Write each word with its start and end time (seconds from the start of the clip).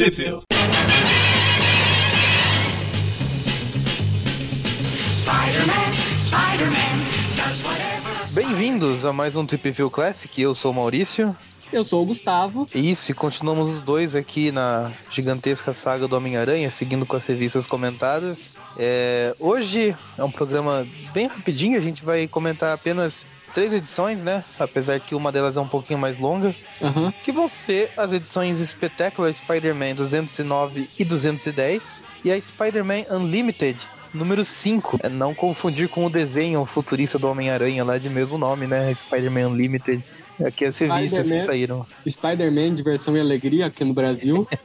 Sheffield. 0.00 0.46
Bem-vindos 8.32 9.04
a 9.04 9.12
mais 9.12 9.36
um 9.36 9.44
Trip 9.44 9.70
View 9.70 9.90
Classic. 9.90 10.40
Eu 10.40 10.54
sou 10.54 10.70
o 10.70 10.74
Maurício. 10.74 11.36
Eu 11.70 11.84
sou 11.84 12.02
o 12.02 12.06
Gustavo. 12.06 12.66
Isso, 12.74 13.10
e 13.10 13.14
continuamos 13.14 13.68
os 13.68 13.82
dois 13.82 14.16
aqui 14.16 14.50
na 14.50 14.90
gigantesca 15.10 15.74
saga 15.74 16.08
do 16.08 16.16
Homem-Aranha, 16.16 16.70
seguindo 16.70 17.04
com 17.04 17.16
as 17.16 17.26
revistas 17.26 17.66
comentadas. 17.66 18.48
É, 18.78 19.34
hoje 19.38 19.94
é 20.16 20.24
um 20.24 20.30
programa 20.30 20.88
bem 21.12 21.26
rapidinho, 21.26 21.76
a 21.76 21.82
gente 21.82 22.02
vai 22.02 22.26
comentar 22.26 22.72
apenas 22.72 23.26
três 23.52 23.72
edições, 23.72 24.22
né? 24.22 24.44
Apesar 24.58 24.98
que 25.00 25.14
uma 25.14 25.30
delas 25.30 25.56
é 25.56 25.60
um 25.60 25.68
pouquinho 25.68 25.98
mais 25.98 26.18
longa. 26.18 26.54
Uhum. 26.80 27.12
Que 27.24 27.32
vão 27.32 27.48
ser 27.48 27.92
as 27.96 28.12
edições 28.12 28.58
Spectacular 28.58 29.32
Spider-Man 29.32 29.94
209 29.94 30.88
e 30.98 31.04
210 31.04 32.02
e 32.24 32.32
a 32.32 32.40
Spider-Man 32.40 33.04
Unlimited 33.10 33.88
número 34.12 34.44
5. 34.44 35.00
É 35.02 35.08
não 35.08 35.34
confundir 35.34 35.88
com 35.88 36.04
o 36.04 36.10
desenho 36.10 36.64
futurista 36.66 37.18
do 37.18 37.28
Homem-Aranha 37.28 37.84
lá 37.84 37.98
de 37.98 38.10
mesmo 38.10 38.36
nome, 38.36 38.66
né? 38.66 38.92
Spider-Man 38.94 39.48
Unlimited. 39.48 40.04
Aqui 40.44 40.64
as 40.64 40.78
revistas 40.78 41.28
que 41.28 41.40
saíram. 41.40 41.86
Spider-Man, 42.08 42.74
Diversão 42.74 43.16
e 43.16 43.20
Alegria 43.20 43.66
aqui 43.66 43.84
no 43.84 43.92
Brasil. 43.92 44.48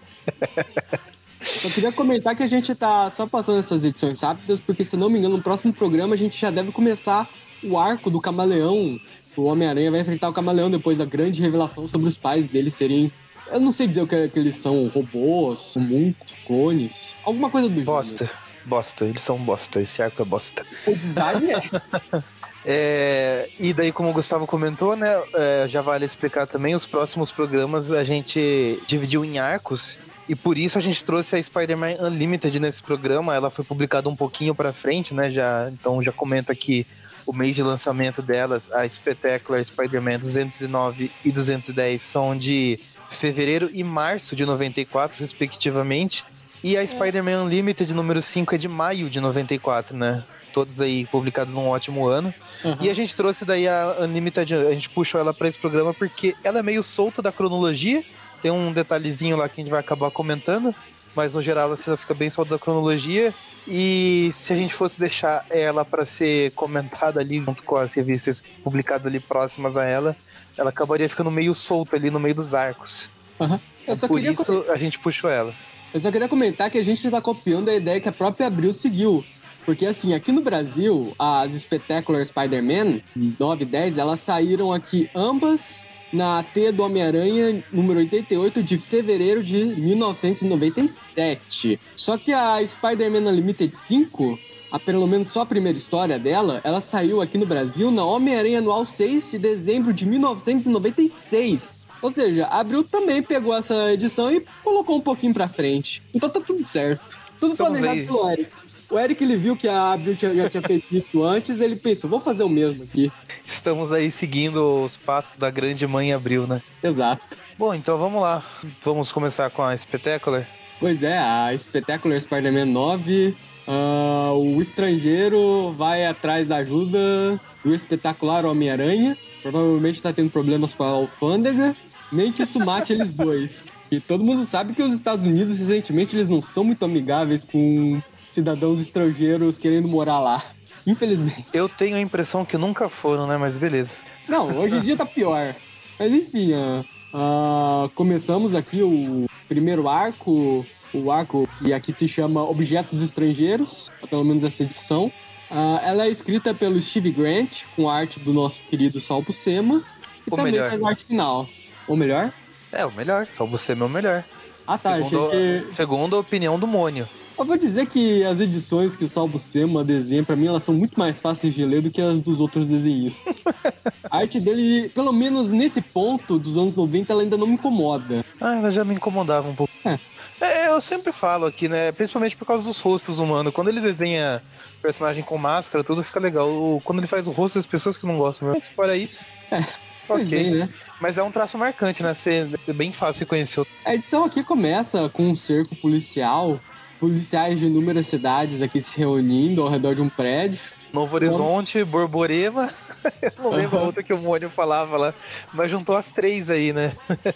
Só 1.41 1.69
queria 1.69 1.91
comentar 1.91 2.35
que 2.35 2.41
a 2.41 2.47
gente 2.47 2.73
tá 2.73 3.07
só 3.09 3.27
passando 3.27 3.59
essas 3.59 3.85
edições 3.85 4.19
rápidas, 4.19 4.59
porque 4.59 4.83
se 4.83 4.97
não 4.97 5.11
me 5.11 5.19
engano, 5.19 5.37
no 5.37 5.43
próximo 5.43 5.71
programa 5.71 6.15
a 6.15 6.17
gente 6.17 6.39
já 6.39 6.49
deve 6.49 6.71
começar 6.71 7.29
o 7.65 7.77
arco 7.77 8.09
do 8.09 8.21
camaleão. 8.21 8.99
O 9.35 9.43
Homem-Aranha 9.43 9.91
vai 9.91 9.99
enfrentar 9.99 10.29
o 10.29 10.33
camaleão 10.33 10.69
depois 10.69 10.97
da 10.97 11.05
grande 11.05 11.41
revelação 11.41 11.87
sobre 11.87 12.07
os 12.07 12.17
pais 12.17 12.47
dele 12.47 12.71
serem. 12.71 13.11
Eu 13.51 13.59
não 13.59 13.71
sei 13.71 13.87
dizer 13.87 14.01
o 14.01 14.07
que, 14.07 14.15
é, 14.15 14.27
que 14.27 14.39
eles 14.39 14.55
são 14.55 14.87
robôs, 14.87 15.75
muitos 15.77 16.35
clones, 16.47 17.15
alguma 17.23 17.49
coisa 17.49 17.69
do 17.69 17.81
bosta. 17.81 18.25
Gênero. 18.25 18.45
Bosta, 18.65 19.05
eles 19.05 19.21
são 19.21 19.37
bosta, 19.37 19.79
esse 19.79 20.01
arco 20.01 20.21
é 20.21 20.25
bosta. 20.25 20.65
O 20.87 20.95
design 20.95 21.51
é. 21.51 21.61
É, 22.67 23.47
e 23.59 23.71
daí, 23.73 23.91
como 23.91 24.09
o 24.09 24.13
Gustavo 24.13 24.47
comentou, 24.47 24.95
né, 24.95 25.07
é, 25.35 25.67
já 25.67 25.83
vale 25.83 26.03
explicar 26.03 26.47
também, 26.47 26.73
os 26.73 26.87
próximos 26.87 27.31
programas 27.31 27.91
a 27.91 28.03
gente 28.03 28.81
dividiu 28.87 29.23
em 29.23 29.37
arcos 29.37 29.99
e 30.27 30.35
por 30.35 30.57
isso 30.57 30.77
a 30.77 30.81
gente 30.81 31.03
trouxe 31.03 31.35
a 31.35 31.43
Spider-Man 31.43 31.97
Unlimited 31.99 32.59
nesse 32.59 32.81
programa. 32.81 33.35
Ela 33.35 33.51
foi 33.51 33.63
publicada 33.63 34.09
um 34.09 34.15
pouquinho 34.15 34.55
para 34.55 34.73
frente, 34.73 35.13
né? 35.13 35.29
Já, 35.29 35.69
então 35.71 36.01
já 36.01 36.11
comenta 36.11 36.55
que 36.55 36.87
o 37.25 37.33
mês 37.33 37.55
de 37.55 37.63
lançamento 37.63 38.21
delas, 38.21 38.71
a 38.71 38.87
Spectacular 38.87 39.63
Spider-Man 39.63 40.19
209 40.19 41.11
e 41.23 41.31
210 41.31 42.01
são 42.01 42.37
de 42.37 42.79
fevereiro 43.09 43.69
e 43.73 43.83
março 43.83 44.35
de 44.35 44.45
94, 44.45 45.19
respectivamente. 45.19 46.23
E 46.63 46.77
a 46.77 46.83
é. 46.83 46.87
Spider-Man 46.87 47.43
Unlimited 47.43 47.93
número 47.93 48.21
5 48.21 48.55
é 48.55 48.57
de 48.57 48.67
maio 48.67 49.09
de 49.09 49.19
94, 49.19 49.95
né? 49.95 50.23
Todos 50.53 50.79
aí 50.79 51.05
publicados 51.07 51.53
num 51.53 51.67
ótimo 51.67 52.07
ano. 52.07 52.33
Uhum. 52.63 52.77
E 52.81 52.89
a 52.89 52.93
gente 52.93 53.15
trouxe 53.15 53.43
daí 53.43 53.67
a 53.67 53.97
Unlimited, 54.01 54.53
a 54.55 54.71
gente 54.71 54.89
puxou 54.89 55.19
ela 55.19 55.33
para 55.33 55.47
esse 55.47 55.59
programa 55.59 55.93
porque 55.93 56.35
ela 56.43 56.59
é 56.59 56.63
meio 56.63 56.81
solta 56.81 57.21
da 57.21 57.31
cronologia. 57.31 58.03
Tem 58.41 58.51
um 58.51 58.71
detalhezinho 58.71 59.35
lá 59.35 59.49
que 59.49 59.59
a 59.59 59.63
gente 59.63 59.71
vai 59.71 59.79
acabar 59.79 60.11
comentando, 60.11 60.73
mas 61.15 61.33
no 61.33 61.41
geral 61.41 61.67
ela 61.67 61.97
fica 61.97 62.13
bem 62.13 62.29
solta 62.29 62.51
da 62.51 62.59
cronologia. 62.59 63.33
E 63.67 64.29
se 64.33 64.53
a 64.53 64.55
gente 64.55 64.73
fosse 64.73 64.99
deixar 64.99 65.45
ela 65.49 65.83
para 65.83 66.05
ser 66.05 66.51
comentada 66.51 67.19
ali 67.19 67.43
junto 67.43 67.63
com 67.63 67.77
as 67.77 67.93
revistas 67.93 68.43
publicadas 68.63 69.07
ali 69.07 69.19
próximas 69.19 69.77
a 69.77 69.85
ela, 69.85 70.15
ela 70.57 70.69
acabaria 70.69 71.09
ficando 71.09 71.31
meio 71.31 71.55
solta 71.55 71.95
ali 71.95 72.11
no 72.11 72.19
meio 72.19 72.35
dos 72.35 72.53
arcos. 72.53 73.09
Uhum. 73.39 73.59
Por 74.07 74.21
isso 74.21 74.65
a 74.69 74.75
gente 74.75 74.99
puxou 74.99 75.29
ela. 75.29 75.53
Eu 75.93 75.99
só 75.99 76.11
queria 76.11 76.27
comentar 76.27 76.69
que 76.69 76.77
a 76.77 76.83
gente 76.83 77.05
está 77.05 77.21
copiando 77.21 77.69
a 77.69 77.73
ideia 77.73 78.01
que 78.01 78.09
a 78.09 78.11
própria 78.11 78.47
Abril 78.47 78.73
seguiu. 78.73 79.23
Porque, 79.65 79.85
assim, 79.85 80.13
aqui 80.13 80.31
no 80.31 80.41
Brasil, 80.41 81.15
as 81.17 81.53
Spectacular 81.53 82.23
Spider-Man 82.23 83.01
9 83.15 83.63
e 83.63 83.65
10, 83.65 83.97
elas 83.97 84.19
saíram 84.19 84.71
aqui 84.71 85.09
ambas 85.15 85.83
na 86.15 86.41
T 86.41 86.71
do 86.71 86.83
Homem-Aranha, 86.83 87.63
número 87.71 87.99
88, 87.99 88.63
de 88.63 88.77
fevereiro 88.77 89.43
de 89.43 89.65
1997. 89.65 91.79
Só 91.95 92.17
que 92.17 92.31
a 92.31 92.65
Spider-Man 92.65 93.29
Unlimited 93.29 93.75
5, 93.75 94.39
a, 94.71 94.79
pelo 94.79 95.05
menos 95.05 95.27
só 95.27 95.41
a 95.41 95.45
primeira 95.45 95.77
história 95.77 96.17
dela, 96.17 96.61
ela 96.63 96.79
saiu 96.79 97.21
aqui 97.21 97.37
no 97.37 97.45
Brasil 97.45 97.91
na 97.91 98.05
Homem-Aranha 98.05 98.59
Anual 98.59 98.85
6 98.85 99.31
de 99.31 99.39
dezembro 99.39 99.93
de 99.93 100.05
1996. 100.05 101.83
Ou 102.01 102.09
seja, 102.09 102.45
a 102.45 102.59
Abril 102.59 102.83
também 102.83 103.21
pegou 103.21 103.53
essa 103.53 103.91
edição 103.91 104.31
e 104.31 104.43
colocou 104.63 104.95
um 104.97 105.01
pouquinho 105.01 105.33
pra 105.33 105.49
frente. 105.49 106.01
Então 106.13 106.29
tá 106.29 106.39
tudo 106.39 106.63
certo. 106.63 107.19
Tudo 107.39 107.51
Estamos 107.51 107.79
planejado 107.79 107.99
aí. 107.99 108.05
pelo 108.05 108.31
Eric. 108.31 108.49
O 108.89 108.99
Eric 108.99 109.23
ele 109.23 109.35
viu 109.35 109.55
que 109.55 109.67
a 109.67 109.93
Abril 109.93 110.13
já 110.13 110.49
tinha 110.49 110.63
feito 110.63 110.95
isso 110.95 111.23
antes, 111.23 111.59
ele 111.59 111.75
pensou, 111.75 112.09
vou 112.09 112.19
fazer 112.19 112.43
o 112.43 112.49
mesmo 112.49 112.83
aqui. 112.83 113.11
Estamos 113.45 113.91
aí 113.91 114.11
seguindo 114.11 114.83
os 114.83 114.95
passos 114.95 115.37
da 115.37 115.49
grande 115.49 115.85
mãe 115.87 116.13
Abril, 116.13 116.45
né? 116.45 116.61
Exato. 116.83 117.37
Bom, 117.57 117.73
então 117.73 117.97
vamos 117.97 118.21
lá. 118.21 118.43
Vamos 118.83 119.11
começar 119.11 119.49
com 119.49 119.63
a 119.63 119.75
Spectacular. 119.75 120.47
Pois 120.79 121.03
é, 121.03 121.17
a 121.17 121.51
Spectacular 121.57 122.19
Spider-Man 122.19 122.65
9. 122.65 123.29
Uh, 123.29 123.35
ah, 123.67 124.33
o 124.33 124.61
estrangeiro 124.61 125.73
vai 125.73 126.05
atrás 126.05 126.45
da 126.45 126.57
ajuda 126.57 127.39
do 127.63 127.73
espetacular 127.73 128.45
Homem-Aranha. 128.45 129.17
Provavelmente 129.41 129.95
está 129.95 130.13
tendo 130.13 130.29
problemas 130.29 130.75
com 130.75 130.83
a 130.83 130.89
alfândega. 130.89 131.75
Nem 132.11 132.31
que 132.31 132.43
isso 132.43 132.59
mate 132.59 132.93
eles 132.93 133.13
dois. 133.13 133.63
E 133.89 133.99
todo 133.99 134.23
mundo 134.23 134.43
sabe 134.43 134.73
que 134.73 134.83
os 134.83 134.93
Estados 134.93 135.25
Unidos, 135.25 135.57
recentemente, 135.57 136.15
eles 136.15 136.29
não 136.29 136.41
são 136.41 136.63
muito 136.63 136.83
amigáveis 136.85 137.43
com 137.43 138.01
cidadãos 138.29 138.79
estrangeiros 138.79 139.57
querendo 139.57 139.87
morar 139.87 140.19
lá. 140.19 140.41
Infelizmente. 140.85 141.45
Eu 141.53 141.67
tenho 141.67 141.95
a 141.95 142.01
impressão 142.01 142.45
que 142.45 142.57
nunca 142.57 142.89
foram, 142.89 143.25
né? 143.25 143.37
Mas 143.37 143.57
beleza. 143.57 143.95
Não, 144.27 144.55
hoje 144.57 144.77
em 144.77 144.81
dia 144.81 144.95
tá 144.95 145.05
pior. 145.05 145.55
Mas 145.99 146.11
enfim, 146.11 146.53
uh, 146.53 146.85
uh, 147.13 147.89
começamos 147.95 148.53
aqui 148.53 148.83
o 148.83 149.25
primeiro 149.47 149.87
arco, 149.87 150.65
o 150.93 151.11
arco 151.11 151.49
que 151.57 151.73
aqui 151.73 151.91
se 151.91 152.07
chama 152.07 152.43
Objetos 152.43 153.01
Estrangeiros, 153.01 153.89
pelo 154.09 154.23
menos 154.23 154.43
essa 154.43 154.63
edição. 154.63 155.11
Uh, 155.49 155.79
ela 155.83 156.05
é 156.05 156.09
escrita 156.09 156.53
pelo 156.53 156.81
Steve 156.81 157.11
Grant, 157.11 157.63
com 157.75 157.89
arte 157.89 158.19
do 158.19 158.33
nosso 158.33 158.63
querido 158.63 158.99
Salvo 158.99 159.31
Sema, 159.31 159.83
e 160.25 160.31
Ou 160.31 160.37
também 160.37 160.53
melhor. 160.53 160.69
faz 160.69 160.83
arte 160.83 161.05
final. 161.05 161.47
Ou 161.87 161.95
melhor? 161.95 162.33
É, 162.71 162.85
o 162.85 162.91
melhor. 162.91 163.27
Só 163.27 163.45
você 163.45 163.71
é 163.71 163.75
meu 163.75 163.87
melhor. 163.87 164.23
Ah, 164.67 164.77
tá. 164.77 164.95
Segundo, 164.95 165.27
achei 165.27 165.61
que... 165.61 165.71
segundo 165.71 166.15
a 166.15 166.19
opinião 166.19 166.59
do 166.59 166.65
Mônio. 166.65 167.07
Eu 167.37 167.43
vou 167.43 167.57
dizer 167.57 167.85
que 167.87 168.23
as 168.23 168.39
edições 168.39 168.95
que 168.95 169.03
o 169.03 169.09
Salvo 169.09 169.37
Sema 169.37 169.83
desenha, 169.83 170.23
pra 170.23 170.35
mim, 170.35 170.47
elas 170.47 170.63
são 170.63 170.73
muito 170.73 170.97
mais 170.97 171.21
fáceis 171.21 171.53
de 171.53 171.65
ler 171.65 171.81
do 171.81 171.91
que 171.91 172.01
as 172.01 172.19
dos 172.19 172.39
outros 172.39 172.65
desenhistas. 172.67 173.35
a 174.09 174.17
arte 174.17 174.39
dele, 174.39 174.89
pelo 174.89 175.11
menos 175.11 175.49
nesse 175.49 175.81
ponto 175.81 176.39
dos 176.39 176.57
anos 176.57 176.75
90, 176.75 177.11
ela 177.11 177.21
ainda 177.23 177.37
não 177.37 177.47
me 177.47 177.53
incomoda. 177.53 178.23
Ah, 178.39 178.55
ela 178.55 178.71
já 178.71 178.85
me 178.85 178.93
incomodava 178.93 179.49
um 179.49 179.55
pouco. 179.55 179.73
É. 179.83 179.99
É, 180.39 180.69
eu 180.69 180.81
sempre 180.81 181.11
falo 181.11 181.45
aqui, 181.45 181.67
né? 181.67 181.91
Principalmente 181.91 182.35
por 182.35 182.45
causa 182.45 182.63
dos 182.63 182.79
rostos 182.79 183.19
humanos. 183.19 183.53
Quando 183.53 183.69
ele 183.69 183.79
desenha 183.79 184.41
personagem 184.81 185.23
com 185.23 185.37
máscara, 185.37 185.83
tudo 185.83 186.03
fica 186.03 186.19
legal. 186.19 186.81
Quando 186.83 186.99
ele 186.99 187.07
faz 187.07 187.27
o 187.27 187.31
rosto 187.31 187.55
das 187.55 187.65
pessoas 187.65 187.97
que 187.97 188.05
não 188.05 188.17
gostam, 188.17 188.49
mas 188.49 188.69
fora 188.69 188.95
isso. 188.95 189.25
É. 189.51 189.59
Ok, 190.07 190.25
bem, 190.25 190.51
né? 190.51 190.69
Mas 191.01 191.17
é 191.17 191.23
um 191.23 191.31
traço 191.31 191.57
marcante, 191.57 192.03
né? 192.03 192.13
Ser 192.13 192.59
é 192.67 192.73
bem 192.73 192.91
fácil 192.91 193.21
reconhecer. 193.21 193.65
A 193.83 193.95
edição 193.95 194.23
aqui 194.23 194.43
começa 194.43 195.09
com 195.09 195.23
um 195.23 195.33
cerco 195.33 195.75
policial, 195.77 196.59
policiais 196.99 197.59
de 197.59 197.65
inúmeras 197.65 198.07
cidades 198.07 198.61
aqui 198.61 198.81
se 198.81 198.97
reunindo 198.97 199.61
ao 199.61 199.69
redor 199.69 199.95
de 199.95 200.01
um 200.01 200.09
prédio. 200.09 200.59
Novo 200.93 201.15
Horizonte, 201.15 201.83
Borborema. 201.83 202.73
Eu 203.21 203.31
não 203.43 203.51
lembro 203.51 203.77
a 203.77 203.81
outra 203.81 204.01
que 204.01 204.13
o 204.13 204.17
Mônio 204.17 204.49
falava 204.49 204.97
lá, 204.97 205.13
mas 205.53 205.69
juntou 205.69 205.95
as 205.95 206.11
três 206.11 206.49
aí, 206.49 206.71
né? 206.71 206.93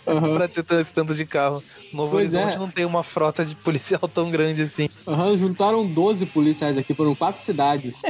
Uhum. 0.07 0.33
pra 0.35 0.47
ter 0.47 0.65
esse 0.79 0.93
tanto 0.93 1.13
de 1.13 1.25
carro. 1.25 1.61
Novo 1.93 2.11
pois 2.11 2.33
Horizonte 2.33 2.55
é. 2.55 2.57
não 2.57 2.71
tem 2.71 2.85
uma 2.85 3.03
frota 3.03 3.45
de 3.45 3.55
policial 3.55 4.07
tão 4.07 4.31
grande 4.31 4.61
assim. 4.61 4.89
Uhum, 5.05 5.35
juntaram 5.35 5.85
12 5.85 6.25
policiais 6.27 6.77
aqui, 6.77 6.93
foram 6.93 7.13
quatro 7.13 7.41
cidades. 7.41 8.01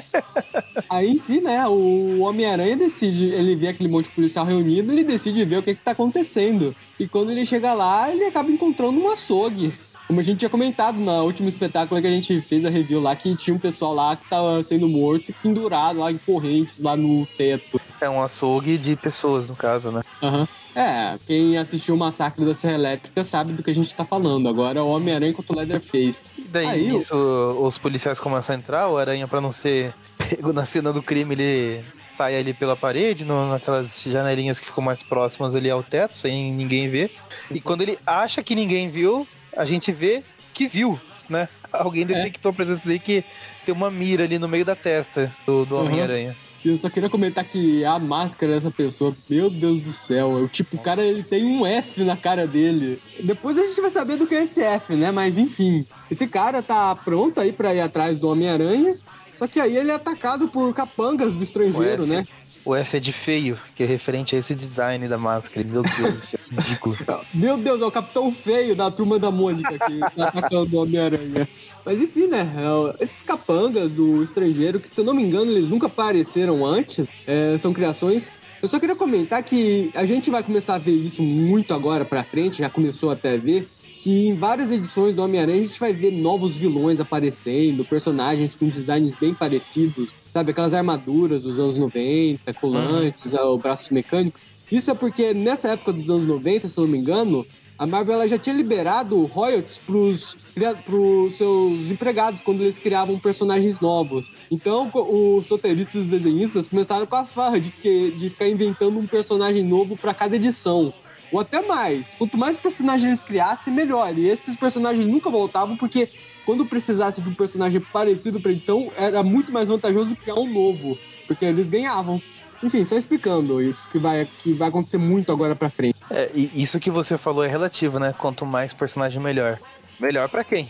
aí, 0.90 1.10
enfim, 1.10 1.42
né? 1.42 1.68
O 1.68 2.20
Homem-Aranha 2.20 2.78
decide, 2.78 3.30
ele 3.30 3.56
vê 3.56 3.70
aquele 3.70 3.90
monte 3.90 4.06
de 4.06 4.12
policial 4.12 4.46
reunido, 4.46 4.92
ele 4.92 5.04
decide 5.04 5.44
ver 5.46 5.58
o 5.58 5.64
que, 5.64 5.76
que 5.76 5.84
tá 5.84 5.92
acontecendo. 5.92 6.76
E 7.00 7.08
quando 7.08 7.32
ele 7.32 7.46
chega 7.46 7.74
lá, 7.74 8.12
ele 8.12 8.26
acaba 8.26 8.52
encontrando 8.52 9.00
um 9.00 9.12
açougue. 9.12 9.74
Como 10.10 10.20
a 10.20 10.24
gente 10.24 10.40
tinha 10.40 10.50
comentado 10.50 11.00
na 11.00 11.22
última 11.22 11.48
espetáculo 11.48 12.02
que 12.02 12.08
a 12.08 12.10
gente 12.10 12.42
fez 12.42 12.66
a 12.66 12.70
review 12.72 13.00
lá, 13.00 13.16
que 13.16 13.36
tinha 13.36 13.56
um 13.56 13.60
pessoal 13.60 13.94
lá 13.94 14.16
que 14.16 14.28
tava 14.28 14.64
sendo 14.64 14.90
morto 14.90 15.32
pendurado 15.44 16.00
lá 16.00 16.12
em 16.12 16.18
correntes 16.18 16.82
lá 16.82 16.98
no 16.98 17.28
teto. 17.38 17.80
É 18.02 18.10
um 18.10 18.20
açougue 18.20 18.80
de 18.80 18.96
pessoas, 18.96 19.48
no 19.48 19.56
caso, 19.56 19.92
né? 19.92 20.02
Aham. 20.24 20.40
Uhum. 20.40 20.48
É, 20.76 21.20
quem 21.28 21.60
assistiu 21.60 21.94
o 21.94 21.98
Massacre 21.98 22.44
da 22.44 22.56
Serra 22.56 22.74
Elétrica 22.74 23.24
sabe 23.24 23.54
do 23.54 23.62
que 23.62 23.70
a 23.70 23.74
gente 23.74 23.94
tá 23.94 24.04
falando. 24.04 24.50
Agora 24.50 24.80
é 24.80 24.82
o 24.82 24.88
Homem-Aranha 24.88 25.34
contra 25.34 25.54
o 25.54 25.60
Leatherface. 25.60 26.34
E 26.36 26.42
daí, 26.42 26.66
Aí, 26.66 26.88
nisso, 26.92 27.16
os 27.62 27.78
policiais 27.78 28.20
começam 28.20 28.56
a 28.56 28.58
entrar, 28.58 28.90
o 28.90 28.98
Aranha, 28.98 29.28
pra 29.28 29.40
não 29.40 29.52
ser 29.52 29.94
pego 30.18 30.52
na 30.52 30.66
cena 30.66 30.92
do 30.92 31.04
crime, 31.04 31.36
ele 31.36 31.84
sai 32.08 32.36
ali 32.36 32.54
pela 32.54 32.76
parede, 32.76 33.24
no, 33.24 33.52
naquelas 33.52 34.02
janelinhas 34.02 34.60
que 34.60 34.66
ficam 34.66 34.84
mais 34.84 35.04
próximas 35.04 35.56
ali 35.56 35.70
ao 35.70 35.84
teto, 35.84 36.18
sem 36.18 36.52
ninguém 36.52 36.90
ver. 36.90 37.12
E 37.52 37.62
quando 37.62 37.84
ele 37.84 38.00
acha 38.08 38.42
que 38.42 38.56
ninguém 38.56 38.90
viu, 38.90 39.28
a 39.60 39.66
gente 39.66 39.92
vê 39.92 40.24
que 40.54 40.68
viu, 40.68 41.00
né? 41.30 41.50
Alguém 41.72 42.06
detectou 42.06 42.50
a 42.52 42.54
presença 42.54 42.88
dele 42.88 43.00
que 43.00 43.24
tem 43.66 43.76
uma 43.76 43.92
mira 43.92 44.24
ali 44.24 44.40
no 44.40 44.48
meio 44.48 44.66
da 44.66 44.76
testa 44.76 45.32
do, 45.46 45.66
do 45.66 45.76
Uhum. 45.76 45.86
Homem-Aranha. 45.86 46.36
Eu 46.64 46.76
só 46.76 46.90
queria 46.90 47.10
comentar 47.10 47.46
que 47.46 47.86
a 47.86 47.98
máscara 48.00 48.54
dessa 48.54 48.70
pessoa, 48.72 49.16
meu 49.30 49.50
Deus 49.50 49.80
do 49.80 49.92
céu, 49.92 50.38
é 50.38 50.42
o 50.42 50.48
tipo, 50.48 50.76
o 50.76 50.80
cara 50.80 51.02
ele 51.02 51.24
tem 51.24 51.46
um 51.46 51.66
F 51.66 52.04
na 52.04 52.18
cara 52.18 52.46
dele. 52.46 53.02
Depois 53.24 53.58
a 53.58 53.66
gente 53.66 53.80
vai 53.80 53.90
saber 53.90 54.18
do 54.18 54.28
que 54.28 54.36
é 54.36 54.44
esse 54.44 54.62
F, 54.62 54.94
né? 54.94 55.10
Mas 55.12 55.38
enfim, 55.38 55.86
esse 56.12 56.28
cara 56.28 56.62
tá 56.62 56.94
pronto 56.96 57.40
aí 57.40 57.54
pra 57.54 57.74
ir 57.74 57.80
atrás 57.80 58.18
do 58.18 58.28
Homem-Aranha. 58.30 58.98
Só 59.34 59.48
que 59.48 59.58
aí 59.60 59.78
ele 59.78 59.90
é 59.92 59.94
atacado 59.94 60.50
por 60.50 60.74
capangas 60.74 61.34
do 61.34 61.42
estrangeiro, 61.42 62.06
né? 62.06 62.26
O 62.70 62.76
F 62.76 62.98
é 62.98 63.00
de 63.00 63.12
feio, 63.12 63.58
que 63.74 63.82
é 63.82 63.86
referente 63.88 64.36
a 64.36 64.38
esse 64.38 64.54
design 64.54 65.08
da 65.08 65.18
máscara. 65.18 65.66
Meu 65.66 65.82
Deus 65.82 66.36
que 66.36 66.56
ridículo. 66.56 66.96
Meu 67.34 67.58
Deus, 67.58 67.82
é 67.82 67.86
o 67.88 67.90
Capitão 67.90 68.32
Feio 68.32 68.76
da 68.76 68.92
turma 68.92 69.18
da 69.18 69.32
Mônica 69.32 69.72
que 69.72 70.00
tá 70.16 70.28
atacando 70.28 70.78
o 70.78 70.84
Homem-Aranha. 70.84 71.50
Mas 71.84 72.00
enfim, 72.00 72.28
né? 72.28 72.48
é, 72.56 73.04
Esses 73.04 73.24
capangas 73.24 73.90
do 73.90 74.22
estrangeiro, 74.22 74.80
que 74.80 74.88
se 74.88 75.02
eu 75.02 75.04
não 75.04 75.16
me 75.16 75.24
engano, 75.24 75.50
eles 75.50 75.68
nunca 75.68 75.88
apareceram 75.88 76.64
antes, 76.64 77.08
é, 77.26 77.58
são 77.58 77.74
criações. 77.74 78.32
Eu 78.62 78.68
só 78.68 78.80
queria 78.80 78.96
comentar 78.96 79.42
que 79.42 79.90
a 79.96 80.06
gente 80.06 80.30
vai 80.30 80.44
começar 80.44 80.76
a 80.76 80.78
ver 80.78 80.92
isso 80.92 81.24
muito 81.24 81.74
agora 81.74 82.06
pra 82.06 82.24
frente, 82.24 82.60
já 82.60 82.70
começou 82.70 83.10
até 83.10 83.34
a 83.34 83.38
ver, 83.38 83.68
que 83.98 84.28
em 84.28 84.36
várias 84.36 84.72
edições 84.72 85.16
do 85.16 85.24
Homem-Aranha 85.24 85.60
a 85.60 85.64
gente 85.64 85.80
vai 85.80 85.92
ver 85.92 86.12
novos 86.12 86.56
vilões 86.56 87.00
aparecendo, 87.00 87.84
personagens 87.84 88.56
com 88.56 88.70
designs 88.70 89.16
bem 89.16 89.34
parecidos, 89.34 90.14
sabe? 90.32 90.52
Aquelas 90.52 90.74
armaduras 90.74 91.44
dos 91.44 91.60
anos 91.60 91.76
90, 91.76 92.54
colantes, 92.56 93.34
ah, 93.36 93.58
braços 93.58 93.90
mecânicos. 93.90 94.42
Isso 94.72 94.92
é 94.92 94.94
porque 94.94 95.34
nessa 95.34 95.70
época 95.70 95.94
dos 95.94 96.10
anos 96.10 96.28
90, 96.28 96.68
se 96.68 96.78
eu 96.78 96.84
não 96.84 96.92
me 96.92 96.98
engano, 96.98 97.46
a 97.80 97.88
Marvel 97.88 98.16
ela 98.16 98.28
já 98.28 98.38
tinha 98.38 98.54
liberado 98.54 99.24
royalties 99.26 99.80
pros, 99.80 100.38
pros 100.84 101.34
seus 101.34 101.90
empregados 101.90 102.42
quando 102.42 102.62
eles 102.62 102.78
criavam 102.78 103.18
personagens 103.18 103.80
novos. 103.80 104.30
Então, 104.52 104.92
os 104.94 105.50
roteiristas 105.50 105.96
e 105.96 105.98
os 106.00 106.08
desenhistas 106.10 106.68
começaram 106.68 107.06
com 107.06 107.16
a 107.16 107.26
farra 107.26 107.58
de, 107.58 107.72
que, 107.72 108.12
de 108.12 108.30
ficar 108.30 108.50
inventando 108.50 109.00
um 109.00 109.08
personagem 109.08 109.64
novo 109.64 109.96
para 109.96 110.14
cada 110.14 110.36
edição. 110.36 110.94
Ou 111.32 111.40
até 111.40 111.66
mais. 111.66 112.16
Quanto 112.16 112.38
mais 112.38 112.58
personagens 112.58 113.08
eles 113.08 113.24
criassem, 113.24 113.74
melhor. 113.74 114.18
E 114.18 114.28
esses 114.28 114.58
personagens 114.58 115.08
nunca 115.08 115.30
voltavam 115.30 115.78
porque 115.78 116.10
quando 116.50 116.66
precisasse 116.66 117.22
de 117.22 117.30
um 117.30 117.34
personagem 117.36 117.80
parecido 117.80 118.42
pra 118.42 118.52
edição, 118.52 118.92
era 118.98 119.22
muito 119.22 119.54
mais 119.54 119.70
vantajoso 119.70 120.16
criar 120.16 120.34
um 120.34 120.52
novo. 120.52 120.98
Porque 121.28 121.46
eles 121.46 121.70
ganhavam. 121.70 122.20
Enfim, 122.64 122.84
só 122.84 122.98
explicando 122.98 123.62
isso 123.62 123.88
que 123.88 124.00
vai, 124.00 124.28
que 124.40 124.52
vai 124.54 124.70
acontecer 124.70 124.98
muito 124.98 125.32
agora 125.32 125.56
pra 125.56 125.70
frente. 125.70 126.00
É, 126.10 126.32
e 126.34 126.50
isso 126.56 126.80
que 126.80 126.90
você 126.90 127.20
falou 127.20 127.44
é 127.44 127.48
relativo, 127.48 128.00
né? 128.00 128.16
Quanto 128.18 128.48
mais 128.48 128.74
personagem, 128.74 129.22
melhor. 129.22 129.60
Melhor 130.00 130.28
pra 130.28 130.44
quem? 130.44 130.68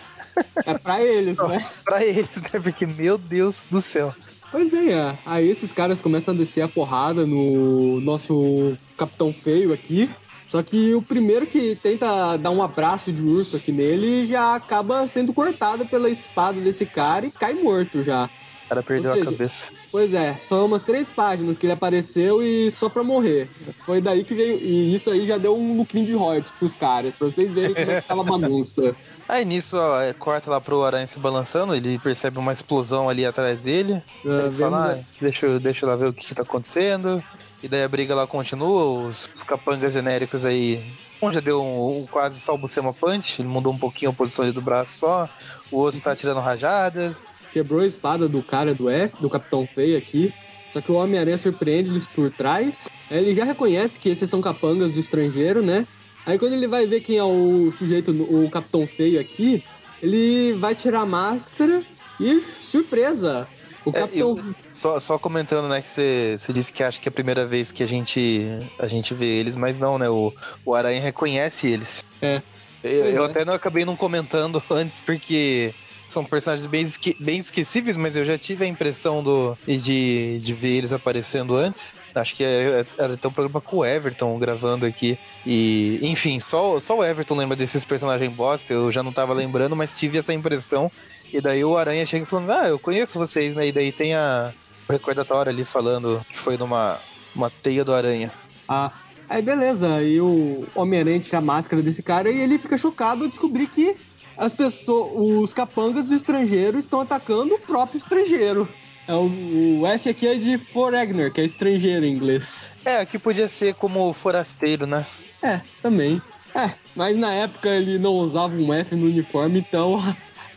É 0.66 0.78
pra 0.78 1.02
eles, 1.02 1.38
né? 1.38 1.66
Pra 1.86 2.04
eles, 2.04 2.42
né? 2.42 2.60
Porque, 2.62 2.86
meu 2.86 3.18
Deus 3.18 3.66
do 3.72 3.80
céu. 3.80 4.14
Pois 4.52 4.70
bem, 4.70 4.92
é. 4.92 5.18
Aí 5.26 5.48
esses 5.48 5.72
caras 5.72 6.02
começam 6.02 6.34
a 6.34 6.38
descer 6.38 6.62
a 6.62 6.68
porrada 6.68 7.26
no 7.26 8.02
nosso 8.02 8.78
Capitão 8.98 9.32
Feio 9.32 9.72
aqui. 9.72 10.10
Só 10.50 10.64
que 10.64 10.96
o 10.96 11.02
primeiro 11.04 11.46
que 11.46 11.76
tenta 11.76 12.36
dar 12.36 12.50
um 12.50 12.64
abraço 12.64 13.14
de 13.14 13.22
urso 13.24 13.56
aqui 13.56 13.72
nele 13.72 14.26
já 14.26 14.56
acaba 14.56 15.08
sendo 15.08 15.32
cortado 15.32 15.86
pela 15.86 16.10
espada 16.10 16.60
desse 16.60 16.88
cara 16.88 17.28
e 17.28 17.30
cai 17.32 17.54
morto 17.54 18.02
já. 18.02 18.26
O 18.66 18.70
cara 18.70 18.82
perdeu 18.82 19.14
seja, 19.14 19.30
a 19.30 19.32
cabeça. 19.32 19.72
Pois 19.92 20.12
é, 20.12 20.34
só 20.40 20.66
umas 20.66 20.82
três 20.82 21.12
páginas 21.12 21.60
que 21.60 21.68
ele 21.68 21.74
apareceu 21.74 22.42
e 22.42 22.72
só 22.72 22.90
pra 22.90 23.04
morrer. 23.04 23.48
Foi 23.86 24.02
daí 24.02 24.24
que 24.24 24.34
veio. 24.34 24.58
E 24.58 24.92
isso 24.92 25.12
aí 25.12 25.24
já 25.24 25.38
deu 25.38 25.56
um 25.56 25.78
lookinho 25.78 26.08
de 26.08 26.14
royalties 26.16 26.52
pros 26.54 26.74
caras, 26.74 27.14
pra 27.14 27.30
vocês 27.30 27.54
verem 27.54 27.76
como 27.76 27.92
é 27.92 28.02
que 28.02 28.08
tava 28.08 28.22
a 28.22 28.24
bagunça. 28.24 28.96
Aí 29.30 29.46
nisso, 29.46 29.78
ó, 29.78 30.02
é, 30.02 30.12
corta 30.14 30.50
lá 30.50 30.60
pro 30.60 30.84
Aranha 30.84 31.06
se 31.06 31.20
balançando, 31.20 31.76
ele 31.76 32.00
percebe 32.00 32.40
uma 32.40 32.52
explosão 32.52 33.08
ali 33.08 33.24
atrás 33.24 33.62
dele. 33.62 34.02
Ah, 34.26 34.46
Ele 34.46 34.58
fala, 34.58 34.94
ah, 35.00 35.06
deixa, 35.22 35.46
eu- 35.46 35.60
deixa 35.60 35.86
eu 35.86 35.90
lá 35.90 35.96
ver 35.96 36.08
o 36.08 36.14
que, 36.14 36.26
que 36.26 36.34
tá 36.34 36.42
acontecendo. 36.42 37.24
E 37.62 37.68
daí 37.68 37.84
a 37.84 37.88
briga 37.90 38.16
lá 38.16 38.26
continua, 38.26 39.08
os, 39.08 39.30
os 39.36 39.44
capangas 39.44 39.94
genéricos 39.94 40.46
aí. 40.46 40.82
Um 41.22 41.34
já 41.34 41.42
deu 41.42 41.62
um, 41.62 42.00
um 42.00 42.06
quase 42.06 42.40
salbucema 42.40 42.94
punch, 42.94 43.42
ele 43.42 43.50
mudou 43.50 43.74
um 43.74 43.78
pouquinho 43.78 44.12
a 44.12 44.14
posição 44.14 44.50
do 44.52 44.62
braço 44.62 45.00
só. 45.00 45.30
O 45.70 45.78
outro 45.78 46.00
tá 46.00 46.16
tirando 46.16 46.40
rajadas. 46.40 47.22
quebrou 47.52 47.82
a 47.82 47.86
espada 47.86 48.30
do 48.30 48.42
cara 48.42 48.74
do 48.74 48.90
F, 48.90 49.22
do 49.22 49.30
Capitão 49.30 49.68
Feio 49.68 49.98
aqui. 49.98 50.34
Só 50.72 50.80
que 50.80 50.92
o 50.92 50.96
Homem-Aranha 50.96 51.38
surpreende 51.38 51.90
eles 51.90 52.08
por 52.08 52.32
trás. 52.32 52.88
Ele 53.12 53.34
já 53.34 53.44
reconhece 53.44 54.00
que 54.00 54.10
esses 54.10 54.30
são 54.30 54.40
capangas 54.40 54.92
do 54.92 55.00
estrangeiro, 55.00 55.62
né? 55.62 55.86
Aí 56.26 56.38
quando 56.38 56.54
ele 56.54 56.68
vai 56.68 56.86
ver 56.86 57.02
quem 57.02 57.18
é 57.18 57.24
o 57.24 57.72
sujeito, 57.72 58.12
o 58.12 58.50
Capitão 58.50 58.88
Feio 58.88 59.20
aqui, 59.20 59.64
ele 60.02 60.54
vai 60.54 60.76
tirar 60.76 61.02
a 61.02 61.06
máscara 61.06 61.84
e, 62.20 62.42
surpresa, 62.62 63.48
o 63.86 63.90
É, 63.90 64.02
Capitão... 64.02 64.54
Só, 64.74 65.00
só 65.00 65.18
comentando, 65.18 65.68
né, 65.68 65.82
que 65.82 65.88
você 65.88 66.38
disse 66.54 66.72
que 66.72 66.84
acha 66.84 67.00
que 67.00 67.08
é 67.08 67.12
a 67.12 67.14
primeira 67.14 67.46
vez 67.46 67.72
que 67.72 67.84
a 67.84 67.88
gente, 67.88 68.46
a 68.78 68.88
gente 68.88 69.14
vê 69.14 69.26
eles, 69.26 69.56
mas 69.56 69.80
não, 69.80 69.98
né? 69.98 70.10
O, 70.10 70.34
o 70.66 70.74
Aranha 70.76 71.02
reconhece 71.02 71.68
eles. 71.68 72.04
É. 72.22 72.42
Eu, 72.84 73.06
eu 73.06 73.24
é. 73.26 73.28
até 73.28 73.44
não 73.44 73.54
acabei 73.54 73.84
não 73.86 73.96
comentando 73.96 74.62
antes, 74.72 75.00
porque 75.00 75.74
são 76.08 76.24
personagens 76.26 76.66
bem, 76.66 76.82
esque- 76.82 77.16
bem 77.20 77.38
esquecíveis, 77.38 77.96
mas 77.96 78.16
eu 78.16 78.26
já 78.26 78.38
tive 78.38 78.66
a 78.66 78.68
impressão 78.68 79.22
do, 79.22 79.56
de, 79.68 80.40
de 80.40 80.54
ver 80.54 80.70
eles 80.78 80.92
aparecendo 80.92 81.56
antes. 81.56 81.94
Acho 82.16 82.36
que 82.36 82.44
é- 82.44 82.86
era 82.98 83.14
até 83.14 83.28
um 83.28 83.32
programa 83.32 83.62
com 83.62 83.78
o 83.78 83.86
Everton 83.86 84.40
gravando 84.40 84.86
aqui. 84.86 85.20
E, 85.46 86.00
enfim, 86.02 86.40
só, 86.40 86.80
só 86.80 86.98
o 86.98 87.04
Everton 87.04 87.36
lembra 87.36 87.56
desses 87.56 87.86
personagens 87.86 88.34
bosta. 88.34 88.74
Eu 88.74 88.92
já 88.92 89.04
não 89.04 89.14
tava 89.14 89.34
lembrando, 89.34 89.76
mas 89.76 89.98
tive 90.00 90.18
essa 90.18 90.34
impressão. 90.34 90.92
E 91.32 91.40
daí 91.40 91.64
o 91.64 91.78
Aranha 91.78 92.06
chega 92.06 92.26
falando: 92.26 92.52
Ah, 92.52 92.68
eu 92.68 92.80
conheço 92.80 93.20
vocês, 93.20 93.56
né? 93.56 93.68
E 93.68 93.72
daí 93.72 93.92
tem 93.92 94.16
a 94.16 94.54
o 94.88 94.92
recordatório 94.92 95.52
ali 95.52 95.64
falando 95.64 96.26
que 96.28 96.38
foi 96.38 96.58
numa 96.58 97.00
uma 97.36 97.50
teia 97.50 97.86
do 97.86 97.94
Aranha. 97.94 98.32
Ah, 98.68 98.92
aí 99.30 99.42
beleza, 99.42 99.96
aí 99.96 100.20
o 100.20 100.68
Homem-Aranha 100.74 101.20
tira 101.20 101.38
a 101.38 101.42
máscara 101.42 101.82
desse 101.82 102.02
cara 102.02 102.32
e 102.32 102.42
ele 102.42 102.58
fica 102.58 102.78
chocado 102.78 103.24
ao 103.24 103.30
descobrir 103.30 103.68
que 103.68 103.96
as 104.36 104.52
pessoas, 104.52 105.12
os 105.16 105.54
capangas 105.54 106.06
do 106.06 106.16
estrangeiro 106.16 106.78
estão 106.78 107.02
atacando 107.02 107.54
o 107.54 107.60
próprio 107.60 107.98
estrangeiro. 107.98 108.68
É 109.08 109.14
o, 109.14 109.82
o 109.82 109.88
F 109.88 110.10
aqui 110.10 110.28
é 110.28 110.36
de 110.36 110.58
Foreigner, 110.58 111.32
que 111.32 111.42
é 111.42 111.46
estrangeiro 111.46 112.06
em 112.06 112.14
inglês. 112.14 112.66
É, 112.86 112.98
aqui 112.98 113.20
podia 113.20 113.48
ser 113.48 113.74
como 113.76 114.12
forasteiro, 114.14 114.88
né? 114.88 115.06
É, 115.42 115.62
também. 115.82 116.22
É, 116.56 116.72
mas 116.96 117.16
na 117.16 117.34
época 117.34 117.70
ele 117.70 118.00
não 118.00 118.14
usava 118.14 118.56
um 118.56 118.74
F 118.74 118.96
no 118.96 119.06
uniforme, 119.08 119.60
então 119.60 120.00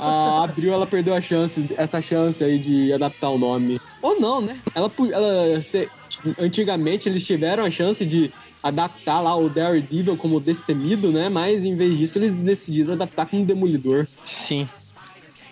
a 0.04 0.44
Abril 0.44 0.72
ela 0.72 0.86
perdeu 0.86 1.14
a 1.14 1.20
chance, 1.20 1.68
essa 1.76 2.00
chance 2.02 2.42
aí 2.42 2.58
de 2.58 2.92
adaptar 2.92 3.30
o 3.30 3.38
nome. 3.38 3.80
Ou 4.00 4.18
não, 4.20 4.40
né? 4.40 4.58
Ela, 4.74 4.90
ela 5.12 5.60
se- 5.60 5.88
antigamente 6.38 7.08
eles 7.08 7.24
tiveram 7.26 7.64
a 7.64 7.70
chance 7.70 8.04
de 8.04 8.32
adaptar 8.62 9.20
lá 9.20 9.36
o 9.36 9.48
Daredevil 9.48 10.16
como 10.16 10.40
destemido, 10.40 11.10
né? 11.10 11.28
Mas 11.28 11.64
em 11.64 11.74
vez 11.76 11.96
disso 11.96 12.18
eles 12.18 12.32
decidiram 12.32 12.92
adaptar 12.94 13.26
como 13.26 13.44
Demolidor. 13.44 14.06
Sim. 14.24 14.68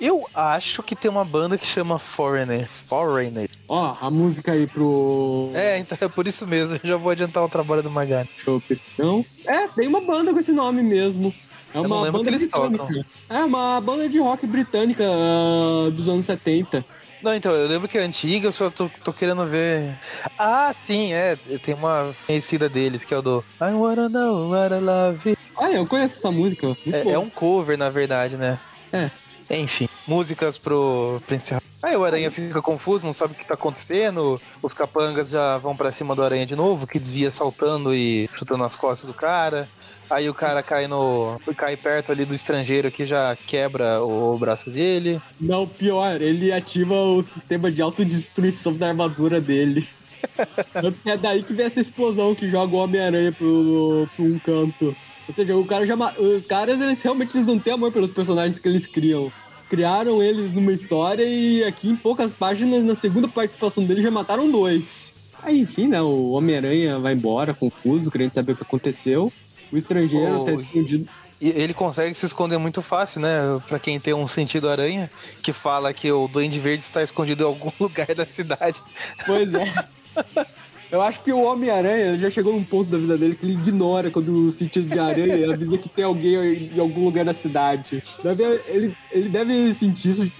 Eu 0.00 0.26
acho 0.34 0.82
que 0.82 0.96
tem 0.96 1.10
uma 1.10 1.24
banda 1.26 1.58
que 1.58 1.66
chama 1.66 1.98
Foreigner. 1.98 2.66
Foreigner. 2.88 3.50
Ó, 3.68 3.96
a 4.00 4.10
música 4.10 4.52
aí 4.52 4.66
pro. 4.66 5.50
É, 5.52 5.78
então 5.78 5.98
é 6.00 6.08
por 6.08 6.26
isso 6.26 6.46
mesmo. 6.46 6.76
Eu 6.82 6.88
já 6.88 6.96
vou 6.96 7.10
adiantar 7.10 7.44
o 7.44 7.48
trabalho 7.50 7.82
do 7.82 7.90
Magari. 7.90 8.26
Pesquisar. 8.66 8.82
Não. 8.98 9.22
É, 9.46 9.68
tem 9.68 9.86
uma 9.86 10.00
banda 10.00 10.32
com 10.32 10.38
esse 10.38 10.52
nome 10.52 10.82
mesmo. 10.82 11.34
É 11.72 11.78
Eu 11.78 11.82
uma 11.82 12.10
banda 12.10 12.22
que 12.24 12.28
eles 12.30 12.42
britânica. 12.48 12.84
tocam. 12.84 13.04
É 13.28 13.44
uma 13.44 13.80
banda 13.80 14.08
de 14.08 14.18
rock 14.18 14.46
britânica 14.46 15.04
ah, 15.06 15.90
dos 15.90 16.08
anos 16.08 16.24
70. 16.26 16.84
Não, 17.22 17.34
então, 17.34 17.52
eu 17.52 17.68
lembro 17.68 17.86
que 17.86 17.98
é 17.98 18.00
antiga, 18.02 18.48
eu 18.48 18.52
só 18.52 18.70
tô, 18.70 18.90
tô 19.04 19.12
querendo 19.12 19.44
ver. 19.46 19.98
Ah, 20.38 20.72
sim, 20.74 21.12
é. 21.12 21.36
Tem 21.62 21.74
uma 21.74 22.14
conhecida 22.26 22.68
deles, 22.68 23.04
que 23.04 23.12
é 23.12 23.18
o 23.18 23.22
do 23.22 23.44
I 23.60 23.72
wanna 23.74 24.08
know 24.08 24.50
what 24.50 24.74
I 24.74 24.80
love 24.80 25.30
is. 25.30 25.52
Ah, 25.60 25.70
eu 25.70 25.86
conheço 25.86 26.16
essa 26.16 26.30
música. 26.30 26.74
É, 26.90 27.10
é 27.10 27.18
um 27.18 27.28
cover, 27.28 27.76
na 27.76 27.90
verdade, 27.90 28.36
né? 28.38 28.58
É. 28.92 29.10
Enfim, 29.50 29.88
músicas 30.06 30.56
pro, 30.56 31.20
encerrar. 31.30 31.60
Aí 31.82 31.96
o 31.96 32.04
Aranha 32.04 32.30
fica 32.30 32.60
confuso, 32.62 33.06
não 33.06 33.14
sabe 33.14 33.32
o 33.34 33.36
que 33.36 33.44
tá 33.46 33.54
acontecendo. 33.54 34.40
Os 34.62 34.72
capangas 34.72 35.30
já 35.30 35.58
vão 35.58 35.76
pra 35.76 35.90
cima 35.90 36.14
do 36.14 36.22
Aranha 36.22 36.46
de 36.46 36.54
novo, 36.54 36.86
que 36.86 36.98
desvia 36.98 37.30
saltando 37.30 37.94
e 37.94 38.28
chutando 38.34 38.64
as 38.64 38.76
costas 38.76 39.06
do 39.06 39.14
cara. 39.14 39.68
Aí 40.10 40.28
o 40.28 40.34
cara 40.34 40.60
cai 40.60 40.88
no. 40.88 41.40
cai 41.56 41.76
perto 41.76 42.10
ali 42.10 42.24
do 42.24 42.34
estrangeiro 42.34 42.90
que 42.90 43.06
já 43.06 43.36
quebra 43.46 44.02
o, 44.02 44.36
braço 44.36 44.68
dele. 44.68 45.22
Não, 45.40 45.68
pior, 45.68 46.20
ele 46.20 46.52
ativa 46.52 46.94
o 46.94 47.22
sistema 47.22 47.70
de 47.70 47.80
autodestruição 47.80 48.74
da 48.74 48.88
armadura 48.88 49.40
dele. 49.40 49.86
Tanto 50.74 51.00
que 51.00 51.10
é 51.10 51.16
daí 51.16 51.44
que 51.44 51.54
vem 51.54 51.66
essa 51.66 51.78
explosão 51.78 52.34
que 52.34 52.50
joga 52.50 52.74
o 52.74 52.80
Homem-Aranha 52.80 53.30
pro, 53.30 54.08
pro 54.16 54.24
um 54.24 54.38
canto. 54.40 54.96
Ou 55.28 55.34
seja, 55.34 55.56
o 55.56 55.64
cara 55.64 55.86
já, 55.86 55.94
os 55.94 56.44
caras, 56.44 56.80
eles 56.80 57.00
realmente 57.00 57.36
eles 57.36 57.46
não 57.46 57.58
têm 57.58 57.72
amor 57.72 57.92
pelos 57.92 58.12
personagens 58.12 58.58
que 58.58 58.68
eles 58.68 58.86
criam. 58.86 59.30
Criaram 59.68 60.20
eles 60.20 60.52
numa 60.52 60.72
história 60.72 61.22
e 61.22 61.62
aqui 61.62 61.88
em 61.88 61.94
poucas 61.94 62.34
páginas, 62.34 62.82
na 62.82 62.96
segunda 62.96 63.28
participação 63.28 63.84
dele, 63.84 64.02
já 64.02 64.10
mataram 64.10 64.50
dois. 64.50 65.14
Aí, 65.40 65.60
enfim, 65.60 65.86
né? 65.86 66.02
O 66.02 66.30
Homem-Aranha 66.30 66.98
vai 66.98 67.12
embora, 67.12 67.54
confuso, 67.54 68.10
querendo 68.10 68.34
saber 68.34 68.52
o 68.52 68.56
que 68.56 68.64
aconteceu. 68.64 69.32
O 69.72 69.76
estrangeiro 69.76 70.40
Oh, 70.40 70.44
tá 70.44 70.52
escondido. 70.52 71.08
Ele 71.40 71.72
consegue 71.72 72.14
se 72.14 72.26
esconder 72.26 72.58
muito 72.58 72.82
fácil, 72.82 73.22
né? 73.22 73.40
Pra 73.66 73.78
quem 73.78 73.98
tem 73.98 74.12
um 74.12 74.26
sentido 74.26 74.68
aranha, 74.68 75.10
que 75.42 75.54
fala 75.54 75.94
que 75.94 76.12
o 76.12 76.28
Duende 76.28 76.60
Verde 76.60 76.84
está 76.84 77.02
escondido 77.02 77.44
em 77.44 77.46
algum 77.46 77.72
lugar 77.80 78.14
da 78.14 78.26
cidade. 78.26 78.82
Pois 79.24 79.54
é. 79.54 79.64
Eu 80.90 81.00
acho 81.00 81.22
que 81.22 81.32
o 81.32 81.40
Homem-Aranha 81.40 82.18
já 82.18 82.28
chegou 82.28 82.52
num 82.52 82.64
ponto 82.64 82.90
da 82.90 82.98
vida 82.98 83.16
dele 83.16 83.36
que 83.36 83.46
ele 83.46 83.52
ignora 83.52 84.10
quando 84.10 84.34
o 84.34 84.50
sentido 84.50 84.88
de 84.88 84.98
aranha 84.98 85.52
avisa 85.52 85.78
que 85.78 85.88
tem 85.88 86.04
alguém 86.04 86.70
em 86.74 86.80
algum 86.80 87.04
lugar 87.04 87.24
da 87.24 87.32
cidade. 87.32 88.02
Deve, 88.22 88.42
ele, 88.66 88.96
ele 89.12 89.28
deve 89.28 89.72
sentir 89.72 90.08
isso 90.10 90.32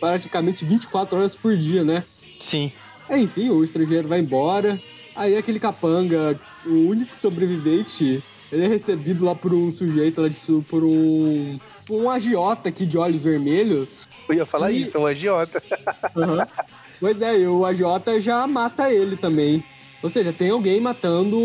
praticamente 0.00 0.64
24 0.64 1.18
horas 1.18 1.36
por 1.36 1.56
dia, 1.56 1.84
né? 1.84 2.02
Sim. 2.40 2.72
É, 3.08 3.16
enfim, 3.16 3.48
o 3.50 3.62
estrangeiro 3.62 4.08
vai 4.08 4.18
embora. 4.18 4.80
Aí 5.14 5.36
aquele 5.36 5.60
capanga, 5.60 6.38
o 6.66 6.88
único 6.88 7.16
sobrevivente, 7.16 8.22
ele 8.50 8.64
é 8.64 8.68
recebido 8.68 9.24
lá 9.24 9.34
por 9.34 9.52
um 9.52 9.70
sujeito 9.70 10.22
lá 10.22 10.28
de 10.28 10.36
por 10.68 10.84
um. 10.84 11.58
Por 11.84 12.02
um 12.02 12.10
agiota 12.10 12.68
aqui 12.68 12.84
de 12.84 12.98
olhos 12.98 13.24
vermelhos. 13.24 14.08
Eu 14.28 14.36
ia 14.36 14.46
falar 14.46 14.72
e... 14.72 14.82
isso, 14.82 14.98
um 14.98 15.06
agiota. 15.06 15.62
Uhum. 16.16 16.38
Pois 16.98 17.20
é, 17.20 17.40
e 17.40 17.46
o 17.46 17.66
agiota 17.66 18.18
já 18.18 18.46
mata 18.46 18.90
ele 18.90 19.16
também. 19.16 19.62
Ou 20.02 20.08
seja, 20.08 20.32
tem 20.32 20.50
alguém 20.50 20.80
matando 20.80 21.38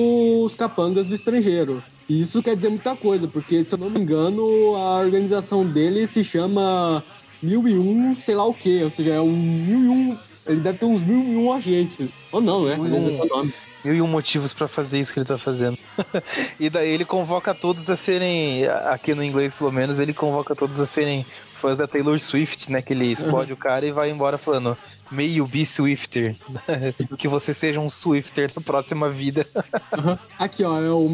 os 0.43 0.55
capangas 0.55 1.07
do 1.07 1.15
estrangeiro. 1.15 1.83
E 2.07 2.21
isso 2.21 2.41
quer 2.41 2.55
dizer 2.55 2.69
muita 2.69 2.95
coisa, 2.95 3.27
porque 3.27 3.63
se 3.63 3.75
eu 3.75 3.79
não 3.79 3.89
me 3.89 3.99
engano, 3.99 4.75
a 4.75 4.99
organização 4.99 5.65
dele 5.65 6.07
se 6.07 6.23
chama 6.23 7.03
Mil 7.41 7.67
e 7.67 7.77
Um, 7.77 8.15
sei 8.15 8.35
lá 8.35 8.45
o 8.45 8.53
quê. 8.53 8.81
Ou 8.83 8.89
seja, 8.89 9.13
é 9.15 9.21
um 9.21 9.35
mil 9.35 9.79
e 9.83 9.87
um. 9.87 10.17
Ele 10.45 10.59
deve 10.59 10.77
ter 10.77 10.85
uns 10.85 11.03
mil 11.03 11.21
e 11.21 11.35
um 11.35 11.51
agentes. 11.51 12.11
Ou 12.31 12.41
não, 12.41 12.65
né? 12.65 12.77
Mas 12.77 13.07
é 13.07 13.11
seu 13.11 13.25
nome. 13.25 13.53
Mil 13.83 13.95
e 13.95 14.01
um 14.01 14.07
motivos 14.07 14.53
para 14.53 14.67
fazer 14.67 14.99
isso 14.99 15.11
que 15.11 15.19
ele 15.19 15.25
tá 15.25 15.37
fazendo. 15.37 15.77
e 16.59 16.69
daí 16.69 16.89
ele 16.89 17.05
convoca 17.05 17.53
todos 17.53 17.89
a 17.89 17.95
serem, 17.95 18.65
aqui 18.89 19.13
no 19.15 19.23
inglês 19.23 19.53
pelo 19.53 19.71
menos, 19.71 19.99
ele 19.99 20.13
convoca 20.13 20.55
todos 20.55 20.79
a 20.79 20.85
serem 20.85 21.25
fãs 21.57 21.77
da 21.77 21.87
Taylor 21.87 22.19
Swift, 22.19 22.71
né? 22.71 22.81
Que 22.81 22.93
ele 22.93 23.07
explode 23.07 23.51
uhum. 23.51 23.57
o 23.57 23.59
cara 23.59 23.85
e 23.85 23.91
vai 23.91 24.09
embora 24.09 24.37
falando 24.37 24.77
you 25.11 25.47
be 25.47 25.65
Swifter. 25.65 26.35
que 27.17 27.27
você 27.27 27.53
seja 27.53 27.79
um 27.79 27.89
Swifter 27.89 28.51
na 28.55 28.61
próxima 28.61 29.09
vida. 29.09 29.45
uhum. 29.97 30.17
Aqui, 30.39 30.63
ó, 30.63 30.79
é 30.79 30.89
o, 30.89 31.09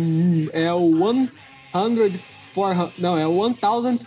é 0.54 0.74
o 0.74 0.98
100 0.98 1.32
for, 2.54 2.92
não, 2.98 3.18
é 3.18 3.28
o 3.28 3.34
1400 3.34 4.06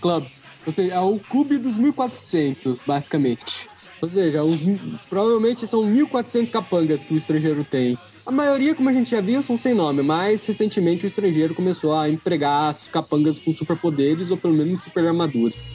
Club. 0.00 0.26
Ou 0.64 0.72
seja, 0.72 0.94
é 0.94 1.00
o 1.00 1.18
clube 1.18 1.58
dos 1.58 1.76
1400, 1.76 2.80
basicamente. 2.86 3.68
Ou 4.02 4.08
seja, 4.08 4.42
os, 4.42 4.60
provavelmente 5.08 5.64
são 5.64 5.86
1400 5.86 6.50
capangas 6.50 7.04
que 7.04 7.14
o 7.14 7.16
estrangeiro 7.16 7.62
tem. 7.62 7.96
A 8.26 8.32
maioria, 8.32 8.74
como 8.74 8.88
a 8.88 8.92
gente 8.92 9.10
já 9.10 9.20
viu, 9.20 9.40
são 9.42 9.56
sem 9.56 9.74
nome, 9.74 10.02
mas 10.02 10.44
recentemente 10.44 11.04
o 11.04 11.06
estrangeiro 11.06 11.54
começou 11.54 11.96
a 11.96 12.08
empregar 12.08 12.74
capangas 12.90 13.38
com 13.38 13.52
superpoderes 13.52 14.32
ou 14.32 14.36
pelo 14.36 14.54
menos 14.54 14.82
super 14.82 15.06
armaduras. 15.06 15.72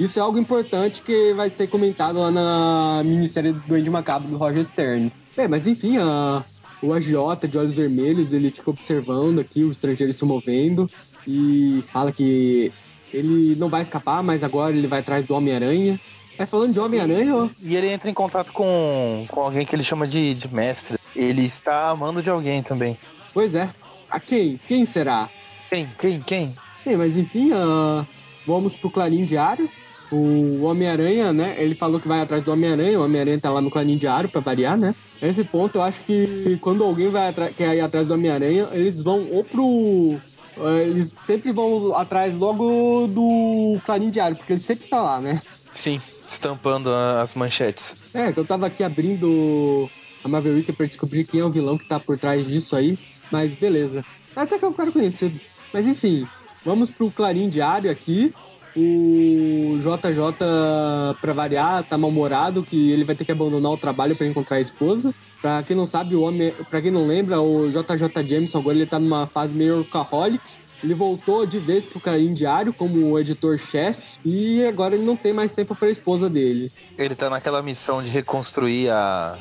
Isso 0.00 0.18
é 0.18 0.22
algo 0.22 0.38
importante 0.38 1.02
que 1.02 1.34
vai 1.34 1.50
ser 1.50 1.66
comentado 1.66 2.18
lá 2.18 2.30
na 2.30 3.02
minissérie 3.04 3.52
do 3.52 3.60
Duende 3.60 3.90
Macabro 3.90 4.28
do 4.28 4.38
Roger 4.38 4.64
Stern. 4.64 5.12
É, 5.36 5.46
mas 5.46 5.66
enfim, 5.66 5.98
a, 5.98 6.42
o 6.82 6.94
agiota 6.94 7.46
de 7.46 7.58
olhos 7.58 7.76
vermelhos, 7.76 8.32
ele 8.32 8.50
fica 8.50 8.70
observando 8.70 9.38
aqui 9.38 9.64
o 9.64 9.70
estrangeiro 9.70 10.14
se 10.14 10.24
movendo 10.24 10.88
e 11.26 11.84
fala 11.88 12.10
que 12.10 12.72
ele 13.12 13.54
não 13.56 13.68
vai 13.68 13.82
escapar, 13.82 14.22
mas 14.22 14.42
agora 14.42 14.74
ele 14.74 14.86
vai 14.86 15.00
atrás 15.00 15.24
do 15.24 15.34
Homem-Aranha. 15.34 16.00
É 16.38 16.44
falando 16.44 16.72
de 16.72 16.80
Homem-Aranha? 16.80 17.50
E 17.62 17.76
ele 17.76 17.88
entra 17.88 18.10
em 18.10 18.14
contato 18.14 18.52
com, 18.52 19.26
com 19.28 19.40
alguém 19.40 19.64
que 19.64 19.74
ele 19.74 19.82
chama 19.82 20.06
de, 20.06 20.34
de 20.34 20.52
mestre. 20.52 20.98
Ele 21.14 21.44
está 21.46 21.90
amando 21.90 22.22
de 22.22 22.28
alguém 22.28 22.62
também. 22.62 22.98
Pois 23.32 23.54
é. 23.54 23.70
A 24.10 24.20
quem? 24.20 24.60
Quem 24.68 24.84
será? 24.84 25.28
Quem? 25.70 25.90
Quem? 25.98 26.20
Quem? 26.20 26.56
Bem, 26.84 26.96
mas 26.96 27.18
enfim, 27.18 27.52
uh, 27.52 28.06
vamos 28.46 28.76
pro 28.76 28.90
Clarim 28.90 29.24
Diário. 29.24 29.68
O 30.12 30.62
Homem-Aranha, 30.62 31.32
né? 31.32 31.56
Ele 31.58 31.74
falou 31.74 31.98
que 31.98 32.06
vai 32.06 32.20
atrás 32.20 32.42
do 32.42 32.52
Homem-Aranha. 32.52 33.00
O 33.00 33.04
Homem-Aranha 33.04 33.40
tá 33.40 33.50
lá 33.50 33.60
no 33.60 33.70
Clarim 33.70 33.96
Diário 33.96 34.28
pra 34.28 34.40
variar, 34.40 34.76
né? 34.76 34.94
Nesse 35.20 35.42
ponto, 35.42 35.78
eu 35.78 35.82
acho 35.82 36.02
que 36.02 36.58
quando 36.60 36.84
alguém 36.84 37.10
vai 37.10 37.32
quer 37.56 37.74
ir 37.74 37.80
atrás 37.80 38.06
do 38.06 38.14
Homem-Aranha, 38.14 38.68
eles 38.72 39.02
vão 39.02 39.26
ou 39.32 39.42
pro 39.42 40.20
ah, 40.58 40.80
eles 40.80 41.12
sempre 41.12 41.52
vão 41.52 41.94
atrás 41.94 42.34
logo 42.34 43.06
do 43.08 43.78
Clarim 43.84 44.10
Diário, 44.10 44.36
porque 44.36 44.52
ele 44.52 44.60
sempre 44.60 44.88
tá 44.88 45.00
lá, 45.00 45.20
né? 45.20 45.42
Sim, 45.74 46.00
estampando 46.28 46.90
as 46.90 47.34
manchetes. 47.34 47.96
É, 48.12 48.32
eu 48.36 48.44
tava 48.44 48.66
aqui 48.66 48.82
abrindo 48.82 49.88
a 50.24 50.28
Marvel 50.28 50.54
Wiki 50.54 50.72
pra 50.72 50.86
descobrir 50.86 51.24
quem 51.24 51.40
é 51.40 51.44
o 51.44 51.50
vilão 51.50 51.78
que 51.78 51.86
tá 51.86 52.00
por 52.00 52.18
trás 52.18 52.46
disso 52.46 52.74
aí, 52.74 52.98
mas 53.30 53.54
beleza. 53.54 54.04
Até 54.34 54.58
que 54.58 54.64
é 54.64 54.68
um 54.68 54.72
cara 54.72 54.90
conhecido. 54.92 55.40
Mas 55.72 55.86
enfim, 55.86 56.26
vamos 56.64 56.90
pro 56.90 57.10
Clarim 57.10 57.48
Diário 57.48 57.90
aqui. 57.90 58.34
O 58.78 59.78
JJ, 59.78 61.16
pra 61.18 61.32
variar, 61.32 61.82
tá 61.84 61.96
mal-humorado, 61.96 62.62
que 62.62 62.90
ele 62.90 63.04
vai 63.04 63.14
ter 63.14 63.24
que 63.24 63.32
abandonar 63.32 63.72
o 63.72 63.76
trabalho 63.78 64.14
para 64.14 64.26
encontrar 64.26 64.58
a 64.58 64.60
esposa. 64.60 65.14
Pra 65.40 65.62
quem 65.62 65.74
não 65.74 65.86
sabe, 65.86 66.14
o 66.14 66.20
homem. 66.20 66.52
Pra 66.68 66.82
quem 66.82 66.90
não 66.90 67.06
lembra, 67.06 67.40
o 67.40 67.70
JJ 67.70 68.28
Jameson 68.28 68.58
agora 68.58 68.76
ele 68.76 68.84
tá 68.84 68.98
numa 68.98 69.26
fase 69.26 69.54
meio 69.54 69.78
alcoholic. 69.78 70.42
Ele 70.82 70.94
voltou 70.94 71.46
de 71.46 71.58
vez 71.58 71.84
pro 71.84 72.00
Clarim 72.00 72.34
Diário 72.34 72.72
como 72.72 73.18
editor-chefe 73.18 74.18
e 74.24 74.64
agora 74.64 74.94
ele 74.94 75.04
não 75.04 75.16
tem 75.16 75.32
mais 75.32 75.52
tempo 75.52 75.74
para 75.74 75.88
a 75.88 75.90
esposa 75.90 76.28
dele. 76.28 76.70
Ele 76.98 77.14
tá 77.14 77.30
naquela 77.30 77.62
missão 77.62 78.02
de 78.02 78.10
reconstruir 78.10 78.90
a 78.90 79.38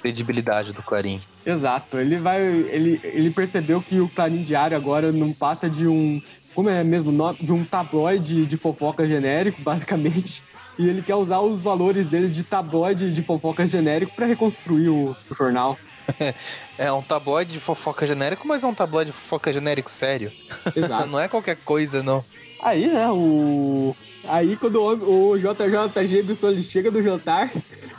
credibilidade 0.00 0.72
do 0.72 0.82
Clarim. 0.82 1.20
Exato. 1.44 1.98
Ele 1.98 2.18
vai. 2.18 2.42
Ele, 2.42 3.00
ele 3.02 3.30
percebeu 3.30 3.80
que 3.82 4.00
o 4.00 4.08
Clarim 4.08 4.42
Diário 4.42 4.76
agora 4.76 5.12
não 5.12 5.32
passa 5.32 5.68
de 5.68 5.86
um. 5.86 6.20
Como 6.54 6.70
é 6.70 6.82
mesmo? 6.82 7.12
De 7.40 7.52
um 7.52 7.64
tabloide 7.64 8.46
de 8.46 8.56
fofoca 8.56 9.06
genérico, 9.06 9.60
basicamente. 9.62 10.42
E 10.78 10.88
ele 10.88 11.02
quer 11.02 11.14
usar 11.14 11.40
os 11.40 11.62
valores 11.62 12.06
dele 12.06 12.28
de 12.28 12.44
tabloide 12.44 13.12
de 13.12 13.22
fofoca 13.22 13.66
genérico 13.66 14.14
para 14.14 14.26
reconstruir 14.26 14.88
o, 14.88 15.16
o 15.30 15.34
jornal. 15.34 15.78
É 16.78 16.92
um 16.92 17.00
tabloide 17.00 17.54
de 17.54 17.60
fofoca 17.60 18.06
genérico, 18.06 18.46
mas 18.46 18.62
é 18.62 18.66
um 18.66 18.74
tabloide 18.74 19.10
de 19.10 19.16
fofoca 19.16 19.50
genérico 19.50 19.90
sério. 19.90 20.30
Exato. 20.74 21.06
não 21.08 21.18
é 21.18 21.26
qualquer 21.26 21.56
coisa, 21.56 22.02
não. 22.02 22.22
Aí, 22.60 22.86
né, 22.86 23.08
o. 23.10 23.94
Aí 24.24 24.56
quando 24.56 24.76
o, 24.76 25.30
o 25.30 25.38
JJ 25.38 26.06
Jameson 26.06 26.48
ele 26.48 26.62
chega 26.62 26.90
do 26.90 27.00
jantar, 27.00 27.50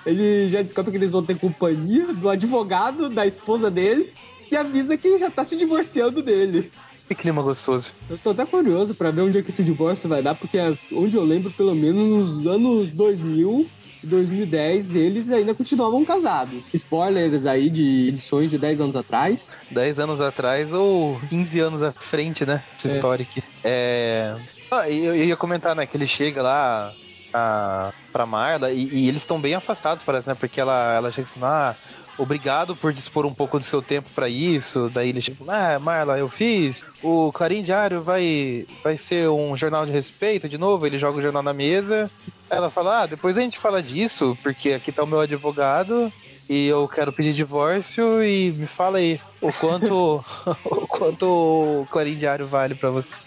ele 0.05 0.49
já 0.49 0.61
descobre 0.61 0.91
que 0.91 0.97
eles 0.97 1.11
vão 1.11 1.23
ter 1.23 1.39
companhia 1.39 2.13
do 2.13 2.29
advogado 2.29 3.09
da 3.09 3.25
esposa 3.25 3.71
dele, 3.71 4.13
que 4.47 4.55
avisa 4.55 4.97
que 4.97 5.17
já 5.17 5.31
tá 5.31 5.43
se 5.43 5.55
divorciando 5.55 6.21
dele. 6.21 6.71
Que 7.07 7.15
clima 7.15 7.41
gostoso. 7.41 7.95
Eu 8.09 8.17
tô 8.17 8.31
até 8.31 8.45
curioso 8.45 8.93
pra 8.93 9.11
ver 9.11 9.21
onde 9.21 9.37
é 9.37 9.41
que 9.41 9.49
esse 9.49 9.63
divórcio 9.63 10.09
vai 10.09 10.21
dar, 10.21 10.35
porque 10.35 10.57
é 10.57 10.77
onde 10.91 11.15
eu 11.15 11.23
lembro, 11.23 11.49
pelo 11.51 11.73
menos 11.73 12.09
nos 12.09 12.47
anos 12.47 12.91
2000 12.91 13.67
2010, 14.03 14.95
eles 14.95 15.31
ainda 15.31 15.53
continuavam 15.53 16.03
casados. 16.03 16.69
Spoilers 16.73 17.45
aí 17.45 17.69
de 17.69 18.09
edições 18.09 18.49
de 18.51 18.57
10 18.57 18.81
anos 18.81 18.95
atrás. 18.95 19.55
10 19.71 19.99
anos 19.99 20.21
atrás 20.21 20.73
ou 20.73 21.19
15 21.29 21.59
anos 21.59 21.83
à 21.83 21.91
frente, 21.91 22.45
né? 22.45 22.63
Essa 22.77 22.87
é. 22.87 22.91
história 22.91 23.23
aqui. 23.23 23.43
É... 23.63 24.35
Ah, 24.69 24.89
eu 24.89 25.15
ia 25.15 25.37
comentar, 25.37 25.75
né, 25.75 25.85
que 25.85 25.95
ele 25.95 26.07
chega 26.07 26.41
lá 26.41 26.93
a, 27.33 27.93
pra 28.11 28.25
Marla 28.25 28.71
e, 28.71 28.89
e 28.91 29.07
eles 29.07 29.21
estão 29.21 29.39
bem 29.39 29.55
afastados, 29.55 30.03
parece, 30.03 30.27
né? 30.27 30.35
Porque 30.35 30.59
ela, 30.59 30.95
ela 30.95 31.11
chega 31.11 31.27
e 31.27 31.31
fala, 31.31 31.71
ah, 31.71 31.75
obrigado 32.17 32.75
por 32.75 32.91
dispor 32.91 33.25
um 33.25 33.33
pouco 33.33 33.57
do 33.57 33.63
seu 33.63 33.81
tempo 33.81 34.09
para 34.13 34.27
isso. 34.27 34.89
Daí 34.93 35.09
ele 35.09 35.21
chega, 35.21 35.37
ah, 35.47 35.79
Marla, 35.79 36.17
eu 36.17 36.29
fiz. 36.29 36.85
O 37.01 37.31
Clarim 37.31 37.61
Diário 37.61 38.01
vai, 38.01 38.65
vai 38.83 38.97
ser 38.97 39.29
um 39.29 39.55
jornal 39.55 39.85
de 39.85 39.91
respeito 39.91 40.49
de 40.49 40.57
novo. 40.57 40.85
Ele 40.85 40.97
joga 40.97 41.19
o 41.19 41.21
jornal 41.21 41.43
na 41.43 41.53
mesa. 41.53 42.09
Ela 42.49 42.69
fala, 42.69 43.03
ah, 43.03 43.05
depois 43.05 43.37
a 43.37 43.41
gente 43.41 43.59
fala 43.59 43.83
disso, 43.83 44.37
porque 44.41 44.73
aqui 44.73 44.91
tá 44.91 45.03
o 45.03 45.07
meu 45.07 45.19
advogado 45.19 46.11
e 46.49 46.67
eu 46.67 46.87
quero 46.87 47.11
pedir 47.11 47.33
divórcio 47.33 48.23
e 48.23 48.51
me 48.51 48.67
fala 48.67 48.99
aí 48.99 49.19
o 49.41 49.51
quanto 49.51 50.23
o 50.63 50.87
quanto 50.87 51.25
o 51.25 51.87
Clarim 51.91 52.15
Diário 52.15 52.47
vale 52.47 52.73
para 52.73 52.89
você. 52.89 53.19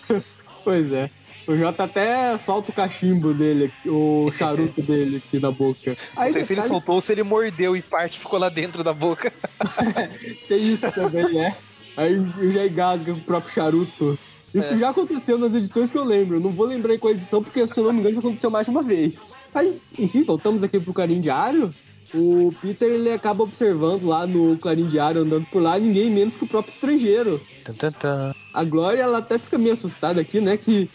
Pois 0.64 0.92
é. 0.92 1.10
O 1.50 1.58
Jota 1.58 1.82
até 1.82 2.38
solta 2.38 2.70
o 2.70 2.74
cachimbo 2.74 3.34
dele, 3.34 3.72
o 3.84 4.30
charuto 4.32 4.80
dele 4.80 5.16
aqui 5.16 5.40
na 5.40 5.50
boca. 5.50 5.96
Aí, 6.14 6.28
Não 6.28 6.32
sei 6.32 6.44
se 6.44 6.52
ele 6.52 6.62
soltou 6.62 6.94
ou 6.94 7.02
se 7.02 7.10
ele 7.10 7.24
mordeu 7.24 7.76
e 7.76 7.82
parte 7.82 8.20
ficou 8.20 8.38
lá 8.38 8.48
dentro 8.48 8.84
da 8.84 8.94
boca. 8.94 9.32
Tem 10.48 10.58
isso 10.72 10.90
também, 10.92 11.34
né? 11.34 11.56
Aí 11.96 12.14
já 12.52 12.64
engasga 12.64 13.12
com 13.12 13.18
o 13.18 13.24
próprio 13.24 13.52
charuto. 13.52 14.16
Isso 14.54 14.74
é. 14.74 14.78
já 14.78 14.90
aconteceu 14.90 15.38
nas 15.38 15.52
edições 15.52 15.90
que 15.90 15.98
eu 15.98 16.04
lembro. 16.04 16.38
Não 16.38 16.52
vou 16.52 16.66
lembrar 16.66 16.94
em 16.94 16.98
qual 16.98 17.12
edição, 17.12 17.42
porque 17.42 17.66
se 17.66 17.80
eu 17.80 17.84
não 17.84 17.92
me 17.94 17.98
engano 17.98 18.14
já 18.14 18.20
aconteceu 18.20 18.48
mais 18.48 18.66
de 18.66 18.70
uma 18.70 18.84
vez. 18.84 19.32
Mas, 19.52 19.92
enfim, 19.98 20.22
voltamos 20.22 20.62
aqui 20.62 20.78
pro 20.78 20.94
Carinho 20.94 21.20
Diário. 21.20 21.74
O 22.14 22.54
Peter 22.62 22.90
ele 22.90 23.10
acaba 23.10 23.42
observando 23.42 24.04
lá 24.04 24.24
no 24.24 24.56
Clarim 24.58 24.86
Diário, 24.86 25.22
andando 25.22 25.46
por 25.46 25.60
lá, 25.60 25.78
ninguém 25.78 26.10
menos 26.10 26.36
que 26.36 26.44
o 26.44 26.48
próprio 26.48 26.72
estrangeiro. 26.72 27.40
A 28.54 28.62
Glória, 28.62 29.02
ela 29.02 29.18
até 29.18 29.36
fica 29.36 29.58
meio 29.58 29.72
assustada 29.72 30.20
aqui, 30.20 30.40
né? 30.40 30.56
Que 30.56 30.88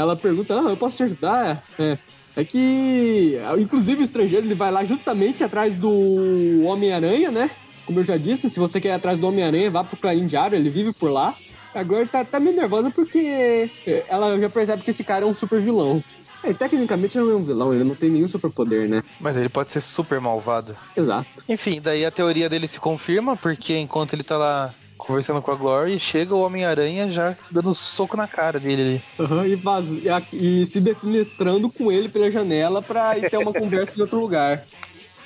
ela 0.00 0.16
pergunta: 0.16 0.58
ah, 0.58 0.70
eu 0.70 0.76
posso 0.76 0.96
te 0.96 1.02
ajudar? 1.04 1.64
É, 1.78 1.98
é 2.36 2.44
que, 2.44 3.38
inclusive, 3.58 4.00
o 4.00 4.04
estrangeiro 4.04 4.46
ele 4.46 4.54
vai 4.54 4.70
lá 4.70 4.84
justamente 4.84 5.42
atrás 5.42 5.74
do 5.74 6.64
Homem-Aranha, 6.64 7.30
né? 7.30 7.50
Como 7.86 8.00
eu 8.00 8.04
já 8.04 8.16
disse, 8.16 8.48
se 8.48 8.60
você 8.60 8.80
quer 8.80 8.88
ir 8.88 8.92
atrás 8.92 9.18
do 9.18 9.26
Homem-Aranha, 9.26 9.70
vá 9.70 9.82
pro 9.82 9.96
Clarim 9.96 10.26
Diário, 10.26 10.56
ele 10.56 10.70
vive 10.70 10.92
por 10.92 11.10
lá. 11.10 11.34
Agora 11.74 12.06
tá, 12.06 12.24
tá 12.24 12.38
meio 12.38 12.54
nervosa 12.54 12.90
porque 12.90 13.70
ela 14.06 14.38
já 14.38 14.48
percebe 14.48 14.82
que 14.82 14.90
esse 14.90 15.02
cara 15.02 15.24
é 15.24 15.28
um 15.28 15.34
super 15.34 15.60
vilão. 15.60 16.02
É, 16.44 16.52
tecnicamente 16.52 17.16
não 17.18 17.30
é 17.30 17.34
um 17.34 17.44
vilão, 17.44 17.72
ele 17.72 17.84
não 17.84 17.94
tem 17.94 18.10
nenhum 18.10 18.26
superpoder, 18.26 18.88
né? 18.88 19.02
Mas 19.20 19.36
ele 19.36 19.48
pode 19.48 19.72
ser 19.72 19.80
super 19.80 20.20
malvado. 20.20 20.76
Exato. 20.96 21.28
Enfim, 21.48 21.80
daí 21.80 22.04
a 22.04 22.10
teoria 22.10 22.48
dele 22.48 22.66
se 22.66 22.80
confirma, 22.80 23.36
porque 23.36 23.78
enquanto 23.78 24.12
ele 24.12 24.24
tá 24.24 24.36
lá 24.36 24.74
conversando 25.06 25.42
com 25.42 25.50
a 25.50 25.54
Glory, 25.54 25.98
chega 25.98 26.34
o 26.34 26.40
Homem-Aranha 26.40 27.10
já 27.10 27.36
dando 27.50 27.74
soco 27.74 28.16
na 28.16 28.28
cara 28.28 28.60
dele 28.60 28.82
ali. 28.82 29.02
Uhum, 29.18 29.44
e, 29.44 29.56
vaz... 29.56 29.88
e, 30.32 30.64
se 30.64 30.80
defenestrando 30.80 31.68
com 31.68 31.90
ele 31.90 32.08
pela 32.08 32.30
janela 32.30 32.80
pra 32.80 33.18
ir 33.18 33.28
ter 33.28 33.36
uma 33.36 33.52
conversa 33.54 33.98
em 33.98 34.02
outro 34.02 34.20
lugar. 34.20 34.64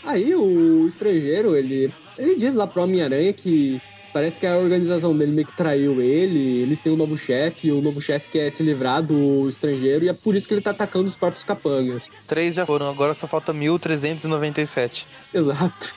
Aí 0.04 0.35
o 0.35 0.87
estrangeiro, 0.87 1.56
ele, 1.56 1.92
ele 2.16 2.37
diz 2.37 2.54
lá 2.54 2.66
pro 2.66 2.83
Homem-Aranha 2.83 3.33
que 3.33 3.80
Parece 4.16 4.40
que 4.40 4.46
a 4.46 4.56
organização 4.56 5.14
dele 5.14 5.30
meio 5.30 5.46
que 5.46 5.54
traiu 5.54 6.00
ele, 6.00 6.62
eles 6.62 6.80
têm 6.80 6.90
um 6.90 6.96
novo 6.96 7.18
chefe, 7.18 7.68
e 7.68 7.70
o 7.70 7.82
novo 7.82 8.00
chefe 8.00 8.30
quer 8.30 8.50
se 8.50 8.62
livrar 8.62 9.02
do 9.02 9.46
estrangeiro, 9.46 10.06
e 10.06 10.08
é 10.08 10.14
por 10.14 10.35
isso 10.35 10.49
que 10.49 10.54
ele 10.54 10.62
tá 10.62 10.70
atacando 10.70 11.06
os 11.06 11.18
próprios 11.18 11.44
capangas. 11.44 12.08
Três 12.26 12.54
já 12.54 12.64
foram, 12.64 12.88
agora 12.88 13.12
só 13.12 13.26
falta 13.26 13.52
1397. 13.52 15.06
Exato. 15.35 15.94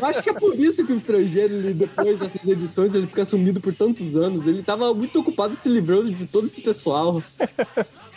Acho 0.00 0.22
que 0.22 0.30
é 0.30 0.32
por 0.32 0.54
isso 0.56 0.86
que 0.86 0.92
o 0.92 0.94
estrangeiro, 0.94 1.54
ele, 1.54 1.74
depois 1.74 2.20
dessas 2.20 2.46
edições, 2.46 2.94
ele 2.94 3.08
fica 3.08 3.24
sumido 3.24 3.60
por 3.60 3.74
tantos 3.74 4.14
anos. 4.14 4.46
Ele 4.46 4.62
tava 4.62 4.94
muito 4.94 5.18
ocupado 5.18 5.56
se 5.56 5.68
livrando 5.68 6.08
de 6.08 6.24
todo 6.24 6.46
esse 6.46 6.62
pessoal. 6.62 7.20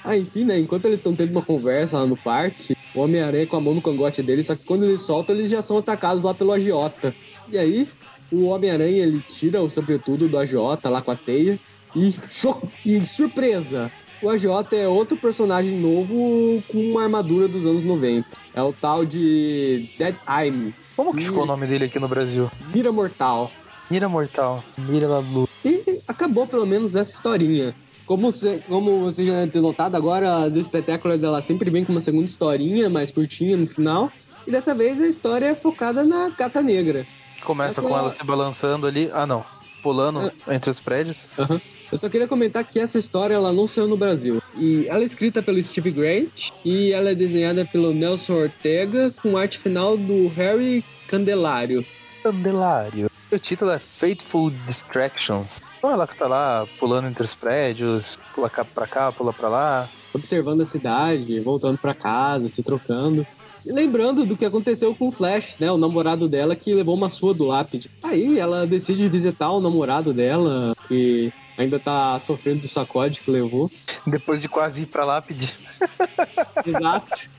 Ah, 0.03 0.15
enfim, 0.15 0.45
né? 0.45 0.59
Enquanto 0.59 0.85
eles 0.85 0.99
estão 0.99 1.15
tendo 1.15 1.31
uma 1.31 1.41
conversa 1.41 1.97
lá 1.97 2.05
no 2.05 2.15
parque, 2.15 2.77
o 2.93 2.99
Homem-Aranha 2.99 3.47
com 3.47 3.55
a 3.55 3.61
mão 3.61 3.73
no 3.73 3.81
cangote 3.81 4.21
dele, 4.21 4.43
só 4.43 4.55
que 4.55 4.63
quando 4.63 4.85
eles 4.85 5.01
soltam, 5.01 5.35
eles 5.35 5.49
já 5.49 5.63
são 5.63 5.79
atacados 5.79 6.21
lá 6.21 6.35
pelo 6.35 6.51
agiota. 6.51 7.15
E 7.51 7.57
aí, 7.57 7.87
o 8.31 8.45
Homem-Aranha 8.45 9.03
ele 9.03 9.21
tira 9.21 9.61
o 9.61 9.69
sobretudo 9.69 10.27
do 10.27 10.37
AJ 10.37 10.53
lá 10.85 11.01
com 11.01 11.11
a 11.11 11.15
teia 11.15 11.59
e, 11.95 12.13
e 12.85 13.05
surpresa! 13.05 13.91
O 14.21 14.29
AJ 14.29 14.45
é 14.71 14.87
outro 14.87 15.17
personagem 15.17 15.77
novo 15.77 16.63
com 16.67 16.79
uma 16.79 17.03
armadura 17.03 17.47
dos 17.47 17.65
anos 17.65 17.83
90. 17.83 18.27
É 18.53 18.61
o 18.61 18.73
tal 18.73 19.05
de 19.05 19.89
Dead 19.99 20.15
Eye. 20.27 20.73
Como 20.95 21.13
que 21.13 21.25
ficou 21.25 21.43
o 21.43 21.45
nome 21.45 21.67
dele 21.67 21.85
aqui 21.85 21.99
no 21.99 22.07
Brasil? 22.07 22.49
Mira 22.73 22.91
Mortal. 22.91 23.51
Mira 23.91 24.09
Mortal. 24.09 24.63
Mira 24.77 25.07
da 25.07 25.19
Luz. 25.19 25.49
E 25.63 26.01
acabou 26.07 26.47
pelo 26.47 26.65
menos 26.65 26.95
essa 26.95 27.13
historinha. 27.13 27.75
Como 28.05 28.31
você, 28.31 28.63
como 28.67 29.01
você 29.01 29.25
já 29.25 29.33
deve 29.33 29.51
ter 29.51 29.61
notado, 29.61 29.95
agora 29.95 30.43
as 30.43 30.55
espetáculas 30.55 31.23
ela 31.23 31.41
sempre 31.41 31.69
vem 31.69 31.83
com 31.83 31.91
uma 31.91 32.01
segunda 32.01 32.25
historinha 32.25 32.89
mais 32.89 33.11
curtinha 33.11 33.57
no 33.57 33.67
final. 33.67 34.11
E 34.47 34.51
dessa 34.51 34.73
vez 34.73 35.01
a 35.01 35.07
história 35.07 35.47
é 35.47 35.55
focada 35.55 36.03
na 36.03 36.29
Gata 36.29 36.61
Negra. 36.63 37.05
Começa 37.45 37.79
essa... 37.79 37.87
com 37.87 37.97
ela 37.97 38.11
se 38.11 38.23
balançando 38.23 38.87
ali. 38.87 39.09
Ah, 39.13 39.25
não. 39.25 39.45
Pulando 39.81 40.31
ah. 40.47 40.53
entre 40.53 40.69
os 40.69 40.79
prédios. 40.79 41.27
Uhum. 41.37 41.61
Eu 41.91 41.97
só 41.97 42.09
queria 42.09 42.27
comentar 42.27 42.63
que 42.63 42.79
essa 42.79 42.97
história 42.97 43.35
ela 43.35 43.53
não 43.53 43.67
saiu 43.67 43.87
no 43.87 43.95
Brasil. 43.95 44.41
E 44.57 44.87
ela 44.89 45.01
é 45.01 45.05
escrita 45.05 45.41
pelo 45.41 45.61
Steve 45.61 45.91
Grant 45.91 46.49
e 46.63 46.91
ela 46.91 47.11
é 47.11 47.15
desenhada 47.15 47.63
pelo 47.63 47.93
Nelson 47.93 48.33
Ortega 48.33 49.13
com 49.21 49.37
arte 49.37 49.59
final 49.59 49.95
do 49.95 50.27
Harry 50.29 50.83
Candelário. 51.07 51.85
Candelário. 52.23 53.09
O 53.31 53.37
título 53.37 53.71
é 53.71 53.79
Fateful 53.79 54.49
Distractions. 54.65 55.61
Então 55.77 55.91
ela 55.91 56.07
que 56.07 56.17
tá 56.17 56.27
lá 56.27 56.67
pulando 56.79 57.07
entre 57.07 57.23
os 57.23 57.35
prédios, 57.35 58.17
pula 58.33 58.49
cá 58.49 58.65
pra 58.65 58.87
cá, 58.87 59.11
pula 59.11 59.31
pra 59.31 59.47
lá. 59.47 59.89
Observando 60.13 60.61
a 60.61 60.65
cidade, 60.65 61.39
voltando 61.41 61.77
para 61.77 61.93
casa, 61.93 62.49
se 62.49 62.63
trocando. 62.63 63.27
E 63.65 63.71
lembrando 63.71 64.25
do 64.25 64.37
que 64.37 64.45
aconteceu 64.45 64.93
com 64.93 65.07
o 65.07 65.11
Flash, 65.11 65.57
né? 65.59 65.71
O 65.71 65.77
namorado 65.77 66.29
dela 66.29 66.55
que 66.55 66.71
levou 66.71 66.93
uma 66.95 67.09
sua 67.09 67.33
do 67.33 67.45
lápide. 67.45 67.89
Aí 68.03 68.37
ela 68.37 68.67
decide 68.67 69.09
visitar 69.09 69.49
o 69.49 69.59
namorado 69.59 70.13
dela, 70.13 70.75
que 70.87 71.33
ainda 71.57 71.79
tá 71.79 72.19
sofrendo 72.19 72.61
do 72.61 72.67
sacode 72.67 73.21
que 73.21 73.31
levou. 73.31 73.71
Depois 74.05 74.39
de 74.39 74.47
quase 74.47 74.83
ir 74.83 74.85
pra 74.85 75.03
lápide. 75.03 75.51
Exato. 76.63 77.29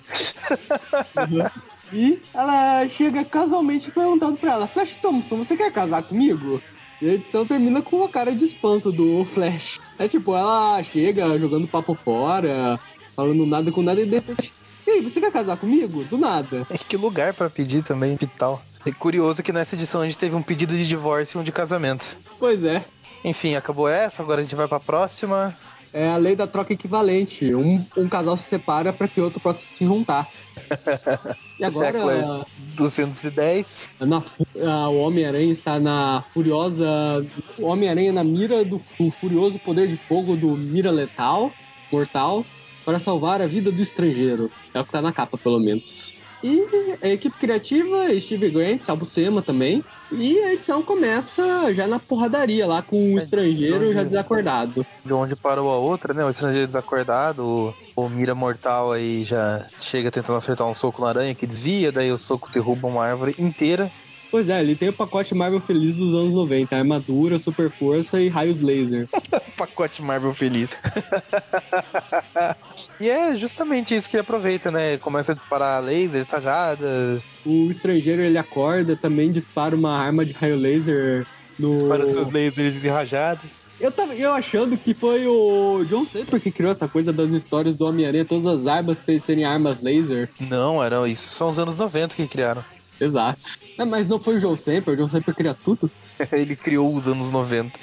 Uhum. 1.16 1.48
E 1.92 2.20
ela 2.34 2.88
chega 2.88 3.24
casualmente 3.24 3.92
perguntando 3.92 4.36
pra 4.36 4.52
ela: 4.52 4.66
Flash 4.66 4.96
Thompson, 4.96 5.36
você 5.36 5.56
quer 5.56 5.72
casar 5.72 6.02
comigo? 6.02 6.60
E 7.00 7.08
a 7.08 7.12
edição 7.12 7.46
termina 7.46 7.82
com 7.82 7.98
uma 7.98 8.08
cara 8.08 8.34
de 8.34 8.44
espanto 8.44 8.90
do 8.90 9.24
Flash. 9.24 9.78
É 9.96 10.08
tipo, 10.08 10.34
ela 10.34 10.82
chega 10.82 11.38
jogando 11.38 11.68
papo 11.68 11.94
fora, 11.94 12.80
falando 13.14 13.46
nada 13.46 13.70
com 13.70 13.82
nada 13.82 14.00
e 14.00 14.06
de 14.06 14.52
e 14.86 14.90
aí, 14.90 15.02
você 15.02 15.20
quer 15.20 15.32
casar 15.32 15.56
comigo? 15.56 16.04
Do 16.04 16.16
nada. 16.16 16.66
É 16.70 16.78
que 16.78 16.96
lugar 16.96 17.34
para 17.34 17.50
pedir 17.50 17.82
também 17.82 18.16
e 18.20 18.26
tal. 18.26 18.62
É 18.84 18.92
curioso 18.92 19.42
que 19.42 19.52
nessa 19.52 19.74
edição 19.74 20.00
a 20.00 20.04
gente 20.04 20.16
teve 20.16 20.36
um 20.36 20.42
pedido 20.42 20.74
de 20.74 20.86
divórcio 20.86 21.38
e 21.38 21.40
um 21.40 21.44
de 21.44 21.50
casamento. 21.50 22.16
Pois 22.38 22.64
é. 22.64 22.84
Enfim, 23.24 23.56
acabou 23.56 23.88
essa, 23.88 24.22
agora 24.22 24.40
a 24.40 24.44
gente 24.44 24.54
vai 24.54 24.68
pra 24.68 24.78
próxima. 24.78 25.56
É 25.92 26.08
a 26.08 26.16
lei 26.16 26.36
da 26.36 26.46
troca 26.46 26.72
equivalente. 26.72 27.52
Um, 27.52 27.84
um 27.96 28.08
casal 28.08 28.36
se 28.36 28.44
separa 28.44 28.92
para 28.92 29.08
que 29.08 29.20
outro 29.20 29.40
possa 29.40 29.58
se 29.58 29.84
juntar. 29.84 30.28
E 31.58 31.64
agora. 31.64 31.98
É 32.12 32.44
210. 32.76 33.88
Na, 33.98 34.22
o 34.90 34.98
Homem-Aranha 34.98 35.50
está 35.50 35.80
na 35.80 36.20
furiosa. 36.20 36.86
O 37.58 37.64
Homem-Aranha 37.64 38.12
na 38.12 38.22
mira 38.22 38.62
do 38.62 38.78
furioso 39.18 39.58
poder 39.60 39.88
de 39.88 39.96
fogo 39.96 40.36
do 40.36 40.50
Mira 40.50 40.90
Letal, 40.90 41.50
Mortal 41.90 42.44
para 42.86 43.00
salvar 43.00 43.42
a 43.42 43.48
vida 43.48 43.72
do 43.72 43.82
estrangeiro. 43.82 44.48
É 44.72 44.80
o 44.80 44.84
que 44.84 44.92
tá 44.92 45.02
na 45.02 45.12
capa, 45.12 45.36
pelo 45.36 45.58
menos. 45.58 46.14
E 46.44 46.64
a 47.02 47.08
equipe 47.08 47.36
criativa, 47.38 48.08
Steve 48.20 48.50
Grant, 48.50 48.82
Sema 49.02 49.42
também. 49.42 49.84
E 50.12 50.38
a 50.40 50.52
edição 50.52 50.80
começa 50.82 51.74
já 51.74 51.88
na 51.88 51.98
porradaria 51.98 52.64
lá 52.64 52.80
com 52.80 53.14
o 53.14 53.14
é, 53.14 53.18
estrangeiro 53.18 53.90
já 53.90 54.04
desacordado. 54.04 54.86
De 55.04 55.12
onde 55.12 55.34
parou 55.34 55.68
a 55.70 55.76
outra, 55.76 56.14
né? 56.14 56.24
O 56.24 56.30
estrangeiro 56.30 56.66
desacordado, 56.66 57.74
o, 57.96 58.04
o 58.04 58.08
Mira 58.08 58.34
Mortal 58.34 58.92
aí 58.92 59.24
já 59.24 59.66
chega 59.80 60.10
tentando 60.10 60.36
acertar 60.36 60.68
um 60.68 60.74
soco 60.74 61.02
na 61.02 61.08
aranha 61.08 61.34
que 61.34 61.46
desvia, 61.46 61.90
daí 61.90 62.12
o 62.12 62.18
soco 62.18 62.52
derruba 62.52 62.86
uma 62.86 63.04
árvore 63.04 63.34
inteira. 63.36 63.90
Pois 64.36 64.50
é, 64.50 64.60
ele 64.60 64.76
tem 64.76 64.90
o 64.90 64.92
pacote 64.92 65.34
Marvel 65.34 65.62
Feliz 65.62 65.96
dos 65.96 66.12
anos 66.12 66.34
90. 66.34 66.76
Armadura, 66.76 67.38
super 67.38 67.70
força 67.70 68.20
e 68.20 68.28
raios 68.28 68.60
laser. 68.60 69.08
pacote 69.56 70.02
Marvel 70.02 70.34
Feliz. 70.34 70.76
e 73.00 73.08
é 73.08 73.34
justamente 73.38 73.94
isso 73.94 74.10
que 74.10 74.16
ele 74.16 74.20
aproveita, 74.20 74.70
né? 74.70 74.98
Começa 74.98 75.32
a 75.32 75.34
disparar 75.34 75.82
lasers, 75.82 76.28
sajadas. 76.28 77.22
O 77.46 77.70
estrangeiro, 77.70 78.20
ele 78.20 78.36
acorda, 78.36 78.94
também 78.94 79.32
dispara 79.32 79.74
uma 79.74 79.96
arma 79.96 80.22
de 80.22 80.34
raio 80.34 80.56
laser 80.56 81.26
no... 81.58 81.70
Dispara 81.70 82.10
seus 82.10 82.30
lasers 82.30 82.84
e 82.84 82.88
rajadas. 82.88 83.62
Eu 83.80 83.90
tava 83.90 84.14
eu 84.14 84.34
achando 84.34 84.76
que 84.76 84.92
foi 84.92 85.26
o 85.26 85.82
John 85.86 86.04
Saper 86.04 86.42
que 86.42 86.50
criou 86.50 86.72
essa 86.72 86.86
coisa 86.86 87.10
das 87.10 87.32
histórias 87.32 87.74
do 87.74 87.86
Homem-Aranha, 87.86 88.26
todas 88.26 88.44
as 88.44 88.66
armas 88.66 89.02
serem 89.18 89.46
armas 89.46 89.80
laser. 89.80 90.28
Não, 90.46 90.84
era 90.84 91.08
isso. 91.08 91.26
São 91.30 91.48
os 91.48 91.58
anos 91.58 91.78
90 91.78 92.14
que 92.14 92.28
criaram. 92.28 92.62
Exato. 93.00 93.58
Não, 93.76 93.86
mas 93.86 94.06
não 94.06 94.18
foi 94.18 94.36
o 94.36 94.40
Joe 94.40 94.56
Semper, 94.56 94.94
o 94.94 94.96
Joe 94.96 95.10
Semper 95.10 95.34
cria 95.34 95.54
tudo. 95.54 95.90
Ele 96.32 96.56
criou 96.56 96.94
os 96.94 97.08
anos 97.08 97.30
90. 97.30 97.78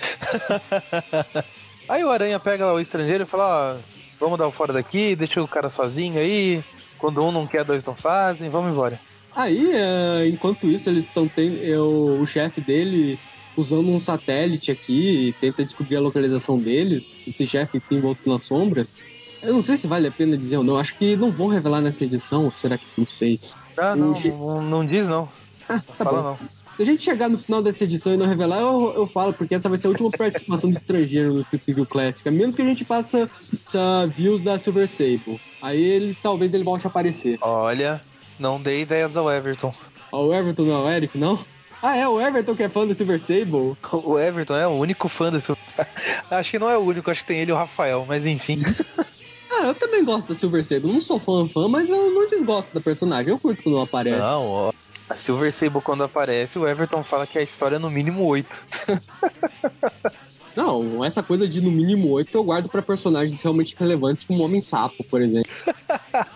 aí 1.88 2.04
o 2.04 2.10
Aranha 2.10 2.40
pega 2.40 2.66
lá 2.66 2.74
o 2.74 2.80
estrangeiro 2.80 3.24
e 3.24 3.28
fala, 3.28 3.76
ó, 3.76 4.04
vamos 4.20 4.38
dar 4.38 4.48
o 4.48 4.52
fora 4.52 4.74
daqui, 4.74 5.16
deixa 5.16 5.42
o 5.42 5.48
cara 5.48 5.70
sozinho 5.70 6.20
aí. 6.20 6.64
Quando 6.98 7.24
um 7.24 7.32
não 7.32 7.46
quer, 7.46 7.64
dois 7.64 7.84
não 7.84 7.96
fazem, 7.96 8.50
vamos 8.50 8.72
embora. 8.72 9.00
Aí, 9.36 9.72
é, 9.74 10.28
enquanto 10.28 10.68
isso, 10.68 10.90
eles 10.90 11.06
estão 11.06 11.28
tendo. 11.28 11.58
Eu, 11.58 12.20
o 12.22 12.26
chefe 12.26 12.62
dele 12.62 13.20
usando 13.58 13.90
um 13.90 14.00
satélite 14.00 14.72
aqui, 14.72 15.36
tenta 15.40 15.64
descobrir 15.64 15.98
a 15.98 16.02
localização 16.02 16.58
deles. 16.58 17.26
Esse 17.28 17.46
chefe 17.46 17.80
tem 17.80 17.98
envolto 17.98 18.30
nas 18.30 18.44
sombras. 18.44 19.08
Eu 19.42 19.54
não 19.54 19.62
sei 19.62 19.76
se 19.76 19.88
vale 19.88 20.08
a 20.08 20.12
pena 20.12 20.38
dizer 20.38 20.58
ou 20.58 20.64
não. 20.64 20.78
Acho 20.78 20.96
que 20.96 21.16
não 21.16 21.32
vão 21.32 21.48
revelar 21.48 21.82
nessa 21.82 22.04
edição, 22.04 22.46
ou 22.46 22.52
será 22.52 22.78
que 22.78 22.88
não 22.98 23.06
sei. 23.06 23.40
Ah, 23.78 23.96
não, 23.96 24.14
não, 24.14 24.62
não, 24.62 24.86
diz 24.86 25.08
não. 25.08 25.30
Ah, 25.70 25.80
tá 25.98 26.04
Fala 26.04 26.22
bom. 26.22 26.38
não. 26.42 26.50
Se 26.76 26.82
a 26.82 26.86
gente 26.86 27.04
chegar 27.04 27.30
no 27.30 27.38
final 27.38 27.62
dessa 27.62 27.84
edição 27.86 28.14
e 28.14 28.18
não 28.18 28.26
revelar, 28.26 28.60
eu, 28.60 28.94
eu 28.96 29.08
falo, 29.08 29.32
porque 29.32 29.56
essa 29.56 29.70
vai 29.70 29.78
ser 29.78 29.88
a 29.88 29.92
última 29.92 30.10
participação 30.18 30.70
do 30.70 30.76
estrangeiro 30.76 31.36
no 31.36 31.46
View 31.66 31.86
Classic. 31.86 32.28
A 32.28 32.32
menos 32.32 32.56
que 32.56 32.62
a 32.62 32.66
gente 32.66 32.84
faça 32.84 33.30
uh, 33.54 34.10
views 34.14 34.42
da 34.42 34.58
Silver 34.60 34.88
Sable. 34.88 35.40
Aí 35.62 35.82
ele 35.82 36.18
talvez 36.22 36.54
ele 36.54 36.64
volte 36.64 36.86
a 36.86 36.90
aparecer. 36.90 37.38
Olha, 37.42 38.02
não 38.40 38.62
dei 38.62 38.82
ideias 38.82 39.16
ao 39.16 39.32
Everton. 39.32 39.74
o 40.12 40.34
Everton 40.34 40.64
não 40.64 40.74
é 40.74 40.84
o 40.84 40.90
Eric, 40.90 41.18
não? 41.18 41.40
Ah, 41.82 41.96
é 41.96 42.08
o 42.08 42.20
Everton 42.20 42.56
que 42.56 42.64
é 42.64 42.70
fã 42.70 42.86
do 42.88 42.94
Silver 42.96 43.20
Sable? 43.20 43.78
O 43.94 44.18
Everton 44.20 44.56
é 44.56 44.68
o 44.68 44.72
único 44.72 45.08
fã 45.08 45.30
do 45.32 45.40
Silver 45.40 45.64
Acho 46.30 46.52
que 46.52 46.60
não 46.60 46.70
é 46.70 46.78
o 46.78 46.82
único, 46.82 47.10
acho 47.12 47.22
que 47.22 47.28
tem 47.28 47.40
ele 47.40 47.52
e 47.52 47.54
o 47.54 47.58
Rafael, 47.58 48.06
mas 48.08 48.26
enfim. 48.26 48.64
Ah, 49.64 49.68
eu 49.68 49.76
também 49.76 50.04
gosto 50.04 50.28
da 50.28 50.36
Silver 50.36 50.62
Sable. 50.62 50.92
Não 50.92 51.00
sou 51.00 51.18
fã, 51.18 51.48
fã, 51.48 51.70
mas 51.70 51.90
eu 51.90 52.12
não 52.12 52.28
desgosto 52.28 52.74
da 52.74 52.82
personagem. 52.82 53.32
Eu 53.32 53.40
curto 53.40 53.64
quando 53.64 53.76
ela 53.76 53.86
aparece. 53.86 54.20
Não, 54.20 54.50
ó. 54.50 54.74
A 55.10 55.16
Silver 55.16 55.54
Sable, 55.54 55.82
quando 55.82 56.04
aparece, 56.04 56.60
o 56.60 56.68
Everton 56.68 57.02
fala 57.02 57.26
que 57.26 57.40
a 57.40 57.42
história 57.42 57.78
é 57.78 57.80
no 57.80 57.90
mínimo 57.90 58.26
8. 58.26 58.48
Não, 60.56 61.04
essa 61.04 61.24
coisa 61.24 61.48
de 61.48 61.62
no 61.62 61.72
mínimo 61.72 62.10
8 62.12 62.38
eu 62.38 62.44
guardo 62.44 62.70
para 62.70 62.82
personagens 62.82 63.42
realmente 63.42 63.76
relevantes, 63.78 64.26
como 64.26 64.42
o 64.42 64.46
Homem-Sapo, 64.46 65.04
por 65.06 65.22
exemplo. 65.22 65.50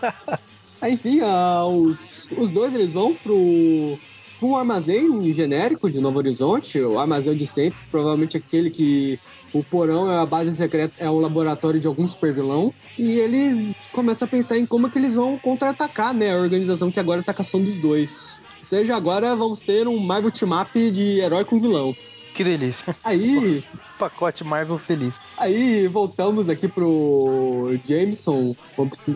Aí, 0.80 0.94
enfim, 0.94 1.20
uh, 1.20 1.66
os, 1.66 2.28
os 2.36 2.50
dois 2.50 2.74
eles 2.74 2.94
vão 2.94 3.14
pro, 3.14 3.98
um 4.42 4.56
armazém 4.56 5.32
genérico 5.32 5.90
de 5.90 6.00
Novo 6.00 6.18
Horizonte, 6.18 6.80
o 6.80 6.98
armazém 6.98 7.36
de 7.36 7.46
sempre, 7.46 7.78
provavelmente 7.90 8.36
aquele 8.36 8.70
que 8.70 9.20
o 9.52 9.62
porão 9.62 10.10
é 10.10 10.18
a 10.18 10.26
base 10.26 10.54
secreta, 10.54 10.94
é 10.98 11.08
o 11.08 11.18
laboratório 11.18 11.80
de 11.80 11.86
algum 11.86 12.06
supervilão. 12.06 12.72
E 12.98 13.18
eles 13.18 13.74
começam 13.92 14.26
a 14.26 14.30
pensar 14.30 14.58
em 14.58 14.66
como 14.66 14.86
é 14.86 14.90
que 14.90 14.98
eles 14.98 15.14
vão 15.14 15.38
contra-atacar, 15.38 16.14
né? 16.14 16.32
A 16.32 16.38
organização 16.38 16.90
que 16.90 17.00
agora 17.00 17.22
tá 17.22 17.32
caçando 17.32 17.68
os 17.68 17.76
dois. 17.76 18.42
Ou 18.58 18.64
seja, 18.64 18.96
agora 18.96 19.34
vamos 19.34 19.60
ter 19.60 19.86
um 19.86 19.98
Marvel 19.98 20.30
Team 20.30 20.60
Up 20.60 20.90
de 20.90 21.20
herói 21.20 21.44
com 21.44 21.60
vilão. 21.60 21.94
Que 22.34 22.44
delícia. 22.44 22.94
Aí. 23.02 23.64
Pacote 23.98 24.44
Marvel 24.44 24.78
feliz. 24.78 25.20
Aí 25.36 25.88
voltamos 25.88 26.48
aqui 26.48 26.68
pro 26.68 27.76
Jameson, 27.84 28.54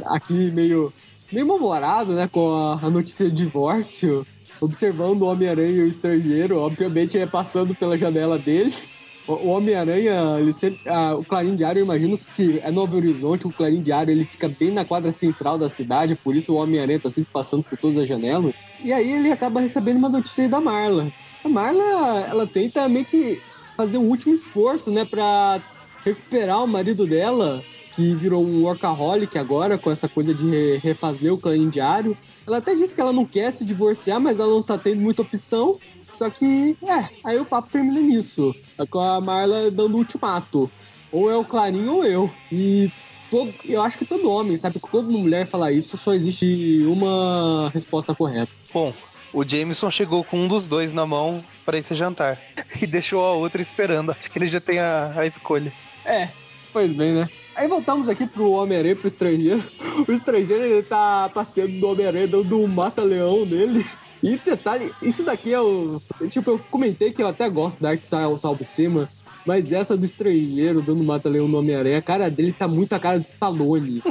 aqui 0.06 0.50
meio, 0.50 0.92
meio 1.30 1.46
mal-humorado, 1.46 2.14
né? 2.14 2.28
Com 2.28 2.52
a, 2.52 2.80
a 2.82 2.90
notícia 2.90 3.26
de 3.26 3.44
divórcio 3.44 4.26
observando 4.62 5.22
o 5.22 5.26
Homem-Aranha 5.26 5.78
e 5.78 5.82
o 5.82 5.88
estrangeiro, 5.88 6.56
obviamente 6.56 7.18
é 7.18 7.26
passando 7.26 7.74
pela 7.74 7.98
janela 7.98 8.38
deles. 8.38 8.96
O 9.26 9.48
Homem-Aranha, 9.48 10.38
ele 10.40 10.52
sempre. 10.52 10.80
Ah, 10.86 11.14
o 11.14 11.24
Clarim 11.24 11.54
Diário, 11.54 11.80
eu 11.80 11.84
imagino 11.84 12.18
que 12.18 12.26
se 12.26 12.58
é 12.58 12.70
Novo 12.70 12.96
Horizonte, 12.96 13.46
o 13.46 13.52
Clarim 13.52 13.80
Diário 13.80 14.12
ele 14.12 14.24
fica 14.24 14.48
bem 14.48 14.70
na 14.70 14.84
quadra 14.84 15.12
central 15.12 15.56
da 15.56 15.68
cidade, 15.68 16.16
por 16.16 16.34
isso 16.34 16.52
o 16.52 16.56
Homem-Aranha 16.56 16.98
tá 16.98 17.08
sempre 17.08 17.30
passando 17.32 17.62
por 17.62 17.78
todas 17.78 17.98
as 17.98 18.08
janelas. 18.08 18.62
E 18.82 18.92
aí 18.92 19.12
ele 19.12 19.30
acaba 19.30 19.60
recebendo 19.60 19.98
uma 19.98 20.08
notícia 20.08 20.42
aí 20.42 20.50
da 20.50 20.60
Marla. 20.60 21.12
A 21.44 21.48
Marla, 21.48 22.26
ela 22.28 22.46
tenta 22.46 22.88
meio 22.88 23.04
que 23.04 23.40
fazer 23.76 23.98
um 23.98 24.08
último 24.08 24.34
esforço, 24.34 24.90
né, 24.90 25.04
pra 25.04 25.62
recuperar 26.04 26.62
o 26.62 26.68
marido 26.68 27.06
dela, 27.06 27.62
que 27.94 28.14
virou 28.14 28.44
um 28.44 28.64
workaholic 28.64 29.38
agora, 29.38 29.78
com 29.78 29.90
essa 29.90 30.08
coisa 30.08 30.34
de 30.34 30.76
refazer 30.78 31.32
o 31.32 31.38
Clarim 31.38 31.68
Diário. 31.68 32.16
Ela 32.46 32.56
até 32.56 32.74
disse 32.74 32.94
que 32.94 33.00
ela 33.00 33.12
não 33.12 33.24
quer 33.24 33.52
se 33.52 33.64
divorciar, 33.64 34.20
mas 34.20 34.40
ela 34.40 34.50
não 34.50 34.62
tá 34.62 34.76
tendo 34.76 35.00
muita 35.00 35.22
opção. 35.22 35.78
Só 36.12 36.30
que, 36.30 36.76
é, 36.82 37.08
aí 37.24 37.38
o 37.38 37.44
papo 37.44 37.70
termina 37.70 38.00
nisso. 38.00 38.54
É 38.78 38.86
com 38.86 39.00
a 39.00 39.20
Marla 39.20 39.70
dando 39.70 39.96
ultimato. 39.96 40.70
Ou 41.10 41.30
é 41.30 41.36
o 41.36 41.44
Clarinho 41.44 41.96
ou 41.96 42.04
eu. 42.04 42.30
E 42.50 42.90
todo, 43.30 43.52
eu 43.64 43.82
acho 43.82 43.98
que 43.98 44.04
todo 44.04 44.30
homem, 44.30 44.56
sabe? 44.56 44.78
Que 44.78 44.90
toda 44.90 45.10
mulher 45.10 45.46
falar 45.46 45.72
isso, 45.72 45.96
só 45.96 46.12
existe 46.12 46.84
uma 46.86 47.70
resposta 47.72 48.14
correta. 48.14 48.52
Bom, 48.72 48.92
o 49.32 49.46
Jameson 49.46 49.90
chegou 49.90 50.22
com 50.22 50.44
um 50.44 50.48
dos 50.48 50.68
dois 50.68 50.92
na 50.92 51.06
mão 51.06 51.42
para 51.64 51.78
esse 51.78 51.94
jantar. 51.94 52.38
E 52.80 52.86
deixou 52.86 53.22
a 53.22 53.32
outra 53.32 53.62
esperando. 53.62 54.10
Acho 54.10 54.30
que 54.30 54.38
ele 54.38 54.48
já 54.48 54.60
tem 54.60 54.78
a, 54.78 55.12
a 55.14 55.26
escolha. 55.26 55.72
É, 56.04 56.30
pois 56.72 56.92
bem, 56.94 57.12
né? 57.12 57.28
Aí 57.54 57.68
voltamos 57.68 58.08
aqui 58.08 58.26
pro 58.26 58.50
Homem-Aranha, 58.50 58.96
pro 58.96 59.06
estrangeiro. 59.06 59.62
O 60.08 60.10
estrangeiro, 60.10 60.64
ele 60.64 60.82
tá 60.82 61.30
passeando 61.32 61.78
do 61.78 61.88
Homem-Aranha, 61.88 62.26
dando 62.26 62.58
um 62.58 62.66
mata-leão 62.66 63.44
nele. 63.44 63.84
E 64.22 64.36
detalhe, 64.36 64.94
isso 65.02 65.24
daqui 65.24 65.52
é 65.52 65.60
o. 65.60 66.00
Tipo, 66.28 66.52
eu 66.52 66.58
comentei 66.70 67.12
que 67.12 67.22
eu 67.22 67.26
até 67.26 67.48
gosto 67.48 67.82
da 67.82 67.90
arte 67.90 68.08
salve 68.08 68.64
cima, 68.64 69.08
mas 69.44 69.72
essa 69.72 69.96
do 69.96 70.04
estrangeiro 70.04 70.80
dando 70.80 71.02
mata-leão 71.02 71.48
no 71.48 71.58
Homem-Aranha, 71.58 71.98
a 71.98 72.02
cara 72.02 72.30
dele 72.30 72.52
tá 72.52 72.68
muito 72.68 72.92
a 72.92 73.00
cara 73.00 73.18
do 73.18 73.24
Stallone. 73.24 74.02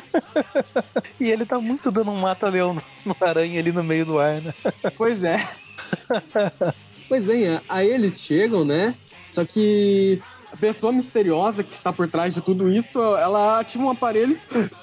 e 1.19 1.29
ele 1.29 1.45
tá 1.45 1.59
muito 1.59 1.89
dando 1.91 2.11
um 2.11 2.19
mata-leão 2.19 2.73
no 3.05 3.15
aranha 3.21 3.59
ali 3.59 3.71
no 3.71 3.83
meio 3.83 4.05
do 4.05 4.19
ar, 4.19 4.41
né? 4.41 4.53
Pois 4.97 5.23
é. 5.23 5.37
pois 7.07 7.23
bem, 7.23 7.59
aí 7.69 7.89
eles 7.89 8.19
chegam, 8.19 8.65
né? 8.65 8.95
Só 9.31 9.45
que 9.45 10.21
a 10.51 10.57
pessoa 10.57 10.91
misteriosa 10.91 11.63
que 11.63 11.71
está 11.71 11.93
por 11.93 12.09
trás 12.09 12.33
de 12.33 12.41
tudo 12.41 12.69
isso, 12.69 12.99
ela 13.15 13.59
ativa 13.59 13.83
um 13.83 13.89
aparelho 13.89 14.37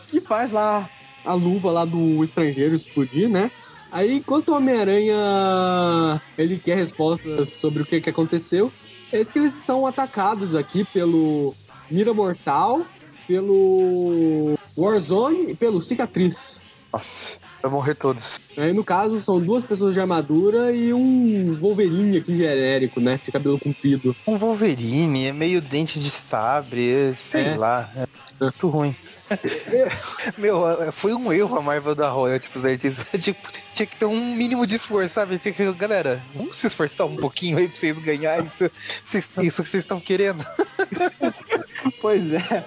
que 0.06 0.20
faz 0.22 0.50
lá 0.50 0.88
a 1.24 1.34
luva 1.34 1.70
lá 1.70 1.84
do 1.84 2.24
estrangeiro 2.24 2.74
explodir, 2.74 3.28
né? 3.28 3.50
Aí, 3.90 4.16
enquanto 4.16 4.50
o 4.50 4.56
Homem-Aranha 4.56 6.20
ele 6.36 6.58
quer 6.58 6.76
respostas 6.76 7.48
sobre 7.50 7.82
o 7.82 7.86
que, 7.86 8.00
que 8.00 8.10
aconteceu, 8.10 8.70
é 9.10 9.24
que 9.24 9.38
eles 9.38 9.52
são 9.52 9.86
atacados 9.86 10.54
aqui 10.54 10.84
pelo 10.84 11.54
Mira 11.90 12.12
Mortal, 12.12 12.84
pelo 13.26 14.58
Warzone 14.76 15.52
e 15.52 15.54
pelo 15.54 15.80
Cicatriz. 15.80 16.62
Nossa, 16.92 17.38
vai 17.62 17.70
morrer 17.70 17.94
todos. 17.94 18.38
Aí, 18.56 18.72
no 18.72 18.84
caso, 18.84 19.18
são 19.20 19.40
duas 19.40 19.64
pessoas 19.64 19.94
de 19.94 20.00
armadura 20.00 20.70
e 20.72 20.92
um 20.92 21.54
Wolverine 21.54 22.18
aqui 22.18 22.36
genérico, 22.36 23.00
né? 23.00 23.18
De 23.22 23.32
cabelo 23.32 23.58
comprido. 23.58 24.14
Um 24.26 24.36
Wolverine, 24.36 25.26
é 25.26 25.32
meio 25.32 25.62
dente 25.62 25.98
de 25.98 26.10
sabre, 26.10 27.14
sei 27.14 27.44
é. 27.44 27.56
lá. 27.56 27.90
É 27.96 28.06
muito 28.40 28.68
ruim. 28.68 28.94
Meu, 30.38 30.62
foi 30.92 31.14
um 31.14 31.32
erro 31.32 31.56
a 31.58 31.62
Marvel 31.62 31.94
da 31.94 32.08
Royal, 32.10 32.38
tipo. 32.38 32.58
Tipo, 33.18 33.48
tinha 33.72 33.86
que 33.86 33.96
ter 33.96 34.04
um 34.04 34.34
mínimo 34.34 34.66
de 34.66 34.76
esforço, 34.76 35.14
sabe? 35.14 35.40
Galera, 35.78 36.22
vamos 36.34 36.58
se 36.58 36.66
esforçar 36.66 37.06
um 37.06 37.16
pouquinho 37.16 37.58
aí 37.58 37.68
pra 37.68 37.76
vocês 37.76 37.98
ganharem 37.98 38.46
isso, 38.46 38.70
isso 39.42 39.62
que 39.62 39.68
vocês 39.68 39.84
estão 39.84 40.00
querendo. 40.00 40.44
Pois 42.00 42.32
é. 42.32 42.64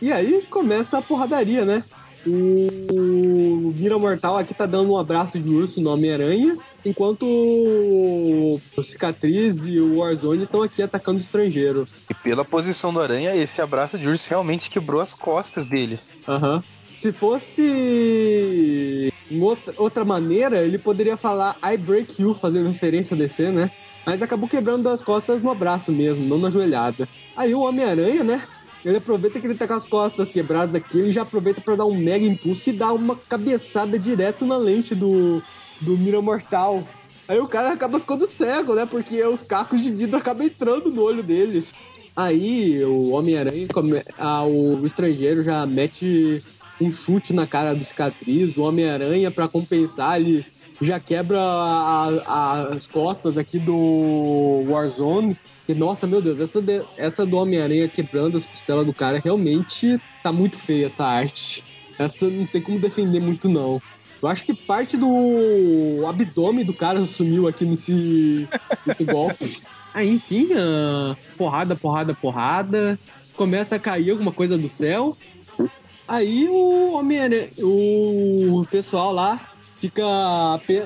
E 0.00 0.12
aí 0.12 0.46
começa 0.50 0.98
a 0.98 1.02
porradaria, 1.02 1.64
né? 1.64 1.82
O 2.26 3.72
Mira 3.74 3.98
Mortal 3.98 4.36
aqui 4.36 4.52
tá 4.52 4.66
dando 4.66 4.92
um 4.92 4.98
abraço 4.98 5.40
de 5.40 5.48
urso 5.48 5.80
no 5.80 5.90
Homem-Aranha, 5.90 6.58
enquanto 6.84 7.26
o 7.26 8.82
Cicatriz 8.82 9.64
e 9.64 9.80
o 9.80 9.98
Warzone 9.98 10.44
estão 10.44 10.62
aqui 10.62 10.82
atacando 10.82 11.18
o 11.18 11.20
estrangeiro. 11.20 11.86
E 12.10 12.14
pela 12.14 12.44
posição 12.44 12.92
do 12.92 13.00
Aranha, 13.00 13.34
esse 13.36 13.60
abraço 13.60 13.98
de 13.98 14.08
urso 14.08 14.28
realmente 14.28 14.70
quebrou 14.70 15.00
as 15.00 15.14
costas 15.14 15.66
dele. 15.66 15.98
Aham. 16.26 16.56
Uhum. 16.56 16.62
Se 16.96 17.12
fosse 17.12 19.12
outra, 19.40 19.74
outra 19.76 20.04
maneira, 20.04 20.64
ele 20.64 20.78
poderia 20.78 21.16
falar 21.16 21.56
I 21.64 21.76
break 21.76 22.20
you, 22.20 22.34
fazendo 22.34 22.68
referência 22.68 23.14
a 23.14 23.18
DC, 23.18 23.52
né? 23.52 23.70
Mas 24.04 24.20
acabou 24.20 24.48
quebrando 24.48 24.88
as 24.88 25.00
costas 25.00 25.40
no 25.40 25.48
abraço 25.48 25.92
mesmo, 25.92 26.26
não 26.26 26.38
na 26.38 26.50
joelhada. 26.50 27.08
Aí 27.36 27.54
o 27.54 27.60
Homem-Aranha, 27.60 28.24
né? 28.24 28.42
Ele 28.84 28.96
aproveita 28.96 29.38
que 29.38 29.46
ele 29.46 29.54
tá 29.54 29.68
com 29.68 29.74
as 29.74 29.86
costas 29.86 30.30
quebradas 30.30 30.74
aqui, 30.74 30.98
ele 30.98 31.12
já 31.12 31.22
aproveita 31.22 31.60
para 31.60 31.76
dar 31.76 31.84
um 31.84 31.96
mega 31.96 32.24
impulso 32.24 32.68
e 32.68 32.72
dar 32.72 32.92
uma 32.92 33.14
cabeçada 33.14 33.96
direto 33.96 34.44
na 34.44 34.56
lente 34.56 34.92
do, 34.92 35.40
do 35.80 35.96
Mira 35.96 36.20
Mortal. 36.20 36.86
Aí 37.26 37.38
o 37.38 37.46
cara 37.46 37.72
acaba 37.72 38.00
ficando 38.00 38.26
cego, 38.26 38.74
né? 38.74 38.86
Porque 38.86 39.22
os 39.24 39.42
cacos 39.42 39.82
de 39.82 39.90
vidro 39.90 40.18
acabam 40.18 40.46
entrando 40.46 40.90
no 40.90 41.02
olho 41.02 41.22
dele. 41.22 41.62
Aí 42.16 42.82
o 42.84 43.10
Homem-Aranha, 43.10 43.68
ah, 44.18 44.44
o 44.44 44.84
estrangeiro 44.84 45.42
já 45.42 45.64
mete 45.66 46.42
um 46.80 46.90
chute 46.90 47.32
na 47.32 47.46
cara 47.46 47.74
do 47.74 47.84
cicatriz. 47.84 48.56
O 48.56 48.62
Homem-Aranha, 48.62 49.30
para 49.30 49.46
compensar, 49.46 50.18
ele 50.18 50.44
já 50.80 50.98
quebra 50.98 51.38
a, 51.38 52.08
a, 52.26 52.62
as 52.74 52.86
costas 52.86 53.36
aqui 53.36 53.58
do 53.58 54.64
Warzone. 54.68 55.36
E, 55.68 55.74
nossa, 55.74 56.06
meu 56.06 56.22
Deus, 56.22 56.40
essa, 56.40 56.62
de, 56.62 56.82
essa 56.96 57.26
do 57.26 57.36
Homem-Aranha 57.36 57.88
quebrando 57.88 58.36
as 58.36 58.46
costelas 58.46 58.86
do 58.86 58.94
cara 58.94 59.20
realmente 59.22 60.00
tá 60.22 60.32
muito 60.32 60.56
feia 60.56 60.86
essa 60.86 61.04
arte. 61.04 61.64
Essa 61.98 62.28
não 62.30 62.46
tem 62.46 62.62
como 62.62 62.78
defender 62.78 63.20
muito, 63.20 63.48
não. 63.48 63.82
Eu 64.20 64.28
acho 64.28 64.44
que 64.44 64.52
parte 64.52 64.96
do 64.96 66.04
abdômen 66.06 66.64
do 66.64 66.74
cara 66.74 67.04
sumiu 67.06 67.46
aqui 67.46 67.64
nesse, 67.64 68.48
nesse 68.84 69.04
golpe. 69.04 69.62
Aí, 69.94 70.08
enfim, 70.14 70.48
uh, 70.52 71.16
porrada, 71.36 71.76
porrada, 71.76 72.14
porrada. 72.14 72.98
Começa 73.36 73.76
a 73.76 73.78
cair 73.78 74.10
alguma 74.10 74.32
coisa 74.32 74.58
do 74.58 74.68
céu. 74.68 75.16
Aí 76.06 76.48
o 76.48 76.94
Homem-Aranha, 76.94 77.50
o 77.58 78.66
pessoal 78.70 79.12
lá 79.12 79.52
fica. 79.78 80.02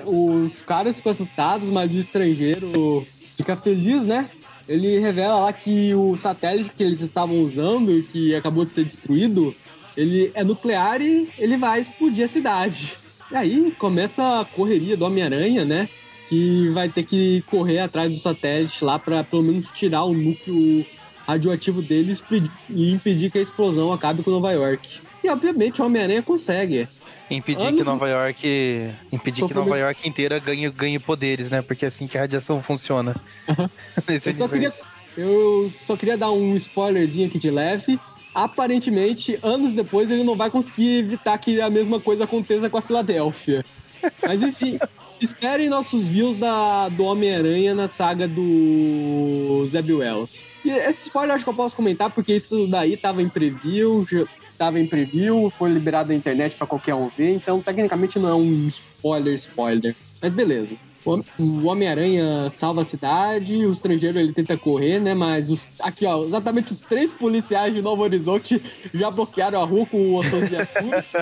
Os 0.05 0.63
caras 0.63 0.97
ficam 0.97 1.11
assustados, 1.11 1.71
mas 1.71 1.95
o 1.95 1.99
estrangeiro 1.99 3.07
fica 3.37 3.57
feliz, 3.57 4.05
né? 4.05 4.31
Ele 4.69 4.99
revela 4.99 5.41
lá 5.41 5.53
que 5.53 5.95
o 5.95 6.17
satélite 6.17 6.71
que 6.75 6.83
eles 6.83 7.01
estavam 7.01 7.41
usando 7.41 8.03
que 8.05 8.35
acabou 8.35 8.65
de 8.65 8.73
ser 8.73 8.85
destruído, 8.85 9.55
ele 9.97 10.31
é 10.35 10.45
nuclear 10.45 11.01
e 11.01 11.31
ele 11.39 11.57
vai 11.57 11.81
explodir 11.81 12.25
a 12.25 12.29
cidade. 12.29 13.02
E 13.33 13.37
aí 13.37 13.71
começa 13.79 14.41
a 14.41 14.45
correria 14.45 14.95
do 14.95 15.07
Homem-Aranha, 15.07 15.65
né? 15.65 15.89
Que 16.27 16.69
vai 16.69 16.89
ter 16.91 17.03
que 17.03 17.43
correr 17.51 17.79
atrás 17.79 18.11
do 18.11 18.17
satélite 18.17 18.85
lá 18.85 18.99
para 18.99 19.25
pelo 19.25 19.43
menos 19.43 19.69
tirar 19.73 20.05
o 20.05 20.13
núcleo 20.13 20.85
radioativo 21.27 21.81
deles 21.81 22.23
e 22.69 22.93
impedir 22.93 23.31
que 23.31 23.39
a 23.39 23.43
explosão 23.43 23.91
acabe 23.91 24.23
com 24.23 24.31
Nova 24.31 24.53
York. 24.53 25.01
E 25.25 25.31
obviamente 25.31 25.81
o 25.81 25.87
Homem-Aranha 25.87 26.23
consegue. 26.23 26.87
Impedir 27.31 27.69
Anos... 27.69 27.81
que 27.81 27.87
Nova 27.87 28.09
York. 28.09 28.95
Impedir 29.11 29.47
que 29.47 29.55
Nova 29.55 29.79
York 29.79 30.07
inteira 30.07 30.39
ganhe, 30.39 30.69
ganhe 30.69 30.99
poderes, 30.99 31.51
né? 31.51 31.63
Porque 31.63 31.87
é 31.87 31.89
assim 31.89 32.07
que 32.07 32.19
a 32.19 32.23
radiação 32.23 32.63
funciona. 32.63 33.17
Eu, 34.07 34.33
só 34.33 34.49
queria, 34.49 34.73
eu 35.17 35.71
só 35.71 35.97
queria 35.97 36.19
dar 36.19 36.31
um 36.31 36.55
spoilerzinho 36.57 37.29
aqui 37.29 37.39
de 37.39 37.51
leve. 37.51 37.99
Aparentemente, 38.35 39.39
anos 39.43 39.73
depois, 39.73 40.11
ele 40.11 40.25
não 40.25 40.37
vai 40.37 40.51
conseguir 40.51 40.99
evitar 40.99 41.37
que 41.39 41.61
a 41.61 41.69
mesma 41.69 42.01
coisa 42.01 42.25
aconteça 42.25 42.71
com 42.71 42.79
a 42.79 42.83
Filadélfia. 42.83 43.65
Mas 44.23 44.43
enfim, 44.43 44.79
esperem 45.21 45.69
nossos 45.69 46.07
views 46.09 46.37
da, 46.37 46.89
do 46.89 47.05
Homem-Aranha 47.05 47.75
na 47.75 47.89
saga 47.89 48.27
do 48.27 49.65
Zeb 49.67 49.93
Wells. 49.93 50.45
E 50.65 50.71
esse 50.71 51.05
spoiler 51.05 51.35
acho 51.35 51.45
que 51.45 51.51
eu 51.51 51.55
posso 51.55 51.77
comentar, 51.77 52.11
porque 52.11 52.35
isso 52.35 52.67
daí 52.67 52.97
tava 52.97 53.23
em 53.23 53.29
preview, 53.29 54.05
estava 54.51 54.81
em 54.81 54.87
preview, 54.87 55.53
foi 55.57 55.71
liberado 55.71 56.09
na 56.09 56.15
internet 56.15 56.57
para 56.57 56.67
qualquer 56.67 56.95
um 56.95 57.09
ver, 57.09 57.35
então 57.35 57.61
tecnicamente 57.61 58.19
não 58.19 58.29
é 58.29 58.35
um 58.35 58.67
spoiler, 58.67 59.35
spoiler. 59.35 59.97
Mas 60.21 60.33
beleza. 60.33 60.77
O 61.05 61.67
Homem-Aranha 61.67 62.49
salva 62.49 62.83
a 62.83 62.85
cidade, 62.85 63.57
o 63.67 63.73
estrangeiro 63.73 64.19
ele 64.21 64.33
tenta 64.33 64.57
correr, 64.57 65.01
né? 65.01 65.15
Mas 65.15 65.51
os, 65.51 65.69
aqui, 65.81 66.07
ó, 66.07 66.25
exatamente 66.25 66.73
os 66.73 66.81
três 66.81 67.13
policiais 67.13 67.75
de 67.75 67.83
Novo 67.83 68.03
Horizonte 68.03 68.63
já 68.95 69.11
bloquearam 69.11 69.61
a 69.61 69.65
rua 69.65 69.85
com 69.87 70.15
o 70.15 70.23
de 70.23 70.47
viaturas. 70.47 71.13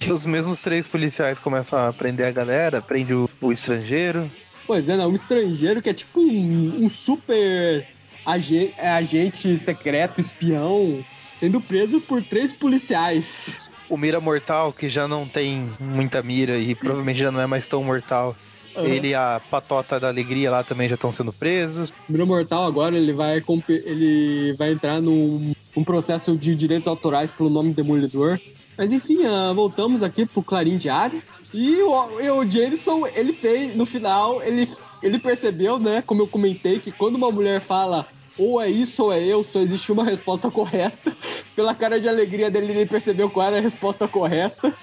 E 0.00 0.10
os 0.10 0.26
mesmos 0.26 0.60
três 0.60 0.88
policiais 0.88 1.38
começam 1.38 1.78
a 1.78 1.92
prender 1.92 2.26
a 2.26 2.32
galera, 2.32 2.82
prende 2.82 3.14
o, 3.14 3.30
o 3.40 3.52
estrangeiro. 3.52 4.30
Pois 4.66 4.88
é, 4.88 4.96
não, 4.96 5.10
um 5.10 5.14
estrangeiro 5.14 5.80
que 5.80 5.90
é 5.90 5.94
tipo 5.94 6.20
um, 6.20 6.84
um 6.84 6.88
super 6.88 7.86
agente, 8.26 8.74
agente 8.80 9.58
secreto, 9.58 10.20
espião, 10.20 11.04
sendo 11.38 11.60
preso 11.60 12.00
por 12.00 12.22
três 12.22 12.52
policiais. 12.52 13.60
O 13.88 13.96
Mira 13.96 14.20
Mortal, 14.20 14.72
que 14.72 14.88
já 14.88 15.06
não 15.06 15.28
tem 15.28 15.70
muita 15.78 16.22
mira 16.22 16.56
e 16.58 16.74
provavelmente 16.74 17.20
já 17.20 17.30
não 17.30 17.40
é 17.40 17.46
mais 17.46 17.66
tão 17.66 17.84
mortal. 17.84 18.34
Uhum. 18.76 18.84
Ele 18.84 19.08
e 19.08 19.14
a 19.14 19.40
Patota 19.50 20.00
da 20.00 20.08
Alegria 20.08 20.50
lá 20.50 20.64
também 20.64 20.88
já 20.88 20.94
estão 20.94 21.12
sendo 21.12 21.32
presos. 21.32 21.92
Mira 22.08 22.24
Mortal 22.24 22.64
agora 22.64 22.96
ele 22.96 23.12
vai, 23.12 23.42
ele 23.68 24.54
vai 24.58 24.72
entrar 24.72 25.00
num 25.00 25.52
um 25.76 25.84
processo 25.84 26.36
de 26.36 26.54
direitos 26.54 26.88
autorais 26.88 27.32
pelo 27.32 27.50
nome 27.50 27.72
Demolidor. 27.72 28.38
Mas 28.76 28.92
enfim, 28.92 29.26
uh, 29.26 29.54
voltamos 29.54 30.02
aqui 30.02 30.26
pro 30.26 30.42
Clarim 30.42 30.76
Diário. 30.76 31.22
E 31.52 31.82
o, 31.82 32.20
e 32.20 32.30
o 32.30 32.50
Jameson, 32.50 33.06
ele 33.14 33.34
fez, 33.34 33.76
no 33.76 33.84
final, 33.84 34.42
ele, 34.42 34.66
ele 35.02 35.18
percebeu, 35.18 35.78
né, 35.78 36.02
como 36.06 36.22
eu 36.22 36.26
comentei, 36.26 36.80
que 36.80 36.90
quando 36.90 37.16
uma 37.16 37.30
mulher 37.30 37.60
fala 37.60 38.06
ou 38.38 38.60
é 38.60 38.68
isso 38.68 39.04
ou 39.04 39.12
é 39.12 39.22
eu, 39.22 39.42
só 39.42 39.60
existe 39.60 39.90
uma 39.92 40.04
resposta 40.04 40.50
correta. 40.50 41.16
Pela 41.54 41.74
cara 41.74 42.00
de 42.00 42.08
alegria 42.08 42.50
dele, 42.50 42.72
ele 42.72 42.86
percebeu 42.86 43.28
qual 43.28 43.46
era 43.46 43.58
a 43.58 43.60
resposta 43.60 44.08
correta. 44.08 44.74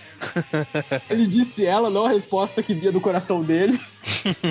ele 1.10 1.26
disse 1.26 1.66
ela, 1.66 1.90
não 1.90 2.06
a 2.06 2.10
resposta 2.10 2.62
que 2.62 2.74
vinha 2.74 2.92
do 2.92 3.02
coração 3.02 3.44
dele. 3.44 3.78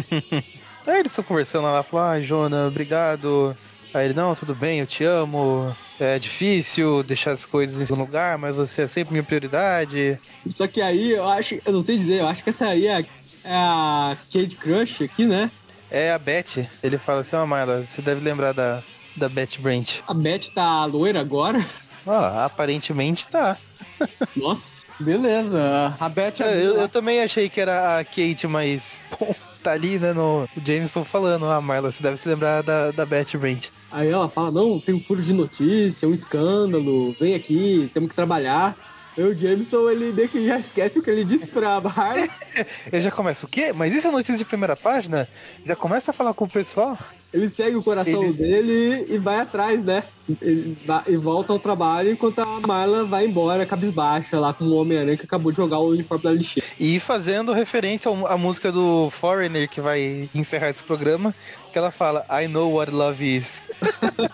Aí 0.87 1.01
eles 1.01 1.13
estão 1.13 1.25
conversando 1.25 1.65
lá, 1.65 1.83
falaram, 1.83 2.19
ah, 2.19 2.21
Jona, 2.21 2.67
obrigado. 2.67 3.57
Aí 3.93 4.07
ele, 4.07 4.15
não, 4.15 4.35
tudo 4.35 4.55
bem, 4.55 4.81
eu 4.81 4.87
te 4.87 5.05
amo 5.05 5.75
é 6.01 6.19
difícil 6.19 7.03
deixar 7.03 7.33
as 7.33 7.45
coisas 7.45 7.91
em 7.91 7.95
um 7.95 7.99
lugar, 7.99 8.39
mas 8.39 8.57
você 8.57 8.83
é 8.83 8.89
sempre 8.89 9.13
minha 9.13 9.23
prioridade. 9.23 10.19
Só 10.47 10.67
que 10.67 10.81
aí 10.81 11.13
eu 11.13 11.27
acho, 11.27 11.59
eu 11.65 11.73
não 11.73 11.81
sei 11.81 11.97
dizer, 11.97 12.21
eu 12.21 12.29
acho 12.29 12.43
que 12.43 12.51
essa 12.51 12.69
aí 12.69 12.87
é, 12.87 13.01
é 13.01 13.07
a 13.55 14.17
Kate 14.33 14.57
Crush 14.57 15.03
aqui, 15.03 15.27
né? 15.27 15.51
É 15.91 16.13
a 16.13 16.19
Beth. 16.19 16.69
Ele 16.83 16.99
fala 16.99 17.21
assim, 17.21 17.37
ó, 17.37 17.43
oh, 17.43 17.47
Marla, 17.47 17.85
você 17.85 18.03
deve 18.03 18.21
lembrar 18.21 18.53
da, 18.53 18.83
da 19.17 19.29
Beth 19.29 19.59
Brent. 19.61 20.01
A 20.07 20.15
Beth 20.15 20.51
tá 20.55 20.85
loira 20.85 21.21
agora? 21.21 21.65
Ah, 22.07 22.45
aparentemente 22.45 23.29
tá. 23.29 23.59
Nossa, 24.37 24.87
beleza. 25.01 25.95
A 25.99 26.09
Beth 26.09 26.41
é, 26.41 26.57
eu, 26.57 26.75
eu, 26.81 26.89
também 26.89 27.21
achei 27.21 27.49
que 27.49 27.61
era 27.61 27.99
a 27.99 28.05
Kate, 28.05 28.47
mas 28.47 29.01
bom, 29.19 29.35
tá 29.63 29.73
ali, 29.73 29.99
né, 29.99 30.13
no 30.13 30.49
Jameson 30.65 31.05
falando, 31.05 31.47
ah, 31.47 31.61
Marla, 31.61 31.93
você 31.93 32.03
deve 32.03 32.17
se 32.17 32.29
lembrar 32.29 32.63
da, 32.63 32.91
da 32.91 33.05
Beth 33.05 33.37
Brent. 33.39 33.69
Aí 33.91 34.09
ela 34.09 34.29
fala: 34.29 34.51
Não, 34.51 34.79
tem 34.79 34.95
um 34.95 35.01
furo 35.01 35.23
de 35.23 35.33
notícia, 35.33 36.09
um 36.09 36.13
escândalo, 36.13 37.17
vem 37.19 37.35
aqui, 37.35 37.91
temos 37.93 38.11
que 38.11 38.15
trabalhar. 38.15 38.77
O 39.19 39.37
Jameson, 39.37 39.91
ele 39.91 40.13
meio 40.13 40.29
que 40.29 40.47
já 40.47 40.59
esquece 40.59 41.01
o 41.01 41.03
que 41.03 41.11
ele 41.11 41.25
disse 41.25 41.49
pra 41.49 41.81
Barra. 41.81 42.29
ele 42.93 43.03
já 43.03 43.11
começa, 43.11 43.45
o 43.45 43.49
quê? 43.49 43.73
Mas 43.73 43.93
isso 43.93 44.07
é 44.07 44.11
notícia 44.13 44.37
de 44.37 44.45
primeira 44.45 44.77
página? 44.77 45.29
Já 45.67 45.75
começa 45.75 46.13
a 46.13 46.15
falar 46.15 46.33
com 46.35 46.45
o 46.45 46.49
pessoal? 46.49 46.97
Ele 47.35 47.49
segue 47.49 47.75
o 47.75 47.83
coração 47.83 48.23
ele... 48.23 48.33
dele 48.33 49.07
e 49.09 49.19
vai 49.19 49.41
atrás, 49.41 49.83
né? 49.83 50.05
e 51.07 51.17
volta 51.17 51.53
ao 51.53 51.59
trabalho 51.59 52.11
enquanto 52.11 52.39
a 52.41 52.61
Marla 52.61 53.05
vai 53.05 53.25
embora, 53.25 53.65
cabisbaixa, 53.67 54.39
lá 54.39 54.53
com 54.53 54.67
o 54.67 54.75
Homem-Aranha 54.75 55.17
que 55.17 55.25
acabou 55.25 55.51
de 55.51 55.57
jogar 55.57 55.79
o 55.79 55.89
uniforme 55.89 56.23
da 56.23 56.33
lixeira. 56.33 56.69
E 56.79 57.01
fazendo 57.01 57.53
referência 57.53 58.11
à 58.29 58.37
música 58.37 58.71
do 58.71 59.11
Foreigner, 59.11 59.69
que 59.69 59.81
vai 59.81 60.29
encerrar 60.35 60.69
esse 60.69 60.85
programa, 60.85 61.35
que 61.73 61.79
ela 61.79 61.91
fala, 61.91 62.25
I 62.31 62.47
know 62.47 62.73
what 62.73 62.93
love 62.93 63.25
is. 63.25 63.63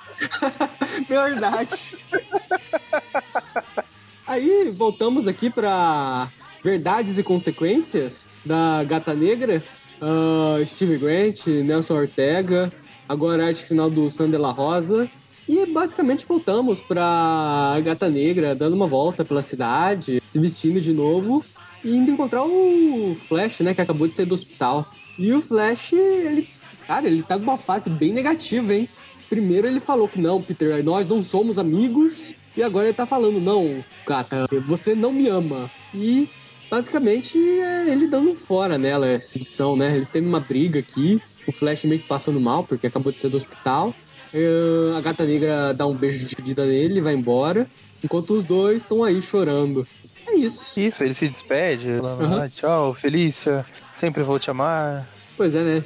Verdade. 1.09 1.97
Aí, 4.27 4.73
voltamos 4.75 5.29
aqui 5.29 5.51
para 5.51 6.31
Verdades 6.63 7.19
e 7.19 7.23
Consequências 7.23 8.27
da 8.43 8.83
Gata 8.83 9.15
Negra. 9.15 9.63
Uh, 10.01 10.65
Steve 10.65 10.97
Grant, 10.97 11.47
Nelson 11.47 11.95
Ortega, 11.95 12.73
agora 13.07 13.45
a 13.45 13.47
arte 13.49 13.65
final 13.65 13.91
do 13.91 14.09
Sandela 14.09 14.51
Rosa. 14.51 15.11
E 15.47 15.67
basicamente 15.67 16.25
voltamos 16.27 16.81
pra 16.81 17.79
Gata 17.85 18.09
Negra, 18.09 18.55
dando 18.55 18.73
uma 18.73 18.87
volta 18.87 19.27
pela 19.27 19.43
cidade, 19.43 20.23
se 20.27 20.41
vestindo 20.41 20.81
de 20.81 20.95
novo 20.95 21.45
e 21.85 21.95
indo 21.95 22.11
encontrar 22.11 22.45
o 22.45 23.15
Flash, 23.29 23.61
né, 23.61 23.75
que 23.75 23.83
acabou 23.83 24.09
de 24.09 24.15
sair 24.15 24.27
do 24.27 24.35
hospital. 24.35 24.91
E 25.19 25.35
o 25.35 25.43
Flash, 25.43 25.93
ele, 25.93 26.49
cara, 26.87 27.07
ele 27.07 27.23
tá 27.23 27.37
numa 27.37 27.59
fase 27.59 27.91
bem 27.91 28.15
negativa, 28.15 28.75
hein? 28.75 28.89
Primeiro 29.29 29.67
ele 29.67 29.81
falou 29.81 30.09
que 30.09 30.19
não, 30.19 30.43
Peter, 30.43 30.83
nós 30.83 31.07
não 31.07 31.23
somos 31.23 31.59
amigos. 31.59 32.35
E 32.57 32.63
agora 32.63 32.87
ele 32.87 32.95
tá 32.95 33.07
falando, 33.07 33.41
não, 33.41 33.85
gata, 34.07 34.47
você 34.67 34.95
não 34.95 35.13
me 35.13 35.29
ama. 35.29 35.71
E 35.93 36.29
basicamente 36.71 37.39
é 37.39 37.91
ele 37.91 38.07
dando 38.07 38.35
fora 38.35 38.79
nela 38.79 39.07
essa 39.07 39.39
missão, 39.39 39.77
né? 39.77 39.95
Eles 39.95 40.09
têm 40.09 40.23
uma 40.25 40.41
briga 40.41 40.79
aqui, 40.79 41.21
o 41.47 41.53
Flash 41.53 41.85
meio 41.85 42.01
que 42.01 42.09
passando 42.09 42.41
mal, 42.41 42.65
porque 42.65 42.87
acabou 42.87 43.13
de 43.13 43.21
sair 43.21 43.31
do 43.31 43.37
hospital. 43.37 43.95
Uh, 44.33 44.97
a 44.97 45.01
gata 45.01 45.25
negra 45.25 45.73
dá 45.73 45.87
um 45.87 45.95
beijo 45.95 46.19
de 46.19 46.25
despedida 46.25 46.67
nele, 46.67 47.01
vai 47.01 47.15
embora, 47.15 47.69
enquanto 48.03 48.35
os 48.35 48.45
dois 48.45 48.83
estão 48.83 49.05
aí 49.05 49.21
chorando. 49.23 49.87
É 50.27 50.35
isso. 50.35 50.81
Isso, 50.81 51.05
ele 51.05 51.15
se 51.15 51.29
despede, 51.29 51.89
uhum. 51.89 52.43
ah, 52.43 52.49
tchau, 52.49 52.95
Felícia, 52.95 53.65
sempre 53.95 54.23
vou 54.23 54.39
te 54.39 54.51
amar. 54.51 55.09
Pois 55.37 55.55
é, 55.55 55.63
né? 55.63 55.83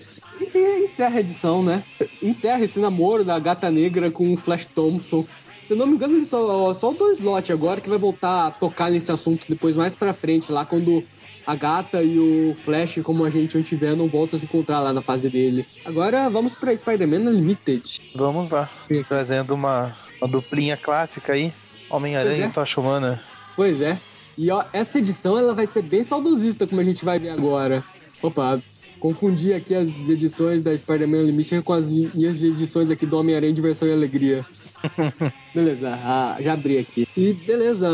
E 0.54 0.84
encerra 0.84 1.16
a 1.16 1.20
edição, 1.20 1.62
né? 1.62 1.82
Encerra 2.22 2.62
esse 2.62 2.78
namoro 2.78 3.24
da 3.24 3.38
gata 3.38 3.70
negra 3.70 4.10
com 4.10 4.32
o 4.32 4.36
Flash 4.36 4.66
Thompson. 4.66 5.26
Se 5.68 5.74
eu 5.74 5.76
não 5.76 5.86
me 5.86 5.96
engano, 5.96 6.14
ele 6.14 6.24
só, 6.24 6.72
só 6.72 6.88
o 6.88 7.12
slot 7.12 7.52
agora 7.52 7.78
que 7.78 7.90
vai 7.90 7.98
voltar 7.98 8.46
a 8.46 8.50
tocar 8.50 8.90
nesse 8.90 9.12
assunto 9.12 9.44
depois 9.46 9.76
mais 9.76 9.94
pra 9.94 10.14
frente, 10.14 10.50
lá 10.50 10.64
quando 10.64 11.04
a 11.46 11.54
gata 11.54 12.02
e 12.02 12.18
o 12.18 12.54
Flash, 12.62 13.00
como 13.02 13.22
a 13.22 13.28
gente 13.28 13.62
tiver, 13.62 13.94
não 13.94 14.08
voltam 14.08 14.38
a 14.38 14.40
se 14.40 14.46
encontrar 14.46 14.80
lá 14.80 14.94
na 14.94 15.02
fase 15.02 15.28
dele. 15.28 15.66
Agora 15.84 16.30
vamos 16.30 16.54
pra 16.54 16.74
Spider-Man 16.74 17.18
Unlimited. 17.18 18.00
Vamos 18.16 18.48
lá. 18.48 18.70
Trazendo 19.06 19.54
uma, 19.54 19.94
uma 20.18 20.26
duplinha 20.26 20.74
clássica 20.74 21.34
aí. 21.34 21.52
Homem-Aranha 21.90 22.46
é. 22.46 22.48
e 22.48 22.50
Tocha 22.50 22.80
Humana. 22.80 23.20
Pois 23.54 23.82
é. 23.82 24.00
E 24.38 24.50
ó, 24.50 24.64
essa 24.72 24.98
edição 24.98 25.36
ela 25.36 25.52
vai 25.52 25.66
ser 25.66 25.82
bem 25.82 26.02
saudosista, 26.02 26.66
como 26.66 26.80
a 26.80 26.84
gente 26.84 27.04
vai 27.04 27.18
ver 27.18 27.28
agora. 27.28 27.84
Opa, 28.22 28.58
confundi 28.98 29.52
aqui 29.52 29.74
as 29.74 29.90
edições 30.08 30.62
da 30.62 30.74
Spider-Man 30.74 31.18
Unlimited 31.18 31.62
com 31.62 31.74
as 31.74 31.92
minhas 31.92 32.42
edições 32.42 32.90
aqui 32.90 33.04
do 33.04 33.18
Homem-Aranha 33.18 33.52
Diversão 33.52 33.86
e 33.86 33.92
Alegria. 33.92 34.46
beleza, 35.54 35.98
ah, 36.02 36.36
já 36.40 36.52
abri 36.52 36.78
aqui. 36.78 37.08
E 37.16 37.32
beleza, 37.32 37.88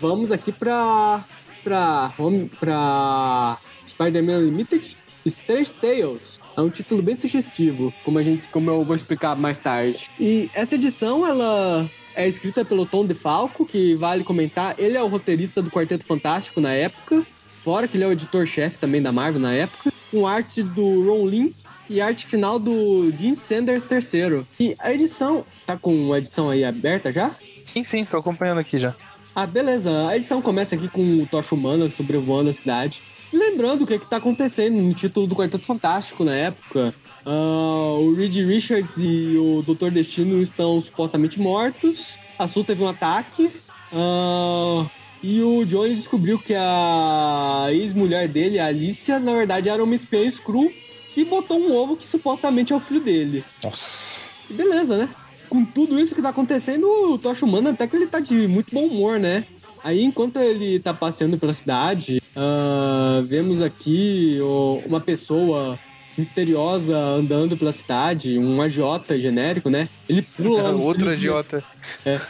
vamos 0.00 0.32
aqui 0.32 0.52
pra 0.52 1.24
pra, 1.66 2.12
pra 2.60 3.58
Spider-Man 3.88 4.38
Unlimited, 4.38 4.96
Strange 5.24 5.72
Tales. 5.72 6.38
É 6.56 6.60
um 6.60 6.70
título 6.70 7.02
bem 7.02 7.16
sugestivo, 7.16 7.92
como 8.04 8.20
a 8.20 8.22
gente, 8.22 8.48
como 8.48 8.70
eu 8.70 8.84
vou 8.84 8.94
explicar 8.94 9.34
mais 9.34 9.58
tarde. 9.58 10.08
E 10.20 10.48
essa 10.54 10.76
edição, 10.76 11.26
ela 11.26 11.90
é 12.14 12.28
escrita 12.28 12.64
pelo 12.64 12.86
Tom 12.86 13.04
DeFalco, 13.04 13.66
que 13.66 13.96
vale 13.96 14.22
comentar, 14.22 14.76
ele 14.78 14.96
é 14.96 15.02
o 15.02 15.08
roteirista 15.08 15.60
do 15.60 15.70
Quarteto 15.70 16.06
Fantástico 16.06 16.60
na 16.60 16.72
época, 16.72 17.26
fora 17.62 17.88
que 17.88 17.96
ele 17.96 18.04
é 18.04 18.06
o 18.06 18.12
editor-chefe 18.12 18.78
também 18.78 19.02
da 19.02 19.10
Marvel 19.10 19.40
na 19.40 19.52
época, 19.52 19.92
com 20.10 20.24
arte 20.24 20.62
do 20.62 21.04
Ron 21.04 21.26
Lim 21.26 21.54
e 21.88 22.00
arte 22.00 22.26
final 22.26 22.58
do 22.58 23.12
Jim 23.16 23.34
Sanders 23.34 23.86
III. 23.90 24.46
E 24.58 24.76
a 24.78 24.92
edição, 24.92 25.44
tá 25.64 25.76
com 25.76 26.12
a 26.12 26.18
edição 26.18 26.50
aí 26.50 26.64
aberta 26.64 27.12
já? 27.12 27.30
Sim, 27.64 27.84
sim, 27.84 28.04
tô 28.04 28.16
acompanhando 28.16 28.58
aqui 28.58 28.78
já. 28.78 28.94
Ah, 29.34 29.46
beleza. 29.46 30.08
A 30.08 30.16
edição 30.16 30.40
começa 30.40 30.74
aqui 30.74 30.88
com 30.88 31.22
o 31.22 31.26
Tocha 31.26 31.54
Humana 31.54 31.88
sobrevoando 31.88 32.48
a 32.48 32.52
cidade. 32.52 33.02
Lembrando 33.32 33.82
o 33.82 33.86
que, 33.86 33.94
é 33.94 33.98
que 33.98 34.06
tá 34.06 34.16
acontecendo 34.16 34.80
no 34.80 34.94
título 34.94 35.26
do 35.26 35.36
Quarteto 35.36 35.66
Fantástico 35.66 36.24
na 36.24 36.34
época. 36.34 36.94
Uh, 37.26 38.00
o 38.00 38.14
Reed 38.14 38.34
Richards 38.36 38.96
e 38.98 39.36
o 39.36 39.62
Doutor 39.62 39.90
Destino 39.90 40.40
estão 40.40 40.80
supostamente 40.80 41.40
mortos. 41.40 42.16
A 42.38 42.46
Sul 42.46 42.64
teve 42.64 42.82
um 42.82 42.88
ataque. 42.88 43.50
Uh, 43.92 44.88
e 45.22 45.42
o 45.42 45.64
Johnny 45.64 45.94
descobriu 45.94 46.38
que 46.38 46.54
a 46.54 47.66
ex-mulher 47.72 48.28
dele, 48.28 48.58
a 48.58 48.66
Alicia, 48.66 49.18
na 49.18 49.32
verdade 49.32 49.68
era 49.68 49.82
uma 49.82 49.94
espiã 49.94 50.30
screw 50.30 50.72
que 51.16 51.24
botou 51.24 51.58
um 51.58 51.74
ovo 51.74 51.96
que 51.96 52.06
supostamente 52.06 52.74
é 52.74 52.76
o 52.76 52.80
filho 52.80 53.00
dele. 53.00 53.42
Nossa. 53.64 54.26
Beleza, 54.50 54.98
né? 54.98 55.08
com 55.48 55.64
tudo 55.64 55.98
isso 55.98 56.14
que 56.14 56.20
tá 56.20 56.30
acontecendo, 56.30 56.84
o 56.84 57.16
Tocha 57.16 57.46
Humana 57.46 57.70
até 57.70 57.86
que 57.86 57.96
ele 57.96 58.06
tá 58.06 58.20
de 58.20 58.46
muito 58.48 58.74
bom 58.74 58.84
humor, 58.84 59.18
né? 59.18 59.46
Aí, 59.82 60.02
enquanto 60.02 60.38
ele 60.38 60.80
tá 60.80 60.92
passeando 60.92 61.38
pela 61.38 61.54
cidade, 61.54 62.20
uh, 62.34 63.22
vemos 63.24 63.62
aqui 63.62 64.38
oh, 64.42 64.82
uma 64.84 65.00
pessoa 65.00 65.78
misteriosa 66.18 66.98
andando 66.98 67.56
pela 67.56 67.72
cidade, 67.72 68.38
um 68.38 68.60
agiota 68.60 69.18
genérico, 69.18 69.70
né? 69.70 69.88
Ele 70.08 70.22
pula. 70.22 70.74
Outro 70.76 71.08
agiota. 71.08 71.64
É. 72.04 72.20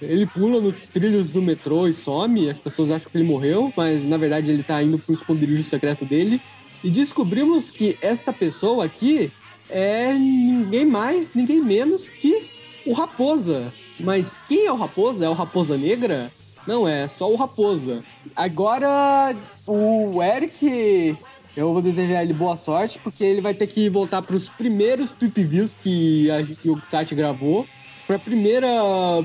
Ele 0.00 0.26
pula 0.26 0.60
nos 0.60 0.88
trilhos 0.88 1.30
do 1.30 1.42
metrô 1.42 1.88
e 1.88 1.92
some. 1.92 2.48
As 2.48 2.58
pessoas 2.58 2.90
acham 2.90 3.10
que 3.10 3.18
ele 3.18 3.26
morreu, 3.26 3.72
mas 3.76 4.06
na 4.06 4.16
verdade 4.16 4.52
ele 4.52 4.62
tá 4.62 4.80
indo 4.80 4.98
pro 4.98 5.12
esconderijo 5.12 5.62
secreto 5.64 6.04
dele. 6.04 6.40
E 6.82 6.90
descobrimos 6.90 7.70
que 7.70 7.98
esta 8.00 8.32
pessoa 8.32 8.84
aqui 8.84 9.32
é 9.68 10.12
ninguém 10.14 10.86
mais, 10.86 11.34
ninguém 11.34 11.60
menos 11.60 12.08
que 12.08 12.50
o 12.86 12.92
Raposa. 12.92 13.72
Mas 13.98 14.38
quem 14.38 14.66
é 14.66 14.72
o 14.72 14.76
Raposa? 14.76 15.26
É 15.26 15.28
o 15.28 15.34
Raposa 15.34 15.76
Negra? 15.76 16.32
Não, 16.66 16.86
é 16.86 17.08
só 17.08 17.30
o 17.30 17.36
Raposa. 17.36 18.04
Agora, 18.36 19.34
o 19.66 20.22
Eric, 20.22 21.16
eu 21.56 21.72
vou 21.72 21.82
desejar 21.82 22.22
ele 22.22 22.32
boa 22.32 22.56
sorte, 22.56 22.98
porque 22.98 23.24
ele 23.24 23.40
vai 23.40 23.54
ter 23.54 23.66
que 23.66 23.88
voltar 23.88 24.22
para 24.22 24.36
os 24.36 24.48
primeiros 24.48 25.10
Tweep 25.10 25.44
Views 25.44 25.74
que, 25.74 26.30
a, 26.30 26.42
que 26.44 26.70
o 26.70 26.78
site 26.84 27.14
gravou. 27.14 27.66
Para 28.06 28.18
primeira, 28.18 28.68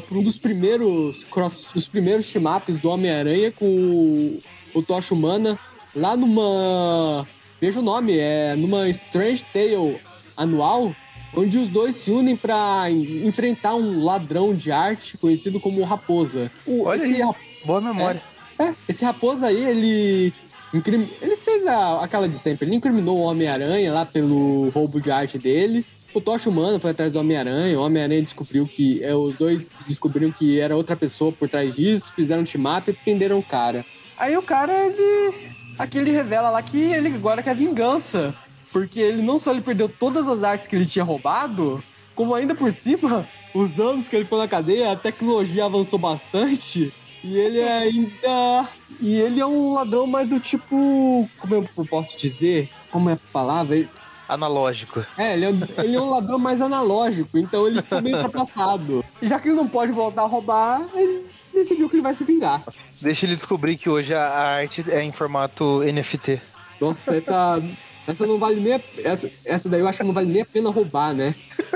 para 0.07 0.17
um 0.17 0.23
dos 0.23 0.37
primeiros 0.37 1.23
cross, 1.25 1.71
dos 1.73 1.87
primeiros 1.87 2.31
team-ups 2.31 2.79
do 2.79 2.89
Homem-Aranha 2.89 3.51
com 3.51 3.65
o, 3.65 4.41
o 4.73 4.81
Tocha 4.81 5.13
Humana, 5.13 5.57
lá 5.95 6.17
numa, 6.17 7.25
veja 7.63 7.79
o 7.79 7.83
nome, 7.83 8.17
é 8.17 8.57
numa 8.57 8.89
Strange 8.89 9.45
Tale 9.53 9.97
anual, 10.35 10.93
onde 11.33 11.57
os 11.57 11.69
dois 11.69 11.95
se 11.95 12.11
unem 12.11 12.35
para 12.35 12.91
enfrentar 12.91 13.75
um 13.75 14.03
ladrão 14.03 14.53
de 14.53 14.69
arte 14.69 15.17
conhecido 15.17 15.61
como 15.61 15.81
Raposa. 15.85 16.51
O, 16.65 16.83
Olha 16.83 16.97
esse 16.97 17.21
aí, 17.21 17.31
boa 17.63 17.79
memória. 17.79 18.21
É, 18.59 18.65
é, 18.65 18.75
esse 18.89 19.05
Raposa 19.05 19.47
aí, 19.47 19.63
ele 19.63 20.33
ele 20.73 21.37
fez 21.37 21.65
a, 21.67 22.03
aquela 22.03 22.27
de 22.27 22.35
sempre, 22.35 22.67
ele 22.67 22.75
incriminou 22.75 23.19
o 23.19 23.23
Homem-Aranha 23.23 23.93
lá 23.93 24.05
pelo 24.05 24.69
roubo 24.71 24.99
de 24.99 25.09
arte 25.09 25.37
dele. 25.37 25.85
O 26.13 26.19
Tocha 26.19 26.49
Humano 26.49 26.81
foi 26.81 26.91
atrás 26.91 27.13
do 27.13 27.19
Homem-Aranha, 27.19 27.79
o 27.79 27.83
Homem-Aranha 27.83 28.23
descobriu 28.23 28.67
que. 28.67 29.01
É, 29.01 29.15
os 29.15 29.37
dois 29.37 29.69
descobriram 29.87 30.31
que 30.31 30.59
era 30.59 30.75
outra 30.75 30.97
pessoa 30.97 31.31
por 31.31 31.47
trás 31.47 31.75
disso, 31.75 32.13
fizeram 32.13 32.41
um 32.41 32.45
team-up 32.45 32.91
e 32.91 32.93
prenderam 32.93 33.39
o 33.39 33.43
cara. 33.43 33.85
Aí 34.17 34.35
o 34.35 34.41
cara, 34.41 34.73
ele. 34.73 35.52
Aqui 35.77 35.97
ele 35.97 36.11
revela 36.11 36.49
lá 36.49 36.61
que 36.61 36.79
ele 36.79 37.09
agora 37.09 37.41
quer 37.43 37.55
vingança. 37.55 38.35
Porque 38.71 38.99
ele 38.99 39.21
não 39.21 39.37
só 39.37 39.51
ele 39.51 39.61
perdeu 39.61 39.87
todas 39.87 40.27
as 40.27 40.43
artes 40.43 40.67
que 40.67 40.75
ele 40.75 40.85
tinha 40.85 41.05
roubado, 41.05 41.83
como 42.15 42.33
ainda 42.33 42.55
por 42.55 42.71
cima, 42.71 43.27
os 43.53 43.79
anos 43.79 44.07
que 44.07 44.15
ele 44.15 44.23
ficou 44.23 44.39
na 44.39 44.47
cadeia, 44.47 44.91
a 44.91 44.95
tecnologia 44.95 45.65
avançou 45.65 45.99
bastante. 45.99 46.93
E 47.23 47.37
ele 47.37 47.59
é 47.59 47.71
ainda. 47.71 48.69
E 48.99 49.15
ele 49.15 49.39
é 49.39 49.45
um 49.45 49.73
ladrão 49.73 50.05
mais 50.05 50.27
do 50.27 50.39
tipo. 50.39 51.29
Como 51.37 51.55
eu 51.55 51.85
posso 51.85 52.17
dizer? 52.17 52.69
Como 52.91 53.09
é 53.09 53.13
a 53.13 53.19
palavra? 53.31 53.77
Ele... 53.77 53.89
Analógico. 54.27 55.05
É, 55.17 55.33
ele 55.33 55.45
é, 55.45 55.49
ele 55.83 55.95
é 55.95 56.01
um 56.01 56.09
ladrão 56.09 56.39
mais 56.39 56.61
analógico, 56.61 57.37
então 57.37 57.67
ele 57.67 57.81
ficou 57.81 58.01
meio 58.01 58.15
ultrapassado. 58.17 59.03
E 59.21 59.27
já 59.27 59.39
que 59.39 59.49
ele 59.49 59.55
não 59.55 59.67
pode 59.67 59.91
voltar 59.91 60.23
a 60.23 60.27
roubar, 60.27 60.81
ele 60.95 61.25
decidiu 61.53 61.89
que 61.89 61.95
ele 61.95 62.03
vai 62.03 62.13
se 62.13 62.23
vingar. 62.23 62.63
Deixa 63.01 63.25
ele 63.25 63.35
descobrir 63.35 63.77
que 63.77 63.89
hoje 63.89 64.13
a 64.13 64.29
arte 64.29 64.83
é 64.89 65.01
em 65.01 65.11
formato 65.11 65.81
NFT. 65.83 66.41
Nossa, 66.79 67.15
essa. 67.15 67.61
Essa 68.05 68.27
não 68.27 68.37
vale 68.37 68.59
nem 68.59 68.73
a, 68.73 68.81
essa, 68.97 69.31
essa 69.45 69.69
daí 69.69 69.79
eu 69.79 69.87
acho 69.87 69.99
que 69.99 70.03
não 70.03 70.13
vale 70.13 70.29
nem 70.29 70.41
a 70.41 70.45
pena 70.45 70.69
roubar, 70.69 71.13
né? 71.13 71.33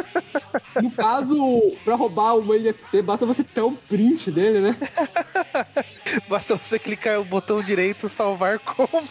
No 0.81 0.91
caso, 0.91 1.35
pra 1.83 1.95
roubar 1.95 2.35
o 2.35 2.43
NFT, 2.43 3.01
basta 3.01 3.25
você 3.25 3.43
ter 3.43 3.61
um 3.61 3.73
print 3.73 4.29
dele, 4.29 4.59
né? 4.59 4.77
Basta 6.29 6.55
você 6.55 6.77
clicar 6.77 7.19
o 7.19 7.25
botão 7.25 7.63
direito 7.63 8.07
salvar 8.07 8.59
como. 8.59 8.87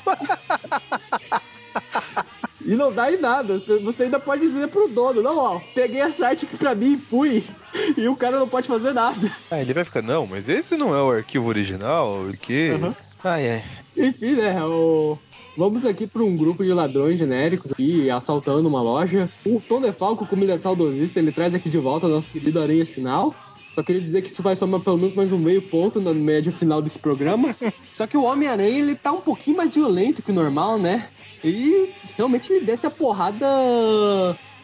E 2.67 2.75
não 2.75 2.93
dá 2.93 3.11
em 3.13 3.17
nada. 3.17 3.57
Você 3.85 4.03
ainda 4.03 4.19
pode 4.19 4.43
dizer 4.43 4.67
pro 4.67 4.89
dono, 4.89 5.23
não, 5.23 5.39
ó, 5.39 5.61
peguei 5.73 6.01
a 6.01 6.11
site 6.11 6.45
aqui 6.45 6.57
pra 6.57 6.75
mim 6.75 6.95
e 6.95 6.99
fui. 6.99 7.45
E 7.97 8.09
o 8.09 8.17
cara 8.17 8.39
não 8.39 8.49
pode 8.49 8.67
fazer 8.67 8.93
nada. 8.93 9.31
Ah, 9.49 9.61
ele 9.61 9.73
vai 9.73 9.85
ficar, 9.85 10.03
não, 10.03 10.27
mas 10.27 10.49
esse 10.49 10.77
não 10.77 10.95
é 10.95 11.01
o 11.01 11.11
arquivo 11.11 11.47
original, 11.47 12.23
o 12.23 12.37
que? 12.37 12.71
Uhum. 12.71 12.95
Ai, 13.23 13.49
ai. 13.51 13.65
Enfim, 13.97 14.35
né, 14.35 14.61
o... 14.65 15.17
Vamos 15.57 15.87
aqui 15.87 16.07
para 16.07 16.23
um 16.23 16.37
grupo 16.37 16.65
de 16.65 16.73
ladrões 16.73 17.19
genéricos 17.19 17.73
aqui 17.73 18.11
assaltando 18.11 18.69
uma 18.69 18.83
loja. 18.83 19.31
O 19.45 19.59
Tom 19.59 19.81
DeFalco, 19.81 20.27
como 20.27 20.45
ele 20.45 20.53
é 20.53 20.59
saudosista, 20.59 21.19
ele 21.19 21.33
traz 21.33 21.55
aqui 21.55 21.69
de 21.71 21.79
volta 21.79 22.09
nosso 22.09 22.29
querido 22.29 22.61
Aranha 22.61 22.85
Sinal. 22.85 23.35
Só 23.77 23.83
queria 23.83 24.01
dizer 24.01 24.23
que 24.23 24.29
isso 24.29 24.43
vai 24.43 24.57
somar 24.57 24.81
pelo 24.81 24.97
menos 24.97 25.15
mais 25.15 25.31
um 25.33 25.39
meio 25.39 25.61
ponto 25.61 26.01
na 26.01 26.15
média 26.15 26.51
final 26.51 26.81
desse 26.81 26.99
programa. 26.99 27.55
Só 27.93 28.07
que 28.07 28.17
o 28.17 28.25
Homem-Aranha, 28.25 28.79
ele 28.79 28.95
tá 28.95 29.13
um 29.13 29.21
pouquinho 29.21 29.59
mais 29.59 29.75
violento 29.75 30.23
que 30.23 30.31
o 30.31 30.35
normal, 30.35 30.79
né? 30.79 31.11
E 31.45 31.93
realmente 32.17 32.51
ele 32.51 32.65
desce 32.65 32.87
a 32.87 32.91
porrada 32.91 33.47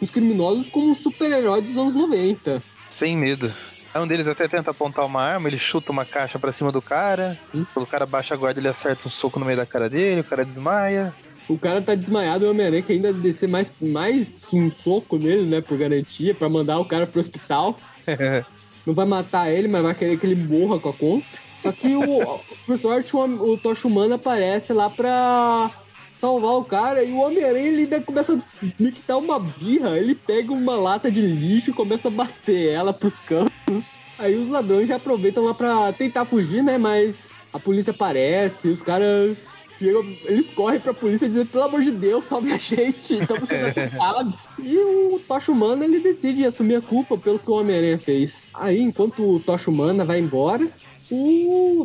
nos 0.01 0.09
criminosos 0.09 0.70
como 0.70 0.90
um 0.90 0.94
super-herói 0.94 1.61
dos 1.61 1.77
anos 1.77 1.92
90. 1.92 2.62
Sem 2.88 3.14
medo. 3.14 3.53
Um 3.94 4.07
deles 4.07 4.27
até 4.27 4.48
tenta 4.48 4.70
apontar 4.70 5.05
uma 5.05 5.20
arma, 5.20 5.46
ele 5.46 5.59
chuta 5.59 5.92
uma 5.92 6.07
caixa 6.07 6.38
para 6.38 6.51
cima 6.51 6.72
do 6.72 6.81
cara. 6.81 7.38
Hum? 7.55 7.66
O 7.77 7.85
cara 7.85 8.07
baixa 8.07 8.33
a 8.33 8.37
guarda, 8.38 8.61
ele 8.61 8.68
acerta 8.68 9.09
um 9.09 9.11
soco 9.11 9.38
no 9.38 9.44
meio 9.44 9.59
da 9.59 9.66
cara 9.66 9.90
dele, 9.90 10.22
o 10.22 10.25
cara 10.25 10.42
desmaia. 10.42 11.14
O 11.46 11.59
cara 11.59 11.83
tá 11.83 11.94
desmaiado 11.94 12.46
o 12.46 12.51
Homem-Aranha 12.51 12.81
que 12.81 12.94
ainda 12.94 13.12
descer 13.12 13.46
mais, 13.46 13.70
mais 13.79 14.48
um 14.55 14.70
soco 14.70 15.18
nele, 15.18 15.44
né, 15.44 15.61
por 15.61 15.77
garantia, 15.77 16.35
para 16.35 16.48
mandar 16.48 16.79
o 16.79 16.87
cara 16.87 17.07
pro 17.07 17.20
hospital. 17.20 17.79
Não 18.87 18.95
vai 18.95 19.07
matar 19.07 19.51
ele, 19.51 19.68
mas 19.68 19.83
vai 19.83 19.95
querer 19.95 20.18
que 20.18 20.27
ele 20.27 20.35
morra 20.35 20.79
com 20.81 20.88
a 20.88 20.92
conta. 20.92 21.27
Só 21.61 21.71
que, 21.71 21.95
o, 21.95 22.40
por 22.66 22.77
sorte, 22.77 23.14
o, 23.16 23.21
o 23.21 23.57
Tocha 23.57 23.87
Humana 23.87 24.16
aparece 24.16 24.73
lá 24.73 24.90
pra 24.90 25.71
salvar 26.12 26.53
o 26.53 26.64
cara 26.64 27.03
e 27.03 27.11
o 27.11 27.16
Homem-Aranha 27.16 27.68
ele 27.68 27.83
ainda 27.83 28.01
começa 28.01 28.35
a 28.35 28.66
me 28.79 28.92
dar 29.07 29.16
uma 29.16 29.38
birra. 29.38 29.99
Ele 29.99 30.14
pega 30.14 30.53
uma 30.53 30.75
lata 30.75 31.11
de 31.11 31.23
lixo 31.23 31.71
e 31.71 31.75
começa 31.75 32.09
a 32.09 32.11
bater 32.11 32.68
ela 32.68 32.92
pros 32.92 33.18
cantos. 33.18 34.01
Aí 34.18 34.37
os 34.37 34.49
ladrões 34.49 34.88
já 34.88 34.97
aproveitam 34.97 35.45
lá 35.45 35.55
pra 35.55 35.92
tentar 35.92 36.25
fugir, 36.25 36.62
né? 36.62 36.77
Mas 36.77 37.33
a 37.53 37.59
polícia 37.59 37.92
aparece, 37.92 38.68
os 38.68 38.83
caras 38.83 39.59
eles 39.80 40.50
correm 40.50 40.80
pra 40.80 40.94
polícia 40.94 41.28
dizendo, 41.28 41.48
pelo 41.48 41.64
amor 41.64 41.80
de 41.80 41.90
Deus, 41.90 42.24
salve 42.24 42.52
a 42.52 42.58
gente, 42.58 43.20
estamos 43.20 43.48
sendo 43.48 43.66
atacados. 43.78 44.48
e 44.58 44.76
o 44.76 45.20
Tocha 45.26 45.52
Humana, 45.52 45.85
ele 45.85 46.00
decide 46.00 46.44
assumir 46.44 46.76
a 46.76 46.82
culpa 46.82 47.16
pelo 47.16 47.38
que 47.38 47.50
o 47.50 47.54
Homem-Aranha 47.54 47.98
fez. 47.98 48.42
Aí, 48.54 48.80
enquanto 48.80 49.22
o 49.22 49.40
Tocha 49.40 49.70
Humana 49.70 50.04
vai 50.04 50.18
embora, 50.18 50.68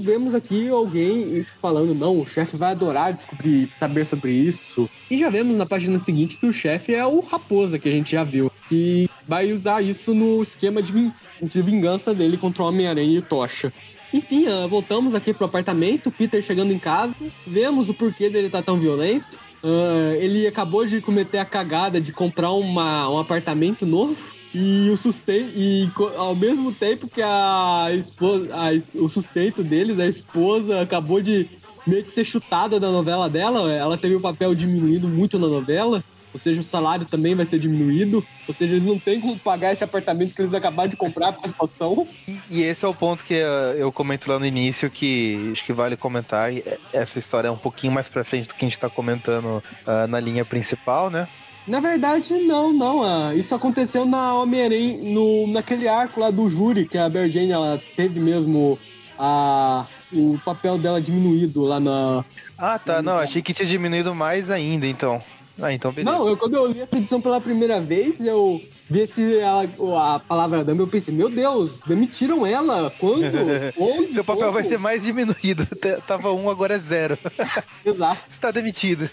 vemos 0.02 0.34
aqui 0.34 0.69
alguém 0.69 1.45
falando, 1.62 1.93
não, 1.93 2.21
o 2.21 2.26
chefe 2.26 2.56
vai 2.56 2.71
adorar 2.71 3.13
descobrir, 3.13 3.67
saber 3.71 4.06
sobre 4.06 4.32
isso. 4.32 4.89
E 5.10 5.17
já 5.17 5.30
vemos 5.30 5.56
na 5.56 5.65
página 5.65 6.00
seguinte 6.00 6.38
que 6.38 6.45
o 6.45 6.54
chefe 6.54 6.93
é 6.93 7.06
o 7.06 7.19
Raposa, 7.19 7.78
que 7.78 7.89
a 7.89 7.91
gente 7.91 8.12
já 8.12 8.23
viu. 8.23 8.52
Que 8.69 9.10
vai 9.28 9.52
usar 9.52 9.82
isso 9.82 10.13
no 10.13 10.41
esquema 10.41 10.82
de, 10.82 11.12
de 11.41 11.62
vingança 11.62 12.13
dele 12.13 12.38
contra 12.38 12.63
o 12.63 12.67
Homem-Aranha 12.67 13.15
e 13.15 13.19
o 13.19 13.21
Tocha. 13.21 13.73
Enfim, 14.13 14.46
voltamos 14.70 15.13
aqui 15.13 15.34
pro 15.34 15.46
apartamento, 15.46 16.12
Peter 16.12 16.41
chegando 16.41 16.72
em 16.72 16.80
casa, 16.80 17.15
vemos 17.46 17.89
o 17.89 17.93
porquê 17.93 18.30
dele 18.30 18.50
tá 18.50 18.62
tão 18.62 18.80
violento. 18.80 19.39
Uh, 19.63 20.13
ele 20.20 20.46
acabou 20.46 20.86
de 20.86 21.02
cometer 21.02 21.39
a 21.39 21.46
cagada 21.46 22.00
de 22.00 22.13
comprar 22.13 22.52
uma, 22.52 23.10
um 23.10 23.20
apartamento 23.20 23.86
novo. 23.86 24.38
E 24.54 24.89
o 24.89 24.96
sustento 24.96 25.52
e 25.56 25.91
ao 26.15 26.34
mesmo 26.34 26.72
tempo 26.72 27.08
que 27.08 27.22
a 27.22 27.89
esposa 27.91 28.50
a, 28.56 28.72
o 29.00 29.10
sustento 29.10 29.62
deles 29.62 30.00
a 30.00 30.08
esposa 30.08 30.82
acabou 30.82 31.22
de 31.22 31.50
meio 31.86 32.04
que 32.04 32.10
ser 32.10 32.24
chutada 32.24 32.80
da 32.80 32.89
novela 32.89 33.30
dela 33.30 33.70
ela 33.72 33.98
teve 33.98 34.15
o 34.15 34.22
papel 34.22 34.56
diminuído 34.56 35.08
muito 35.08 35.38
na 35.38 35.48
novela 35.48 36.02
ou 36.38 36.43
seja, 36.43 36.60
o 36.60 36.63
salário 36.63 37.06
também 37.06 37.36
vai 37.36 37.45
ser 37.45 37.58
diminuído, 37.58 38.26
ou 38.47 38.54
seja, 38.54 38.73
eles 38.73 38.86
não 38.86 39.00
têm 39.00 39.19
como 39.19 39.38
pagar 39.38 39.73
esse 39.73 39.84
apartamento 39.84 40.36
que 40.36 40.41
eles 40.41 40.54
acabaram 40.54 40.89
de 40.89 40.95
comprar 40.95 41.34
para 41.34 41.45
a 41.45 41.50
situação. 41.50 42.08
E, 42.28 42.60
e, 42.60 42.63
esse 42.63 42.86
é 42.86 42.88
o 42.88 42.93
ponto 42.93 43.26
que 43.26 43.34
eu 43.34 43.91
comento 43.91 44.32
lá 44.32 44.38
no 44.38 44.45
início, 44.45 44.89
que 44.89 45.50
acho 45.52 45.65
que 45.65 45.73
vale 45.73 45.97
comentar. 45.97 46.52
Essa 46.93 47.17
história 47.17 47.47
é 47.47 47.52
um 47.52 47.58
pouquinho 47.58 47.91
mais 47.91 48.08
para 48.08 48.23
frente 48.23 48.47
do 48.47 48.54
que 48.54 48.63
a 48.63 48.67
gente 48.67 48.78
está 48.78 48.89
comentando 48.89 49.63
uh, 49.86 50.08
na 50.08 50.19
linha 50.19 50.45
principal, 50.45 51.10
né? 51.10 51.28
Na 51.67 51.80
verdade, 51.82 52.34
não, 52.39 52.71
não. 52.71 53.04
Ah, 53.04 53.36
isso 53.36 53.54
aconteceu 53.54 54.06
na 54.06 54.36
Homem-Aranha, 54.36 55.00
no, 55.04 55.47
naquele 55.47 55.88
arco 55.88 56.19
lá 56.19 56.32
do 56.32 56.47
júri, 56.47 56.88
que 56.88 56.97
a 56.97 57.10
Mary 57.10 57.30
Jane 57.30 57.52
ela 57.52 57.82
teve 57.97 58.21
mesmo 58.21 58.80
a, 59.19 59.86
o 60.13 60.39
papel 60.45 60.78
dela 60.78 61.02
diminuído 61.02 61.65
lá 61.65 61.80
na. 61.80 62.23
Ah, 62.58 62.80
tá. 62.80 63.02
Não, 63.02 63.17
achei 63.17 63.41
que 63.41 63.54
tinha 63.54 63.67
diminuído 63.67 64.15
mais 64.15 64.50
ainda, 64.50 64.88
então. 64.88 65.21
Ah, 65.60 65.74
então 65.74 65.92
beleza. 65.92 66.17
Não, 66.17 66.27
eu, 66.27 66.38
quando 66.38 66.56
eu 66.56 66.67
li 66.67 66.82
essa 66.82 66.96
edição 66.96 67.19
pela 67.19 67.42
primeira 67.42 67.82
vez, 67.82 68.21
eu 68.23 68.62
vi 68.90 69.00
esse, 69.02 69.40
a, 69.42 70.15
a 70.15 70.19
palavra 70.19 70.63
dama, 70.63 70.82
eu 70.82 70.88
pensei, 70.88 71.13
meu 71.13 71.29
Deus, 71.29 71.79
demitiram 71.86 72.46
ela? 72.46 72.92
Quando? 73.00 73.23
Onde? 73.77 74.13
Seu 74.13 74.23
papel 74.23 74.44
Como? 74.44 74.54
vai 74.54 74.63
ser 74.63 74.77
mais 74.77 75.04
diminuído. 75.04 75.67
Tava 76.06 76.32
um, 76.32 76.50
agora 76.50 76.75
é 76.75 76.79
zero. 76.79 77.17
Exato. 77.84 78.21
Está 78.29 78.52
demitido. 78.52 79.10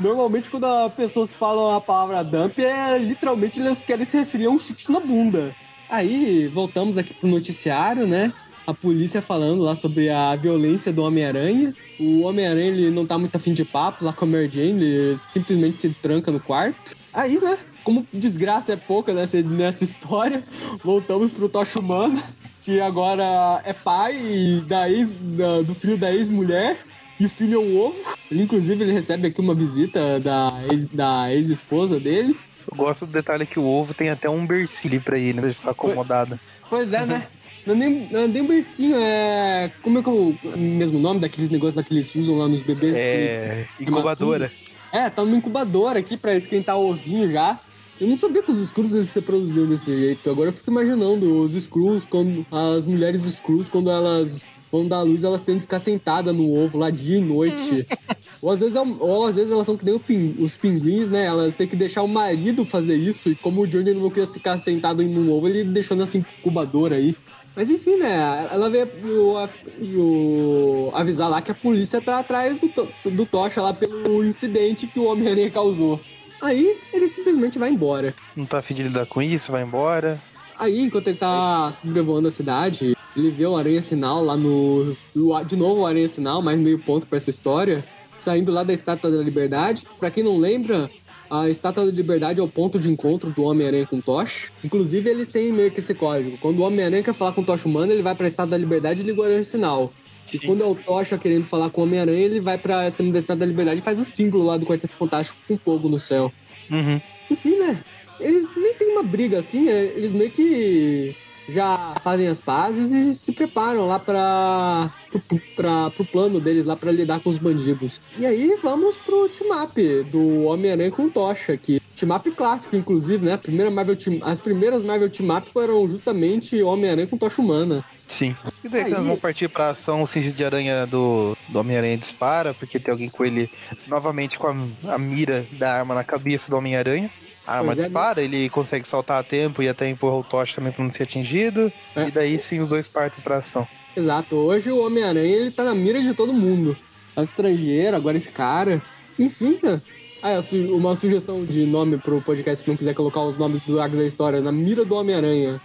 Normalmente, 0.00 0.48
quando 0.48 0.64
as 0.64 0.92
pessoas 0.94 1.34
falam 1.34 1.74
a 1.74 1.80
palavra 1.80 2.22
dump, 2.22 2.58
é 2.58 2.96
literalmente 2.98 3.60
eles 3.60 3.84
querem 3.84 4.04
se 4.04 4.18
referir 4.18 4.46
a 4.46 4.50
um 4.50 4.58
chute 4.58 4.90
na 4.90 5.00
bunda. 5.00 5.54
Aí, 5.90 6.46
voltamos 6.48 6.96
aqui 6.96 7.14
pro 7.14 7.28
noticiário, 7.28 8.06
né? 8.06 8.32
A 8.68 8.74
polícia 8.74 9.22
falando 9.22 9.62
lá 9.62 9.74
sobre 9.74 10.10
a 10.10 10.36
violência 10.36 10.92
do 10.92 11.02
Homem-Aranha. 11.02 11.74
O 11.98 12.20
Homem-Aranha, 12.20 12.66
ele 12.66 12.90
não 12.90 13.06
tá 13.06 13.16
muito 13.16 13.34
afim 13.34 13.54
de 13.54 13.64
papo 13.64 14.04
lá 14.04 14.12
com 14.12 14.26
a 14.26 14.28
Mary 14.28 14.50
Jane, 14.52 14.84
ele 14.84 15.16
simplesmente 15.16 15.78
se 15.78 15.88
tranca 15.88 16.30
no 16.30 16.38
quarto. 16.38 16.94
Aí, 17.14 17.40
né? 17.40 17.56
Como 17.82 18.06
desgraça 18.12 18.74
é 18.74 18.76
pouca 18.76 19.14
nessa, 19.14 19.40
nessa 19.40 19.84
história, 19.84 20.44
voltamos 20.84 21.32
pro 21.32 21.48
Tocha 21.48 21.80
Humana, 21.80 22.22
que 22.62 22.78
agora 22.78 23.62
é 23.64 23.72
pai 23.72 24.62
da 24.68 24.86
ex, 24.90 25.16
da, 25.18 25.62
do 25.62 25.74
filho 25.74 25.96
da 25.96 26.12
ex-mulher 26.14 26.76
E 27.18 27.24
o 27.24 27.30
filho 27.30 27.54
é 27.54 27.58
um 27.64 27.80
ovo. 27.80 27.96
Ele, 28.30 28.42
inclusive, 28.42 28.84
ele 28.84 28.92
recebe 28.92 29.28
aqui 29.28 29.40
uma 29.40 29.54
visita 29.54 30.20
da 30.20 30.52
ex- 30.70 30.88
da 30.88 31.32
ex-esposa 31.34 31.98
dele. 31.98 32.36
Eu 32.70 32.76
gosto 32.76 33.06
do 33.06 33.12
detalhe 33.12 33.46
que 33.46 33.58
o 33.58 33.64
ovo 33.64 33.94
tem 33.94 34.10
até 34.10 34.28
um 34.28 34.46
bercilho 34.46 35.00
pra 35.00 35.18
ele, 35.18 35.32
né? 35.32 35.40
Pra 35.40 35.46
ele 35.46 35.54
ficar 35.54 35.70
acomodado. 35.70 36.38
Pois 36.68 36.92
é, 36.92 37.06
né? 37.06 37.26
Não 37.66 37.74
é 37.74 37.76
nem, 37.78 38.08
não 38.10 38.20
é 38.20 38.26
nem 38.26 38.42
um 38.42 38.46
bercinho, 38.46 38.96
é. 38.98 39.70
Como 39.82 39.98
é 39.98 40.02
que 40.02 40.08
é 40.08 40.12
o 40.12 40.34
mesmo 40.56 40.98
nome 40.98 41.20
daqueles 41.20 41.50
negócios 41.50 41.76
lá 41.76 41.82
que 41.82 41.92
eles 41.92 42.14
usam 42.14 42.38
lá 42.38 42.48
nos 42.48 42.62
bebês? 42.62 42.96
É. 42.96 43.66
Incubadora. 43.80 44.52
É, 44.92 45.10
tá 45.10 45.22
numa 45.24 45.36
incubadora 45.36 45.98
aqui 45.98 46.16
pra 46.16 46.34
esquentar 46.34 46.78
o 46.78 46.90
ovinho 46.90 47.28
já. 47.28 47.60
Eu 48.00 48.06
não 48.06 48.16
sabia 48.16 48.42
que 48.42 48.50
os 48.50 48.60
Skrulls 48.60 48.94
eles 48.94 49.08
se 49.08 49.20
produziam 49.20 49.66
desse 49.66 49.90
jeito. 49.94 50.30
Agora 50.30 50.48
eu 50.50 50.52
fico 50.52 50.70
imaginando 50.70 51.40
os 51.40 51.54
Skrulls, 51.54 52.06
quando, 52.08 52.46
as 52.50 52.86
mulheres 52.86 53.24
Skrulls, 53.24 53.68
quando 53.68 53.90
elas 53.90 54.44
vão 54.70 54.86
dar 54.86 55.02
luz, 55.02 55.24
elas 55.24 55.42
têm 55.42 55.56
que 55.56 55.62
ficar 55.62 55.80
sentadas 55.80 56.34
no 56.34 56.54
ovo 56.54 56.78
lá 56.78 56.90
dia 56.90 57.18
e 57.18 57.20
noite. 57.20 57.86
ou, 58.40 58.50
às 58.50 58.60
vezes, 58.60 58.76
é 58.76 58.80
ou 58.80 59.26
às 59.26 59.36
vezes 59.36 59.50
elas 59.50 59.66
são 59.66 59.76
que 59.76 59.84
nem 59.84 59.98
pin- 59.98 60.36
os 60.38 60.56
pinguins, 60.56 61.08
né? 61.08 61.24
Elas 61.24 61.56
têm 61.56 61.66
que 61.66 61.74
deixar 61.74 62.02
o 62.02 62.08
marido 62.08 62.64
fazer 62.64 62.94
isso. 62.94 63.30
E 63.30 63.34
como 63.34 63.62
o 63.62 63.66
Johnny 63.66 63.92
não 63.94 64.10
queria 64.10 64.26
ficar 64.26 64.56
sentado 64.58 65.02
em 65.02 65.18
um 65.18 65.32
ovo, 65.32 65.48
ele 65.48 65.64
deixou 65.64 65.96
nessa 65.96 66.16
incubadora 66.18 66.96
aí. 66.96 67.16
Mas 67.58 67.72
enfim, 67.72 67.96
né? 67.96 68.46
Ela 68.52 68.70
veio 68.70 68.88
o- 69.04 69.48
o- 69.96 70.90
avisar 70.94 71.28
lá 71.28 71.42
que 71.42 71.50
a 71.50 71.54
polícia 71.54 72.00
tá 72.00 72.20
atrás 72.20 72.56
do, 72.56 72.70
do 73.10 73.26
Tocha 73.26 73.60
lá 73.60 73.74
pelo 73.74 74.24
incidente 74.24 74.86
que 74.86 75.00
o 75.00 75.06
Homem-Aranha 75.10 75.50
causou. 75.50 76.00
Aí 76.40 76.78
ele 76.92 77.08
simplesmente 77.08 77.58
vai 77.58 77.70
embora. 77.70 78.14
Não 78.36 78.46
tá 78.46 78.58
afim 78.58 78.74
de 78.74 78.84
lidar 78.84 79.06
com 79.06 79.20
isso, 79.20 79.50
vai 79.50 79.64
embora. 79.64 80.22
Aí, 80.56 80.82
enquanto 80.82 81.08
ele 81.08 81.16
tá 81.18 81.68
sobrevoando 81.72 82.28
a 82.28 82.30
cidade, 82.30 82.96
ele 83.16 83.30
vê 83.30 83.44
o 83.44 83.56
Aranha 83.56 83.82
Sinal 83.82 84.22
lá 84.24 84.36
no. 84.36 84.96
De 85.44 85.56
novo 85.56 85.80
o 85.80 85.86
Aranha 85.86 86.06
Sinal, 86.08 86.40
mais 86.40 86.58
meio 86.60 86.78
ponto 86.78 87.08
pra 87.08 87.16
essa 87.16 87.30
história. 87.30 87.84
Saindo 88.16 88.52
lá 88.52 88.62
da 88.62 88.72
Estátua 88.72 89.10
da 89.10 89.16
Liberdade. 89.22 89.84
Pra 89.98 90.12
quem 90.12 90.22
não 90.22 90.38
lembra, 90.38 90.88
a 91.30 91.48
Estátua 91.48 91.86
da 91.86 91.92
Liberdade 91.92 92.40
é 92.40 92.42
o 92.42 92.48
ponto 92.48 92.78
de 92.78 92.90
encontro 92.90 93.30
do 93.30 93.42
Homem-Aranha 93.42 93.86
com 93.86 93.98
o 93.98 94.02
Tocha. 94.02 94.50
Inclusive, 94.64 95.08
eles 95.08 95.28
têm 95.28 95.52
meio 95.52 95.70
que 95.70 95.80
esse 95.80 95.94
código. 95.94 96.38
Quando 96.38 96.60
o 96.60 96.62
Homem-Aranha 96.62 97.02
quer 97.02 97.14
falar 97.14 97.32
com 97.32 97.42
o 97.42 97.44
Tocha 97.44 97.68
Humano, 97.68 97.92
ele 97.92 98.02
vai 98.02 98.14
pra 98.14 98.26
Estátua 98.26 98.52
da 98.52 98.58
Liberdade 98.58 99.02
e 99.02 99.04
liga 99.04 99.20
o 99.20 99.24
Aranha 99.24 99.44
Sinal. 99.44 99.92
E 100.32 100.38
Sim. 100.38 100.46
quando 100.46 100.62
é 100.62 100.66
o 100.66 100.74
Tocha 100.74 101.18
querendo 101.18 101.44
falar 101.44 101.70
com 101.70 101.80
o 101.80 101.84
Homem-Aranha, 101.84 102.24
ele 102.24 102.40
vai 102.40 102.58
pra 102.58 102.90
cima 102.90 103.12
da 103.12 103.18
Estátua 103.18 103.40
da 103.40 103.46
Liberdade 103.46 103.80
e 103.80 103.84
faz 103.84 103.98
o 103.98 104.04
símbolo 104.04 104.44
lá 104.44 104.56
do 104.56 104.66
Quarteto 104.66 104.96
Fantástico 104.96 105.38
com 105.46 105.56
fogo 105.56 105.88
no 105.88 105.98
céu. 105.98 106.32
Uhum. 106.70 107.00
Enfim, 107.30 107.56
né? 107.58 107.82
Eles 108.20 108.54
nem 108.56 108.74
tem 108.74 108.90
uma 108.90 109.02
briga 109.02 109.38
assim, 109.38 109.68
é, 109.68 109.92
eles 109.96 110.12
meio 110.12 110.30
que 110.30 111.14
já 111.48 111.94
fazem 112.02 112.28
as 112.28 112.38
pazes 112.40 112.90
e 112.90 113.14
se 113.14 113.32
preparam 113.32 113.86
lá 113.86 113.98
pra, 113.98 114.92
pro, 115.10 115.40
pra, 115.56 115.90
pro 115.90 116.04
plano 116.04 116.40
deles 116.40 116.66
lá 116.66 116.76
pra 116.76 116.92
lidar 116.92 117.20
com 117.20 117.30
os 117.30 117.38
bandidos. 117.38 118.00
E 118.18 118.26
aí 118.26 118.58
vamos 118.62 118.96
pro 118.98 119.28
team-up 119.28 120.02
do 120.04 120.44
Homem-Aranha 120.44 120.90
com 120.90 121.08
Tocha 121.08 121.54
aqui. 121.54 121.80
Team-up 121.96 122.30
clássico, 122.32 122.76
inclusive, 122.76 123.24
né? 123.24 123.32
A 123.32 123.38
primeira 123.38 123.70
Marvel 123.70 123.96
team, 123.96 124.20
as 124.22 124.40
primeiras 124.40 124.84
Marvel 124.84 125.08
team-up 125.10 125.50
foram 125.50 125.86
justamente 125.88 126.62
Homem-Aranha 126.62 127.06
com 127.06 127.16
Tocha 127.16 127.40
Humana. 127.40 127.84
Sim. 128.06 128.36
E 128.62 128.68
daí 128.68 128.84
Aí- 128.84 128.94
que 128.94 129.00
vão 129.00 129.16
partir 129.16 129.48
pra 129.48 129.70
ação, 129.70 130.02
o 130.02 130.06
cinto 130.06 130.32
de 130.32 130.44
aranha 130.44 130.86
do, 130.86 131.36
do 131.48 131.58
Homem-Aranha 131.58 131.96
dispara, 131.96 132.54
porque 132.54 132.78
tem 132.78 132.92
alguém 132.92 133.08
com 133.08 133.24
ele 133.24 133.50
novamente 133.86 134.38
com 134.38 134.46
a, 134.46 134.94
a 134.94 134.98
mira 134.98 135.46
da 135.52 135.72
arma 135.74 135.94
na 135.94 136.04
cabeça 136.04 136.50
do 136.50 136.56
Homem-Aranha. 136.56 137.10
A 137.48 137.54
arma 137.58 137.66
Pois 137.68 137.78
é, 137.78 137.80
né? 137.80 137.86
dispara, 137.88 138.22
ele 138.22 138.48
consegue 138.50 138.86
saltar 138.86 139.18
a 139.18 139.22
tempo 139.22 139.62
e 139.62 139.68
até 139.68 139.88
empurrar 139.88 140.18
o 140.18 140.22
Tocha 140.24 140.54
também 140.54 140.70
pra 140.70 140.84
não 140.84 140.90
ser 140.90 141.04
atingido. 141.04 141.72
É. 141.96 142.08
E 142.08 142.10
daí 142.10 142.38
sim 142.38 142.60
os 142.60 142.68
dois 142.68 142.86
partem 142.86 143.24
pra 143.24 143.38
ação. 143.38 143.66
Exato, 143.96 144.36
hoje 144.36 144.70
o 144.70 144.84
Homem-Aranha 144.84 145.34
ele 145.34 145.50
tá 145.50 145.64
na 145.64 145.74
mira 145.74 146.02
de 146.02 146.12
todo 146.12 146.32
mundo. 146.34 146.76
É 147.16 147.20
o 147.20 147.24
estrangeiro, 147.24 147.96
agora 147.96 148.18
esse 148.18 148.30
cara. 148.30 148.82
Enfim, 149.18 149.58
né? 149.62 149.80
Ah, 150.22 150.32
é, 150.32 150.40
uma 150.70 150.94
sugestão 150.94 151.44
de 151.44 151.64
nome 151.64 151.96
pro 151.96 152.20
podcast, 152.20 152.64
se 152.64 152.68
não 152.68 152.76
quiser 152.76 152.92
colocar 152.92 153.22
os 153.22 153.36
nomes 153.38 153.60
do 153.62 153.80
arco 153.80 153.96
da 153.96 154.04
história, 154.04 154.40
na 154.42 154.52
mira 154.52 154.84
do 154.84 154.94
Homem-Aranha. 154.94 155.60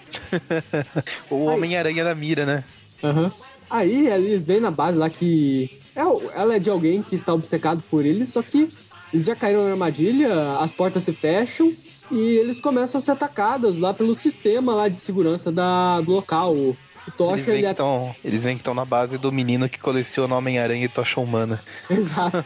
O 1.29 1.45
Homem-Aranha 1.45 2.03
na 2.03 2.15
mira, 2.15 2.45
né? 2.45 2.63
Aham. 3.03 3.31
Aí 3.69 4.07
eles 4.07 4.45
veem 4.45 4.59
na 4.61 4.71
base 4.71 4.97
lá 4.97 5.09
que 5.09 5.79
é, 5.95 6.01
ela 6.39 6.55
é 6.55 6.59
de 6.59 6.69
alguém 6.69 7.01
que 7.01 7.15
está 7.15 7.33
obcecado 7.33 7.83
por 7.89 8.05
ele, 8.05 8.25
só 8.25 8.41
que 8.41 8.71
eles 9.13 9.25
já 9.25 9.35
caíram 9.35 9.63
na 9.65 9.71
armadilha, 9.71 10.57
as 10.59 10.71
portas 10.71 11.03
se 11.03 11.13
fecham 11.13 11.73
e 12.11 12.37
eles 12.37 12.59
começam 12.59 12.97
a 12.99 13.01
ser 13.01 13.11
atacados 13.11 13.77
lá 13.77 13.93
pelo 13.93 14.13
sistema 14.15 14.73
lá 14.73 14.87
de 14.87 14.95
segurança 14.97 15.51
da, 15.51 16.01
do 16.01 16.11
local. 16.13 16.53
O, 16.55 16.69
o 16.71 16.77
Eles 17.07 17.15
Tocha, 17.17 17.43
veem 17.43 17.57
ele 17.59 17.67
é... 17.67 17.73
tão- 17.73 18.15
eles 18.23 18.43
veem 18.43 18.55
que 18.55 18.61
estão 18.61 18.73
na 18.73 18.85
base 18.85 19.17
do 19.17 19.31
menino 19.31 19.69
que 19.69 19.79
coleciona 19.79 20.35
Homem-Aranha 20.35 20.85
e 20.85 20.89
Tocha 20.89 21.19
Humana. 21.19 21.61
Exato. 21.89 22.37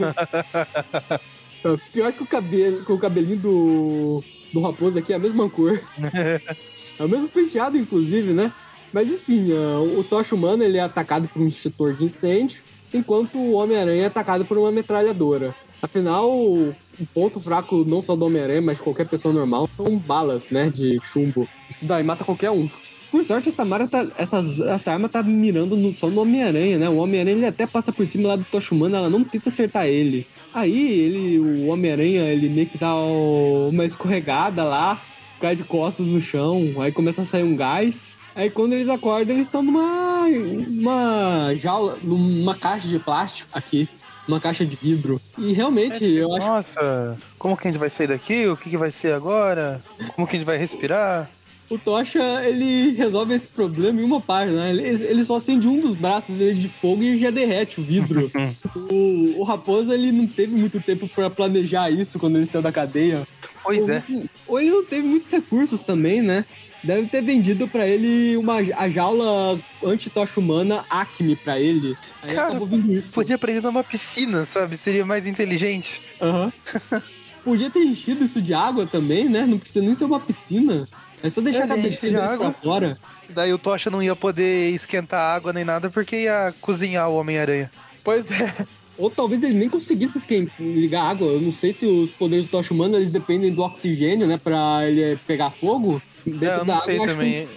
É, 1.63 1.78
Pior 1.91 2.11
que 2.13 2.24
o 2.24 2.28
cabelo, 2.28 2.86
que 2.86 2.91
o 2.91 2.99
cabelinho 2.99 3.38
do, 3.38 4.24
do 4.53 4.61
raposo 4.61 4.97
aqui 4.99 5.13
é 5.13 5.15
a 5.15 5.20
mesma 5.20 5.49
cor. 5.49 5.80
É 6.99 7.03
o 7.03 7.07
mesmo 7.07 7.30
penteado, 7.30 7.78
inclusive, 7.78 8.34
né? 8.34 8.51
Mas 8.91 9.13
enfim, 9.13 9.51
ah, 9.53 9.80
o 9.80 10.03
Tocha 10.03 10.34
Humano 10.34 10.63
ele 10.63 10.80
é 10.80 10.82
atacado 10.82 11.28
por 11.28 11.39
um 11.39 11.45
extintor 11.45 11.93
de 11.93 12.05
incêndio, 12.05 12.63
enquanto 12.91 13.38
o 13.38 13.51
Homem-Aranha 13.51 14.01
é 14.01 14.05
atacado 14.07 14.43
por 14.45 14.57
uma 14.57 14.72
metralhadora. 14.72 15.53
Afinal, 15.82 16.30
o 16.32 16.73
ponto 17.13 17.39
fraco 17.39 17.86
não 17.86 18.01
só 18.01 18.15
do 18.15 18.25
Homem-Aranha, 18.25 18.61
mas 18.61 18.78
de 18.78 18.84
qualquer 18.84 19.07
pessoa 19.07 19.34
normal, 19.34 19.67
são 19.67 19.97
balas, 19.97 20.49
né? 20.49 20.69
De 20.69 20.99
chumbo. 21.03 21.47
Isso 21.69 21.86
daí 21.86 22.03
mata 22.03 22.23
qualquer 22.23 22.49
um. 22.51 22.67
Por 23.11 23.23
sorte, 23.23 23.47
essa, 23.49 23.63
Mara 23.63 23.88
tá, 23.88 24.05
essas, 24.17 24.59
essa 24.59 24.91
arma 24.91 25.07
tá 25.07 25.23
mirando 25.23 25.78
no- 25.78 25.95
só 25.95 26.09
no 26.09 26.21
Homem-Aranha, 26.21 26.78
né? 26.78 26.89
O 26.89 26.97
Homem-Aranha 26.97 27.49
até 27.49 27.65
passa 27.65 27.91
por 27.91 28.05
cima 28.05 28.30
lá 28.30 28.36
do 28.36 28.43
Tocha 28.45 28.75
ela 28.75 29.09
não 29.09 29.23
tenta 29.23 29.49
acertar 29.49 29.86
ele. 29.86 30.28
Aí 30.53 30.99
ele, 31.01 31.39
o 31.39 31.67
Homem-Aranha, 31.67 32.23
ele 32.34 32.49
meio 32.49 32.67
que 32.67 32.78
dá 32.78 32.93
uma 32.95 33.86
escorregada 33.86 34.63
lá, 34.63 35.01
cai 35.39 35.55
de 35.55 35.63
costas 35.63 36.07
no 36.07 36.19
chão, 36.19 36.73
aí 36.82 36.91
começa 36.91 37.21
a 37.21 37.25
sair 37.25 37.43
um 37.43 37.55
gás. 37.55 38.17
Aí 38.36 38.49
quando 38.49 38.73
eles 38.73 38.89
acordam, 38.89 39.36
eles 39.36 39.47
estão 39.47 39.63
numa 39.63 40.25
uma 40.67 41.53
jaula, 41.55 41.97
numa 42.03 42.55
caixa 42.55 42.88
de 42.88 42.99
plástico 42.99 43.49
aqui, 43.53 43.88
uma 44.28 44.39
caixa 44.39 44.65
de 44.65 44.75
vidro. 44.75 45.21
E 45.38 45.53
realmente, 45.53 46.05
eu 46.05 46.34
acho 46.36 46.47
Nossa, 46.47 47.17
como 47.38 47.55
que 47.55 47.67
a 47.67 47.71
gente 47.71 47.80
vai 47.80 47.89
sair 47.89 48.07
daqui? 48.07 48.47
O 48.47 48.57
que, 48.57 48.69
que 48.69 48.78
vai 48.78 48.91
ser 48.91 49.13
agora? 49.13 49.82
Como 50.15 50.28
que 50.28 50.36
a 50.36 50.39
gente 50.39 50.45
vai 50.45 50.57
respirar? 50.57 51.30
o 51.69 51.78
Tocha, 51.78 52.21
ele 52.45 52.91
resolve 52.91 53.34
esse 53.34 53.47
problema 53.47 53.99
em 53.99 54.03
uma 54.03 54.21
página, 54.21 54.57
né? 54.57 54.69
Ele, 54.69 54.84
ele 54.84 55.25
só 55.25 55.36
acende 55.36 55.67
um 55.67 55.80
dos 55.80 55.95
braços 55.95 56.36
dele 56.36 56.53
de 56.53 56.69
fogo 56.69 57.03
e 57.03 57.15
já 57.17 57.30
derrete 57.30 57.82
o 57.82 57.84
vidro. 57.84 58.32
o, 58.89 59.39
o 59.39 59.43
Raposa, 59.43 59.93
ele 59.93 60.11
não 60.11 60.25
teve 60.25 60.55
muito 60.55 60.82
tempo 60.82 61.09
pra 61.09 61.30
planejar 61.30 61.89
isso 61.89 62.17
quando 62.19 62.38
ele 62.38 62.45
saiu 62.45 62.61
da 62.61 62.71
cadeia. 62.71 63.28
Pois 63.63 63.84
ou, 63.84 63.89
é. 63.89 63.97
assim, 63.97 64.30
ou 64.47 64.59
ele 64.59 64.71
não 64.71 64.86
teve 64.86 65.05
muitos 65.05 65.30
recursos 65.30 65.84
também, 65.84 66.21
né? 66.21 66.45
Deve 66.84 67.07
ter 67.07 67.21
vendido 67.23 67.67
pra 67.67 67.88
ele 67.88 68.38
uma, 68.38 68.57
a 68.75 68.88
jaula 68.89 69.59
anti-tocha 69.84 70.39
humana 70.39 70.86
Acme 70.89 71.36
pra 71.36 71.59
ele. 71.59 71.97
Aí 72.21 72.34
Cara, 72.36 72.49
acabou 72.49 72.67
vindo 72.67 72.91
isso. 72.91 73.13
Podia 73.13 73.36
aprender 73.36 73.61
numa 73.61 73.84
piscina, 73.84 74.45
sabe? 74.45 74.78
Seria 74.78 75.05
mais 75.05 75.25
inteligente. 75.25 76.01
Aham. 76.21 76.53
Podia 77.43 77.69
ter 77.69 77.80
enchido 77.84 78.23
isso 78.23 78.41
de 78.41 78.53
água 78.53 78.86
também, 78.86 79.28
né? 79.30 79.45
Não 79.45 79.57
precisa 79.57 79.84
nem 79.84 79.95
ser 79.95 80.05
uma 80.05 80.19
piscina. 80.19 80.88
É 81.23 81.30
só 81.30 81.41
deixar 81.41 81.61
É, 81.67 81.71
a 81.71 81.75
de 81.75 81.82
deles 81.82 81.99
pra 81.99 82.25
água. 82.32 82.53
fora. 82.53 82.97
Daí 83.30 83.51
o 83.53 83.57
Tocha 83.57 83.89
não 83.89 84.03
ia 84.03 84.15
poder 84.15 84.69
esquentar 84.73 85.36
água 85.36 85.51
nem 85.51 85.63
nada 85.65 85.89
porque 85.89 86.23
ia 86.23 86.53
cozinhar 86.61 87.09
o 87.09 87.15
Homem-Aranha. 87.15 87.71
Pois 88.03 88.30
é. 88.32 88.53
Ou 88.97 89.09
talvez 89.09 89.43
ele 89.43 89.53
nem 89.53 89.69
conseguisse 89.69 90.49
ligar 90.59 91.03
água. 91.03 91.27
Eu 91.27 91.41
não 91.41 91.51
sei 91.51 91.71
se 91.71 91.85
os 91.85 92.11
poderes 92.11 92.45
do 92.45 92.51
tocha 92.51 92.73
humano 92.73 92.95
eles 92.95 93.11
dependem 93.11 93.53
do 93.53 93.61
oxigênio, 93.61 94.27
né? 94.27 94.37
Pra 94.37 94.87
ele 94.87 95.17
pegar 95.27 95.51
fogo. 95.51 96.01
Dentro 96.25 96.45
É, 96.45 96.53
eu 96.55 96.57
não 96.59 96.65
da 96.65 96.75
água, 96.75 96.85
sei 96.85 96.99
acho 96.99 97.07
também. 97.07 97.47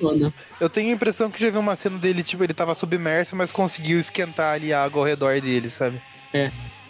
Eu 0.61 0.71
tenho 0.71 0.91
a 0.91 0.93
impressão 0.93 1.31
que 1.31 1.41
já 1.41 1.51
vi 1.51 1.59
uma 1.59 1.75
cena 1.75 1.99
dele, 1.99 2.23
tipo, 2.23 2.45
ele 2.45 2.55
tava 2.55 2.75
submerso, 2.75 3.35
mas 3.35 3.51
conseguiu 3.51 3.99
esquentar 3.99 4.55
ali 4.55 4.73
a 4.73 4.85
água 4.85 5.01
ao 5.01 5.07
redor 5.07 5.41
dele, 5.41 5.71
sabe? 5.71 6.01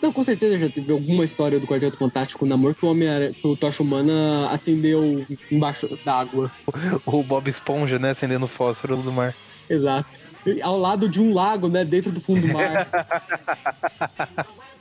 Não, 0.03 0.13
com 0.13 0.23
certeza 0.23 0.59
já 0.59 0.69
teve 0.69 0.91
alguma 0.91 1.25
história 1.25 1.61
do 1.61 1.67
Quarteto 1.67 1.99
Fantástico 1.99 2.47
na 2.47 2.55
amor 2.55 2.75
que 2.75 2.85
o 2.85 2.91
homem 2.91 3.33
que 3.33 3.47
o 3.47 3.55
Tocha 3.55 3.83
Humana 3.83 4.49
acendeu 4.51 5.25
embaixo 5.51 5.89
d'água. 6.05 6.51
O 7.05 7.23
Bob 7.23 7.49
Esponja, 7.49 7.99
né, 7.99 8.11
acendendo 8.11 8.47
fósforo 8.47 8.97
do 8.97 9.13
mar. 9.13 9.35
Exato. 9.69 10.21
Ao 10.63 10.79
lado 10.79 11.09
de 11.09 11.21
um 11.21 11.35
lago, 11.35 11.69
né? 11.69 11.85
Dentro 11.85 12.13
do 12.13 12.21
fundo 12.21 12.47
do 12.47 12.53
mar. 12.53 12.87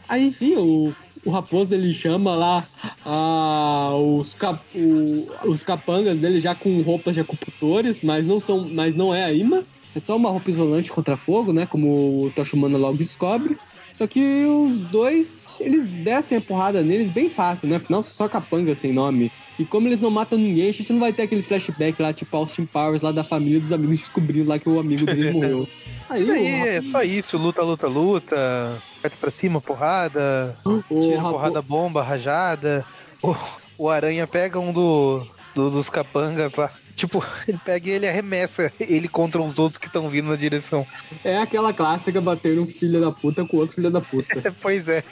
Aí, 0.07 0.27
enfim, 0.27 0.55
o, 0.55 0.93
o 1.25 1.31
Raposo 1.31 1.75
ele 1.75 1.93
chama 1.93 2.35
lá 2.35 2.65
ah, 3.05 3.91
os, 3.95 4.33
cap, 4.33 4.59
o- 4.75 5.27
os 5.47 5.63
capangas 5.63 6.19
dele 6.19 6.39
já 6.39 6.55
com 6.55 6.81
roupas 6.81 7.15
de 7.15 7.21
acupuntores, 7.21 8.01
mas 8.01 8.25
não, 8.25 8.39
são, 8.39 8.67
mas 8.69 8.95
não 8.95 9.13
é 9.13 9.25
a 9.25 9.33
imã. 9.33 9.63
É 9.95 9.99
só 9.99 10.15
uma 10.15 10.29
roupa 10.29 10.49
isolante 10.49 10.91
contra 10.91 11.17
fogo, 11.17 11.51
né? 11.51 11.65
Como 11.65 12.25
o 12.25 12.31
Tocha 12.31 12.55
Humana 12.55 12.77
logo 12.77 12.97
descobre. 12.97 13.57
Só 13.91 14.07
que 14.07 14.45
os 14.45 14.81
dois, 14.81 15.57
eles 15.59 15.87
descem 15.87 16.37
a 16.37 16.41
porrada 16.41 16.81
neles 16.81 17.09
bem 17.09 17.29
fácil, 17.29 17.67
né? 17.67 17.77
Afinal, 17.77 18.01
só 18.01 18.27
capanga 18.27 18.73
sem 18.75 18.93
nome. 18.93 19.31
E 19.57 19.65
como 19.65 19.87
eles 19.87 19.99
não 19.99 20.09
matam 20.09 20.39
ninguém, 20.39 20.69
a 20.69 20.71
gente 20.71 20.93
não 20.93 21.01
vai 21.01 21.11
ter 21.11 21.23
aquele 21.23 21.41
flashback 21.41 22.01
lá, 22.01 22.13
tipo 22.13 22.35
Austin 22.37 22.65
Powers 22.65 23.01
lá 23.01 23.11
da 23.11 23.25
família 23.25 23.59
dos 23.59 23.73
amigos 23.73 23.97
descobrindo 23.97 24.49
lá 24.49 24.57
que 24.57 24.69
o 24.69 24.79
amigo 24.79 25.05
deles 25.05 25.31
morreu. 25.35 25.67
Aí, 26.09 26.31
aí 26.31 26.47
é 26.47 26.81
só 26.81 27.03
isso, 27.03 27.37
luta, 27.37 27.61
luta, 27.61 27.87
luta, 27.87 28.81
parte 29.01 29.17
pra 29.17 29.29
cima, 29.29 29.59
porrada, 29.59 30.57
tira, 30.87 31.21
porrada, 31.21 31.61
bomba, 31.61 32.01
rajada. 32.01 32.85
O, 33.21 33.35
o 33.77 33.89
Aranha 33.89 34.25
pega 34.25 34.59
um 34.59 34.71
do, 34.71 35.25
do, 35.53 35.69
dos 35.69 35.89
capangas 35.89 36.55
lá. 36.55 36.71
Tipo, 36.95 37.25
ele 37.47 37.59
pega 37.63 37.89
e 37.89 37.93
ele 37.93 38.07
arremessa 38.07 38.71
ele 38.79 39.07
contra 39.07 39.41
os 39.41 39.57
outros 39.59 39.77
que 39.77 39.87
estão 39.87 40.09
vindo 40.09 40.29
na 40.29 40.35
direção. 40.35 40.85
É 41.23 41.37
aquela 41.37 41.73
clássica 41.73 42.19
bater 42.19 42.59
um 42.59 42.67
filho 42.67 42.99
da 43.01 43.11
puta 43.11 43.45
com 43.45 43.57
outro 43.57 43.75
filho 43.75 43.89
da 43.89 44.01
puta. 44.01 44.53
pois 44.61 44.87
é. 44.87 45.03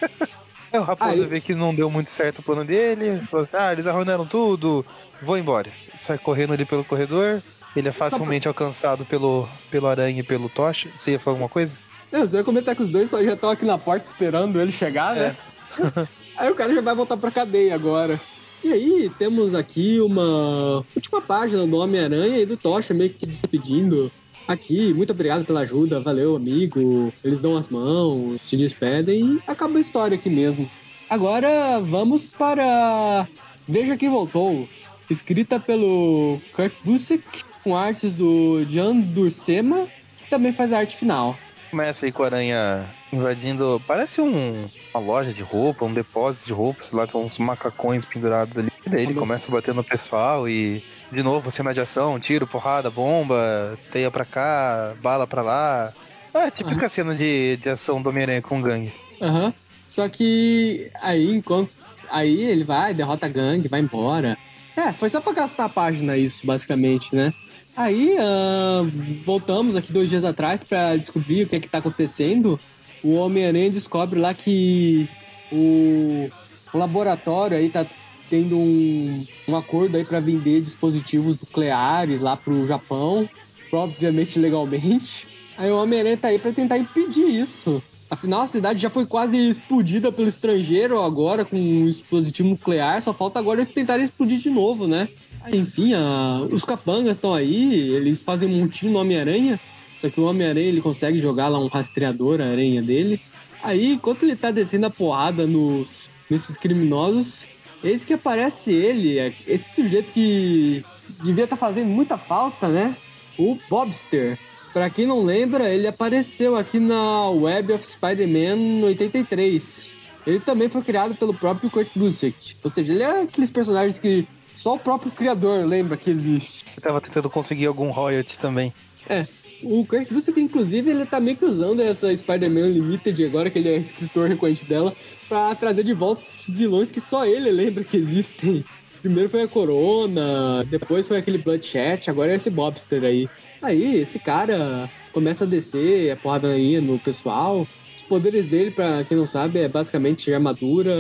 Aí 0.71 0.79
o 0.79 0.83
Raposa 0.83 1.11
Aí... 1.11 1.25
vê 1.25 1.39
que 1.39 1.55
não 1.55 1.73
deu 1.73 1.89
muito 1.89 2.11
certo 2.11 2.39
o 2.39 2.43
plano 2.43 2.65
dele, 2.65 3.21
falou 3.31 3.45
assim, 3.45 3.57
ah, 3.57 3.71
eles 3.71 3.87
arruinaram 3.87 4.25
tudo, 4.25 4.85
vou 5.21 5.37
embora. 5.37 5.71
Sai 5.99 6.17
correndo 6.17 6.53
ali 6.53 6.65
pelo 6.65 6.83
corredor, 6.83 7.41
ele 7.75 7.87
é 7.87 7.91
facilmente 7.91 8.43
pra... 8.43 8.49
alcançado 8.49 9.05
pelo, 9.05 9.47
pelo 9.71 9.87
aranha 9.87 10.19
e 10.19 10.23
pelo 10.23 10.49
tocha. 10.49 10.89
Você 10.95 11.11
ia 11.11 11.19
falar 11.19 11.35
alguma 11.35 11.49
coisa? 11.49 11.77
Não, 12.11 12.21
você 12.21 12.37
ia 12.37 12.43
comentar 12.43 12.75
que 12.75 12.81
os 12.81 12.89
dois 12.89 13.09
já 13.09 13.33
estão 13.33 13.49
aqui 13.49 13.65
na 13.65 13.77
porta 13.77 14.05
esperando 14.05 14.59
ele 14.61 14.71
chegar, 14.71 15.15
né? 15.15 15.35
É. 15.79 16.07
aí 16.37 16.51
o 16.51 16.55
cara 16.55 16.73
já 16.73 16.81
vai 16.81 16.95
voltar 16.95 17.17
pra 17.17 17.31
cadeia 17.31 17.73
agora. 17.75 18.19
E 18.63 18.73
aí, 18.73 19.11
temos 19.19 19.53
aqui 19.53 19.99
uma 20.01 20.83
última 20.95 21.21
página 21.21 21.65
do 21.67 21.77
Homem-Aranha 21.77 22.39
e 22.39 22.45
do 22.45 22.57
Tocha 22.57 22.93
meio 22.93 23.09
que 23.09 23.19
se 23.19 23.25
despedindo. 23.25 24.11
Aqui, 24.47 24.93
muito 24.93 25.11
obrigado 25.11 25.45
pela 25.45 25.59
ajuda, 25.59 25.99
valeu, 25.99 26.35
amigo. 26.35 27.13
Eles 27.23 27.39
dão 27.39 27.55
as 27.55 27.69
mãos, 27.69 28.41
se 28.41 28.57
despedem 28.57 29.35
e 29.35 29.41
acaba 29.45 29.77
a 29.77 29.81
história 29.81 30.15
aqui 30.15 30.29
mesmo. 30.29 30.69
Agora 31.09 31.79
vamos 31.81 32.25
para 32.25 33.27
Veja 33.67 33.95
Quem 33.95 34.09
Voltou, 34.09 34.67
escrita 35.09 35.59
pelo 35.59 36.39
Kurt 36.53 36.73
Busiek, 36.83 37.23
com 37.63 37.75
artes 37.75 38.13
do 38.13 38.65
Jan 38.69 38.97
Dursema, 38.97 39.87
que 40.17 40.29
também 40.29 40.53
faz 40.53 40.73
a 40.73 40.79
arte 40.79 40.95
final. 40.95 41.37
Começa 41.69 42.05
aí 42.05 42.11
com 42.11 42.23
a 42.23 42.27
aranha 42.27 42.89
invadindo. 43.11 43.81
Parece 43.85 44.21
um, 44.21 44.65
uma 44.97 44.99
loja 44.99 45.33
de 45.33 45.43
roupa, 45.43 45.85
um 45.85 45.93
depósito 45.93 46.47
de 46.47 46.53
roupas, 46.53 46.91
lá 46.91 47.07
com 47.07 47.23
uns 47.23 47.37
macacões 47.37 48.05
pendurados 48.05 48.57
ali. 48.57 48.71
E 48.85 48.89
daí 48.89 49.03
ele 49.03 49.13
começa 49.13 49.47
a 49.47 49.51
bater 49.51 49.73
no 49.73 49.83
pessoal 49.83 50.49
e. 50.49 50.83
De 51.09 51.23
novo, 51.23 51.49
cena 51.53 51.73
de 51.73 51.79
ação, 51.79 52.19
tiro, 52.19 52.45
porrada, 52.45 52.91
bomba, 52.91 53.79
teia 53.91 54.11
pra 54.11 54.25
cá, 54.25 54.93
bala 55.01 55.25
pra 55.25 55.41
lá. 55.41 55.93
É, 56.33 56.51
típica 56.51 56.83
uhum. 56.83 56.89
cena 56.89 57.15
de, 57.15 57.55
de 57.57 57.69
ação 57.69 58.01
do 58.01 58.09
Homem-Aranha 58.09 58.41
com 58.41 58.61
gangue. 58.61 58.93
Aham. 59.21 59.45
Uhum. 59.45 59.53
Só 59.87 60.09
que 60.09 60.91
aí, 61.01 61.31
enquanto. 61.31 61.71
Aí 62.09 62.43
ele 62.43 62.65
vai, 62.65 62.93
derrota 62.93 63.25
a 63.25 63.29
gangue, 63.29 63.69
vai 63.69 63.79
embora. 63.79 64.37
É, 64.75 64.91
foi 64.91 65.07
só 65.07 65.21
pra 65.21 65.31
gastar 65.31 65.65
a 65.65 65.69
página 65.69 66.17
isso, 66.17 66.45
basicamente, 66.45 67.15
né? 67.15 67.33
Aí, 67.75 68.17
uh, 68.17 69.23
voltamos 69.25 69.75
aqui 69.75 69.93
dois 69.93 70.09
dias 70.09 70.25
atrás 70.25 70.63
para 70.63 70.97
descobrir 70.97 71.43
o 71.43 71.47
que 71.47 71.55
é 71.55 71.59
que 71.59 71.69
tá 71.69 71.77
acontecendo. 71.77 72.59
O 73.03 73.15
Homem-Aranha 73.15 73.69
descobre 73.69 74.19
lá 74.19 74.33
que 74.33 75.07
o, 75.51 76.29
laboratório 76.73 77.57
aí 77.57 77.69
tá 77.69 77.85
tendo 78.29 78.57
um, 78.57 79.25
um 79.47 79.55
acordo 79.55 79.97
aí 79.97 80.03
para 80.03 80.19
vender 80.19 80.61
dispositivos 80.61 81.39
nucleares 81.39 82.21
lá 82.21 82.35
pro 82.35 82.65
Japão, 82.65 83.29
obviamente 83.71 84.37
legalmente. 84.39 85.27
Aí 85.57 85.71
o 85.71 85.81
Homem-Aranha 85.81 86.17
tá 86.17 86.27
aí 86.27 86.37
para 86.37 86.51
tentar 86.51 86.77
impedir 86.77 87.27
isso. 87.27 87.81
Afinal, 88.09 88.41
a 88.41 88.47
cidade 88.47 88.81
já 88.81 88.89
foi 88.89 89.05
quase 89.05 89.37
explodida 89.37 90.11
pelo 90.11 90.29
estrangeiro 90.29 91.01
agora 91.01 91.43
com 91.43 91.57
um 91.57 91.85
dispositivo 91.87 92.49
nuclear, 92.49 93.01
só 93.01 93.13
falta 93.13 93.37
agora 93.37 93.59
eles 93.59 93.73
tentarem 93.73 94.05
explodir 94.05 94.37
de 94.37 94.49
novo, 94.49 94.87
né? 94.87 95.09
Enfim, 95.51 95.93
a, 95.93 96.47
os 96.49 96.63
capangas 96.63 97.17
estão 97.17 97.33
aí, 97.33 97.89
eles 97.93 98.23
fazem 98.23 98.47
um 98.47 98.59
montinho 98.59 98.93
no 98.93 98.99
Homem-Aranha, 98.99 99.59
só 99.97 100.09
que 100.09 100.19
o 100.19 100.25
Homem-Aranha 100.25 100.67
ele 100.67 100.81
consegue 100.81 101.19
jogar 101.19 101.47
lá 101.47 101.59
um 101.59 101.67
rastreador, 101.67 102.39
a 102.41 102.45
aranha 102.45 102.81
dele. 102.81 103.21
Aí, 103.61 103.93
enquanto 103.93 104.23
ele 104.23 104.35
tá 104.35 104.51
descendo 104.51 104.85
a 104.85 104.89
porrada 104.89 105.47
nos, 105.47 106.09
nesses 106.29 106.57
criminosos, 106.57 107.47
eis 107.83 108.05
que 108.05 108.13
aparece 108.13 108.71
ele, 108.71 109.17
é, 109.17 109.33
esse 109.47 109.75
sujeito 109.75 110.11
que 110.11 110.85
devia 111.23 111.45
estar 111.45 111.55
tá 111.55 111.59
fazendo 111.59 111.89
muita 111.89 112.17
falta, 112.17 112.67
né? 112.67 112.95
O 113.37 113.57
Bobster. 113.69 114.37
Pra 114.73 114.89
quem 114.89 115.07
não 115.07 115.23
lembra, 115.23 115.69
ele 115.69 115.87
apareceu 115.87 116.55
aqui 116.55 116.79
na 116.79 117.29
Web 117.31 117.73
of 117.73 117.87
Spider-Man 117.87 118.85
83. 118.85 119.95
Ele 120.25 120.39
também 120.39 120.69
foi 120.69 120.83
criado 120.83 121.15
pelo 121.15 121.33
próprio 121.33 121.69
Kurt 121.71 121.89
Busiek. 121.95 122.57
Ou 122.63 122.69
seja, 122.69 122.93
ele 122.93 123.01
é 123.01 123.21
aqueles 123.21 123.49
personagens 123.49 123.97
que 123.97 124.27
só 124.53 124.75
o 124.75 124.79
próprio 124.79 125.11
criador 125.11 125.65
lembra 125.65 125.97
que 125.97 126.09
existe. 126.09 126.65
Eu 126.75 126.81
tava 126.81 127.01
tentando 127.01 127.29
conseguir 127.29 127.65
algum 127.65 127.91
royalty 127.91 128.37
também. 128.37 128.73
É. 129.09 129.25
O 129.63 129.85
Kurt 129.85 130.11
Busiek, 130.11 130.39
inclusive, 130.39 130.89
ele 130.89 131.05
tá 131.05 131.19
meio 131.19 131.35
que 131.35 131.45
usando 131.45 131.81
essa 131.81 132.15
Spider-Man 132.15 132.67
Limited, 132.67 133.25
agora 133.25 133.49
que 133.49 133.57
ele 133.57 133.69
é 133.69 133.77
escritor 133.77 134.29
recorrente 134.29 134.65
dela, 134.65 134.93
pra 135.27 135.55
trazer 135.55 135.83
de 135.83 135.93
volta 135.93 136.21
esses 136.21 136.49
vilões 136.49 136.91
que 136.91 137.01
só 137.01 137.25
ele 137.25 137.49
lembra 137.51 137.83
que 137.83 137.97
existem. 137.97 138.63
Primeiro 139.01 139.29
foi 139.29 139.41
a 139.41 139.47
Corona, 139.47 140.63
depois 140.69 141.07
foi 141.07 141.17
aquele 141.17 141.37
Bloodshot, 141.37 142.09
agora 142.09 142.31
é 142.31 142.35
esse 142.35 142.49
Bobster 142.49 143.03
aí. 143.03 143.27
Aí, 143.61 143.97
esse 143.99 144.19
cara 144.19 144.89
começa 145.11 145.43
a 145.43 145.47
descer 145.47 146.11
a 146.11 146.15
porrada 146.15 146.49
aí 146.49 146.79
no 146.79 146.99
pessoal, 146.99 147.67
poderes 148.07 148.45
dele, 148.45 148.71
pra 148.71 149.03
quem 149.03 149.17
não 149.17 149.25
sabe, 149.25 149.59
é 149.59 149.67
basicamente 149.67 150.33
armadura, 150.33 150.91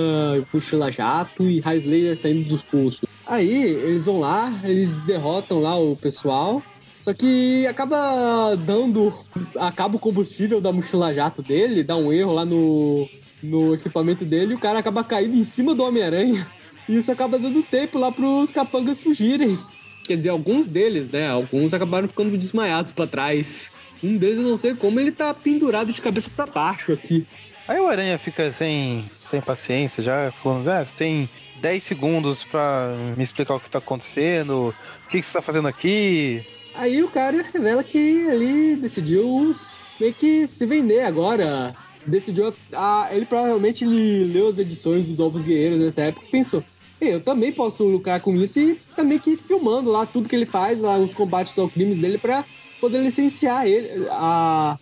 mochila 0.53 0.91
jato 0.91 1.43
e 1.43 1.59
raiz 1.59 1.83
laser 1.85 2.17
saindo 2.17 2.49
dos 2.49 2.61
pulsos. 2.61 3.07
Aí 3.25 3.63
eles 3.63 4.05
vão 4.05 4.19
lá, 4.19 4.51
eles 4.63 4.99
derrotam 4.99 5.59
lá 5.59 5.77
o 5.77 5.95
pessoal. 5.95 6.61
Só 7.07 7.13
que 7.13 7.65
acaba 7.67 8.53
dando. 8.57 9.13
Acaba 9.57 9.95
o 9.95 9.99
combustível 9.99 10.59
da 10.59 10.73
mochila 10.73 11.13
jato 11.13 11.41
dele, 11.41 11.81
dá 11.81 11.95
um 11.95 12.11
erro 12.11 12.33
lá 12.33 12.43
no, 12.43 13.07
no 13.41 13.73
equipamento 13.75 14.25
dele 14.25 14.51
e 14.51 14.55
o 14.55 14.59
cara 14.59 14.79
acaba 14.79 15.05
caindo 15.05 15.37
em 15.37 15.45
cima 15.45 15.73
do 15.73 15.85
Homem-Aranha. 15.85 16.45
E 16.85 16.97
isso 16.97 17.09
acaba 17.09 17.39
dando 17.39 17.63
tempo 17.63 17.97
lá 17.97 18.11
pros 18.11 18.51
capangas 18.51 19.01
fugirem. 19.01 19.57
Quer 20.05 20.17
dizer, 20.17 20.31
alguns 20.31 20.67
deles, 20.67 21.09
né? 21.09 21.29
Alguns 21.29 21.73
acabaram 21.73 22.09
ficando 22.09 22.37
desmaiados 22.37 22.91
para 22.91 23.07
trás. 23.07 23.71
Um 24.03 24.17
deles 24.17 24.39
eu 24.39 24.43
não 24.43 24.57
sei 24.57 24.75
como 24.75 24.99
ele 24.99 25.13
tá 25.13 25.33
pendurado 25.33 25.93
de 25.93 26.01
cabeça 26.01 26.29
para 26.29 26.51
baixo 26.51 26.91
aqui. 26.91 27.25
Aí 27.69 27.79
o 27.79 27.87
Aranha 27.87 28.17
fica 28.17 28.51
sem, 28.51 29.09
sem 29.17 29.39
paciência, 29.39 30.03
já 30.03 30.29
falando, 30.43 30.67
ah, 30.67 30.85
você 30.85 30.93
tem 30.93 31.29
10 31.61 31.83
segundos 31.83 32.43
para 32.43 32.97
me 33.15 33.23
explicar 33.23 33.55
o 33.55 33.61
que 33.61 33.69
tá 33.69 33.77
acontecendo, 33.77 34.75
o 35.05 35.09
que, 35.09 35.21
que 35.21 35.25
você 35.25 35.31
tá 35.31 35.41
fazendo 35.41 35.69
aqui. 35.69 36.45
Aí 36.77 37.03
o 37.03 37.09
cara 37.09 37.43
revela 37.53 37.83
que 37.83 37.97
ele 37.97 38.75
decidiu 38.75 39.51
meio 39.99 40.13
que 40.13 40.47
se 40.47 40.65
vender 40.65 41.01
agora. 41.01 41.75
Decidiu. 42.05 42.53
A, 42.73 43.09
ele 43.11 43.25
provavelmente 43.25 43.83
ele 43.83 44.23
leu 44.25 44.47
as 44.47 44.57
edições 44.57 45.07
dos 45.07 45.17
Novos 45.17 45.43
Guerreiros 45.43 45.81
nessa 45.81 46.03
época 46.03 46.25
e 46.27 46.31
pensou: 46.31 46.63
eu 47.01 47.19
também 47.19 47.51
posso 47.51 47.83
lucrar 47.83 48.21
com 48.21 48.35
isso 48.35 48.59
e 48.59 48.75
também 48.95 49.19
que 49.19 49.37
filmando 49.37 49.91
lá 49.91 50.05
tudo 50.05 50.29
que 50.29 50.35
ele 50.35 50.45
faz, 50.45 50.79
lá, 50.79 50.97
os 50.97 51.13
combates 51.13 51.57
aos 51.57 51.71
crimes 51.71 51.97
dele, 51.97 52.17
para 52.17 52.45
poder 52.79 53.01
licenciar 53.01 53.67
ele, 53.67 54.07
a, 54.09 54.77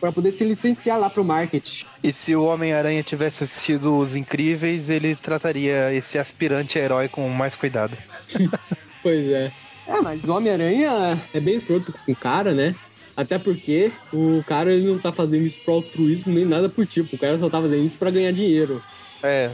para 0.00 0.12
poder 0.12 0.30
se 0.30 0.44
licenciar 0.44 0.98
lá 0.98 1.08
pro 1.08 1.24
marketing. 1.24 1.84
E 2.02 2.12
se 2.12 2.34
o 2.34 2.44
Homem-Aranha 2.44 3.02
tivesse 3.02 3.44
assistido 3.44 3.96
Os 3.96 4.14
Incríveis, 4.14 4.90
ele 4.90 5.14
trataria 5.14 5.92
esse 5.94 6.18
aspirante 6.18 6.78
herói 6.78 7.08
com 7.08 7.28
mais 7.28 7.56
cuidado. 7.56 7.96
pois 9.02 9.26
é. 9.28 9.52
É, 9.86 10.00
mas 10.00 10.24
o 10.24 10.34
Homem-Aranha 10.34 11.20
é 11.32 11.40
bem 11.40 11.54
escroto 11.54 11.92
com 11.92 12.12
o 12.12 12.16
cara, 12.16 12.54
né? 12.54 12.74
Até 13.16 13.38
porque 13.38 13.92
o 14.12 14.42
cara 14.44 14.72
ele 14.72 14.88
não 14.88 14.98
tá 14.98 15.12
fazendo 15.12 15.44
isso 15.44 15.60
pro 15.60 15.74
altruísmo 15.74 16.32
nem 16.32 16.44
nada 16.44 16.68
por 16.68 16.86
tipo. 16.86 17.14
O 17.14 17.18
cara 17.18 17.38
só 17.38 17.48
tá 17.48 17.60
fazendo 17.60 17.84
isso 17.84 17.98
pra 17.98 18.10
ganhar 18.10 18.32
dinheiro. 18.32 18.82
É, 19.22 19.52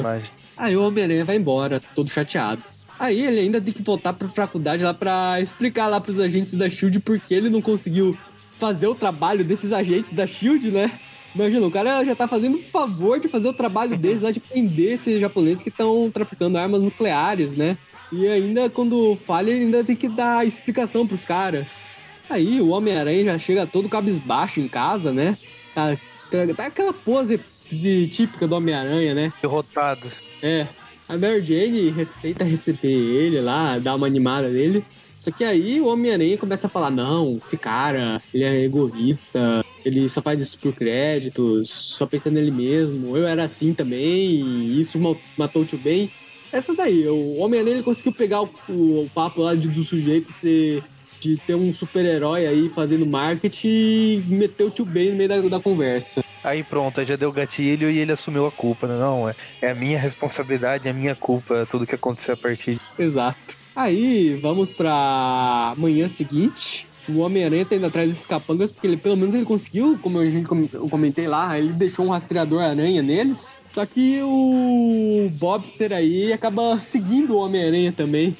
imagem. 0.00 0.30
Aí 0.56 0.76
o 0.76 0.82
Homem-Aranha 0.82 1.24
vai 1.24 1.36
embora, 1.36 1.80
todo 1.94 2.10
chateado. 2.10 2.62
Aí 2.98 3.20
ele 3.20 3.38
ainda 3.38 3.60
tem 3.60 3.72
que 3.72 3.82
voltar 3.82 4.12
pra 4.12 4.28
faculdade 4.28 4.82
lá 4.82 4.92
pra 4.92 5.40
explicar 5.40 5.86
lá 5.86 6.00
pros 6.00 6.18
agentes 6.18 6.54
da 6.54 6.68
SHIELD 6.68 6.98
por 6.98 7.20
que 7.20 7.32
ele 7.32 7.48
não 7.48 7.62
conseguiu 7.62 8.18
fazer 8.58 8.88
o 8.88 8.94
trabalho 8.94 9.44
desses 9.44 9.72
agentes 9.72 10.12
da 10.12 10.26
SHIELD, 10.26 10.72
né? 10.72 10.90
Imagina, 11.32 11.64
o 11.64 11.70
cara 11.70 12.02
já 12.02 12.16
tá 12.16 12.26
fazendo 12.26 12.56
o 12.56 12.62
favor 12.62 13.20
de 13.20 13.28
fazer 13.28 13.48
o 13.48 13.52
trabalho 13.52 13.96
deles 13.96 14.22
lá 14.22 14.32
de 14.32 14.40
prender 14.40 14.94
esses 14.94 15.20
japoneses 15.20 15.62
que 15.62 15.68
estão 15.68 16.10
traficando 16.10 16.58
armas 16.58 16.82
nucleares, 16.82 17.54
né? 17.54 17.78
E 18.12 18.26
ainda 18.26 18.70
quando 18.70 19.16
falha, 19.16 19.50
ele 19.50 19.64
ainda 19.64 19.84
tem 19.84 19.96
que 19.96 20.08
dar 20.08 20.46
explicação 20.46 21.06
pros 21.06 21.24
caras. 21.24 22.00
Aí 22.28 22.60
o 22.60 22.68
Homem-Aranha 22.68 23.24
já 23.24 23.38
chega 23.38 23.66
todo 23.66 23.88
cabisbaixo 23.88 24.60
em 24.60 24.68
casa, 24.68 25.12
né? 25.12 25.36
Tá, 25.74 25.96
tá, 26.30 26.54
tá 26.54 26.66
aquela 26.66 26.92
pose 26.92 27.40
típica 27.68 28.46
do 28.46 28.56
Homem-Aranha, 28.56 29.14
né? 29.14 29.32
Derrotado. 29.42 30.10
É. 30.42 30.66
A 31.08 31.16
Mary 31.16 31.44
Jane 31.44 31.94
tenta 32.20 32.44
receber 32.44 32.88
ele 32.88 33.40
lá, 33.40 33.78
dar 33.78 33.94
uma 33.94 34.06
animada 34.06 34.48
nele. 34.50 34.84
Só 35.18 35.30
que 35.30 35.42
aí 35.42 35.80
o 35.80 35.86
Homem-Aranha 35.86 36.36
começa 36.36 36.66
a 36.66 36.70
falar: 36.70 36.90
não, 36.90 37.40
esse 37.46 37.56
cara, 37.56 38.22
ele 38.32 38.44
é 38.44 38.64
egoísta, 38.64 39.64
ele 39.84 40.08
só 40.08 40.22
faz 40.22 40.40
isso 40.40 40.58
por 40.58 40.72
créditos, 40.72 41.70
só 41.70 42.06
pensando 42.06 42.34
nele 42.34 42.50
mesmo. 42.50 43.16
Eu 43.16 43.26
era 43.26 43.44
assim 43.44 43.72
também, 43.74 44.30
e 44.30 44.80
isso 44.80 45.00
matou 45.36 45.62
o 45.62 45.64
tio 45.64 45.78
Ben. 45.78 46.10
Essa 46.52 46.74
daí, 46.74 47.06
o 47.06 47.36
Homem-Aranha 47.36 47.82
conseguiu 47.82 48.12
pegar 48.12 48.42
o, 48.42 48.50
o, 48.68 49.04
o, 49.04 49.10
papo 49.14 49.42
lá 49.42 49.54
de, 49.54 49.68
do 49.68 49.84
sujeito 49.84 50.30
ser 50.30 50.82
de 51.20 51.36
ter 51.36 51.54
um 51.54 51.72
super-herói 51.72 52.46
aí 52.46 52.68
fazendo 52.68 53.04
marketing 53.04 53.68
e 53.68 54.24
meteu 54.28 54.68
o 54.68 54.70
tio 54.70 54.84
Ben 54.84 55.10
no 55.10 55.16
meio 55.16 55.28
da, 55.28 55.40
da 55.40 55.60
conversa. 55.60 56.22
Aí 56.44 56.62
pronto, 56.62 57.00
aí 57.00 57.06
já 57.06 57.16
deu 57.16 57.32
gatilho 57.32 57.90
e 57.90 57.98
ele 57.98 58.12
assumiu 58.12 58.46
a 58.46 58.52
culpa. 58.52 58.86
né? 58.86 58.98
Não, 58.98 59.28
é, 59.28 59.34
é 59.60 59.70
a 59.70 59.74
minha 59.74 59.98
responsabilidade, 59.98 60.86
é 60.86 60.90
a 60.90 60.94
minha 60.94 61.14
culpa, 61.14 61.66
tudo 61.70 61.86
que 61.86 61.94
aconteceu 61.94 62.34
a 62.34 62.36
partir 62.36 62.74
de... 62.74 62.80
Exato. 63.02 63.56
Aí, 63.74 64.38
vamos 64.40 64.72
pra 64.72 65.74
manhã 65.76 66.08
seguinte. 66.08 66.87
O 67.08 67.18
Homem-Aranha 67.18 67.64
tá 67.64 67.76
indo 67.76 67.86
atrás 67.86 68.08
desses 68.08 68.26
capangas, 68.26 68.70
porque 68.70 68.86
ele, 68.86 68.96
pelo 68.96 69.16
menos 69.16 69.34
ele 69.34 69.44
conseguiu, 69.44 69.98
como 70.02 70.18
a 70.18 70.28
gente 70.28 70.46
comentei 70.90 71.26
lá, 71.26 71.58
ele 71.58 71.72
deixou 71.72 72.06
um 72.06 72.10
rastreador 72.10 72.62
aranha 72.62 73.02
neles. 73.02 73.56
Só 73.68 73.86
que 73.86 74.20
o 74.22 75.30
Bobster 75.38 75.92
aí 75.92 76.32
acaba 76.32 76.78
seguindo 76.78 77.34
o 77.34 77.38
Homem-Aranha 77.38 77.92
também. 77.92 78.36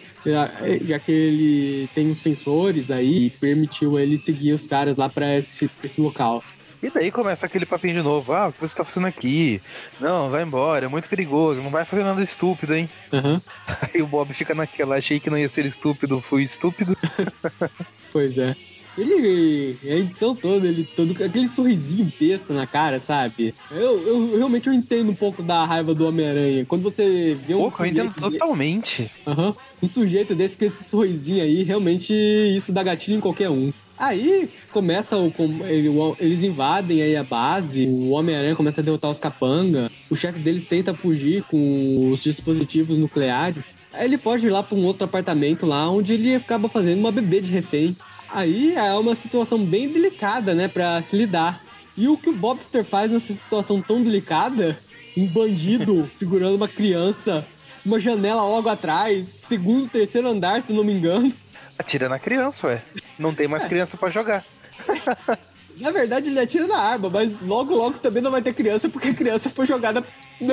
Já, 0.84 0.98
que 0.98 1.12
ele 1.12 1.88
tem 1.94 2.12
sensores 2.12 2.90
aí 2.90 3.26
e 3.26 3.30
permitiu 3.30 3.98
ele 3.98 4.16
seguir 4.16 4.52
os 4.52 4.66
caras 4.66 4.96
lá 4.96 5.08
pra 5.08 5.36
esse, 5.36 5.70
esse 5.82 6.00
local. 6.00 6.42
E 6.83 6.91
daí 6.91 7.11
começa 7.11 7.47
aquele 7.47 7.66
papinho 7.66 7.95
de 7.95 8.03
novo. 8.03 8.33
Ah, 8.33 8.49
o 8.49 8.53
que 8.53 8.61
você 8.61 8.76
tá 8.76 8.85
fazendo 8.85 9.07
aqui? 9.07 9.61
Não, 10.01 10.31
vai 10.31 10.43
embora, 10.43 10.87
é 10.87 10.89
muito 10.89 11.09
perigoso, 11.09 11.62
não 11.62 11.70
vai 11.70 11.85
fazer 11.85 12.05
nada 12.05 12.22
estúpido, 12.22 12.74
hein? 12.74 12.89
Aham. 13.12 13.43
Aí 13.93 14.01
o 14.01 14.07
Bob 14.07 14.33
fica 14.33 14.55
naquela, 14.55 14.97
achei 14.97 15.18
que 15.18 15.31
não 15.31 15.39
ia 15.39 15.49
ser 15.49 15.66
estúpido, 15.66 16.20
fui 16.20 16.43
estúpido. 16.43 16.97
Pois 18.11 18.39
é. 18.39 18.57
Ele, 18.97 19.79
a 19.85 19.95
edição 19.95 20.35
toda, 20.35 20.66
ele 20.66 20.83
todo 20.83 21.12
aquele 21.22 21.47
sorrisinho 21.47 22.12
besta 22.18 22.53
na 22.53 22.66
cara, 22.66 22.99
sabe? 22.99 23.55
Eu, 23.70 24.01
eu 24.09 24.37
realmente 24.37 24.66
eu 24.66 24.72
entendo 24.72 25.12
um 25.12 25.14
pouco 25.14 25.41
da 25.43 25.64
raiva 25.64 25.95
do 25.95 26.09
Homem-Aranha. 26.09 26.64
Quando 26.64 26.83
você 26.83 27.39
vê 27.47 27.55
um 27.55 27.70
Pô, 27.70 27.85
eu 27.85 27.87
entendo 27.87 28.14
totalmente. 28.14 29.09
Aham. 29.24 29.55
um 29.81 29.89
sujeito 29.89 30.35
desse 30.35 30.59
com 30.59 30.64
esse 30.64 30.83
sorrisinho 30.83 31.45
aí, 31.45 31.62
realmente 31.62 32.12
isso 32.12 32.72
dá 32.72 32.83
gatilho 32.83 33.18
em 33.18 33.20
qualquer 33.20 33.51
um. 33.51 33.72
Aí 33.99 34.49
começa 34.72 35.16
o. 35.18 35.32
Eles 36.20 36.44
invadem 36.44 37.03
aí 37.03 37.16
a 37.16 37.24
base, 37.24 37.86
o 37.86 38.11
Homem-Aranha 38.11 38.55
começa 38.55 38.80
a 38.80 38.84
derrotar 38.84 39.11
os 39.11 39.18
capanga, 39.18 39.90
o 40.09 40.14
chefe 40.14 40.38
deles 40.38 40.62
tenta 40.62 40.94
fugir 40.94 41.42
com 41.44 42.11
os 42.11 42.22
dispositivos 42.22 42.96
nucleares. 42.96 43.76
Aí 43.92 44.05
ele 44.05 44.16
foge 44.16 44.49
lá 44.49 44.62
pra 44.62 44.76
um 44.78 44.84
outro 44.84 45.05
apartamento 45.05 45.66
lá, 45.66 45.90
onde 45.90 46.14
ele 46.14 46.34
acaba 46.34 46.68
fazendo 46.68 47.01
uma 47.01 47.11
bebê 47.11 47.40
de 47.40 47.53
refém. 47.53 47.96
Aí 48.30 48.76
é 48.76 48.92
uma 48.94 49.14
situação 49.14 49.64
bem 49.64 49.88
delicada, 49.88 50.55
né, 50.55 50.68
pra 50.68 51.01
se 51.03 51.16
lidar. 51.16 51.64
E 51.96 52.07
o 52.07 52.16
que 52.16 52.30
o 52.30 52.36
Bobster 52.36 52.84
faz 52.84 53.11
nessa 53.11 53.32
situação 53.32 53.82
tão 53.82 54.01
delicada? 54.01 54.78
Um 55.16 55.26
bandido 55.26 56.09
segurando 56.12 56.55
uma 56.55 56.68
criança, 56.68 57.44
uma 57.84 57.99
janela 57.99 58.42
logo 58.42 58.68
atrás, 58.68 59.26
segundo, 59.26 59.88
terceiro 59.88 60.28
andar, 60.28 60.62
se 60.62 60.72
não 60.72 60.84
me 60.84 60.92
engano. 60.92 61.32
Atira 61.79 62.09
na 62.09 62.18
criança, 62.18 62.66
ué. 62.66 62.83
Não 63.18 63.35
tem 63.35 63.47
mais 63.49 63.66
criança 63.66 63.97
pra 63.97 64.11
jogar. 64.11 64.45
Na 65.81 65.93
verdade, 65.93 66.29
ele 66.29 66.41
atira 66.41 66.66
na 66.66 66.76
arma, 66.76 67.09
mas 67.09 67.33
logo, 67.41 67.72
logo 67.72 67.99
também 67.99 68.20
não 68.20 68.33
vai 68.33 68.43
ter 68.43 68.53
criança, 68.53 68.89
porque 68.89 69.09
a 69.11 69.14
criança 69.14 69.49
foi 69.49 69.64
jogada 69.64 70.05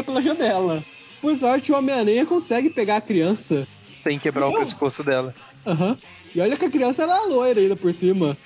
pela 0.05 0.21
janela. 0.21 0.83
Por 1.19 1.35
sorte, 1.35 1.71
o 1.71 1.75
Homem-Aranha 1.75 2.27
consegue 2.27 2.69
pegar 2.69 2.97
a 2.97 3.01
criança. 3.01 3.67
Sem 4.03 4.19
quebrar 4.19 4.47
o 4.47 4.51
Não. 4.51 4.59
pescoço 4.59 5.03
dela. 5.03 5.33
Aham. 5.65 5.97
E 6.35 6.39
olha 6.41 6.55
que 6.57 6.65
a 6.65 6.69
criança 6.69 7.03
era 7.03 7.23
loira 7.23 7.59
ainda 7.59 7.75
por 7.75 7.91
cima. 7.91 8.37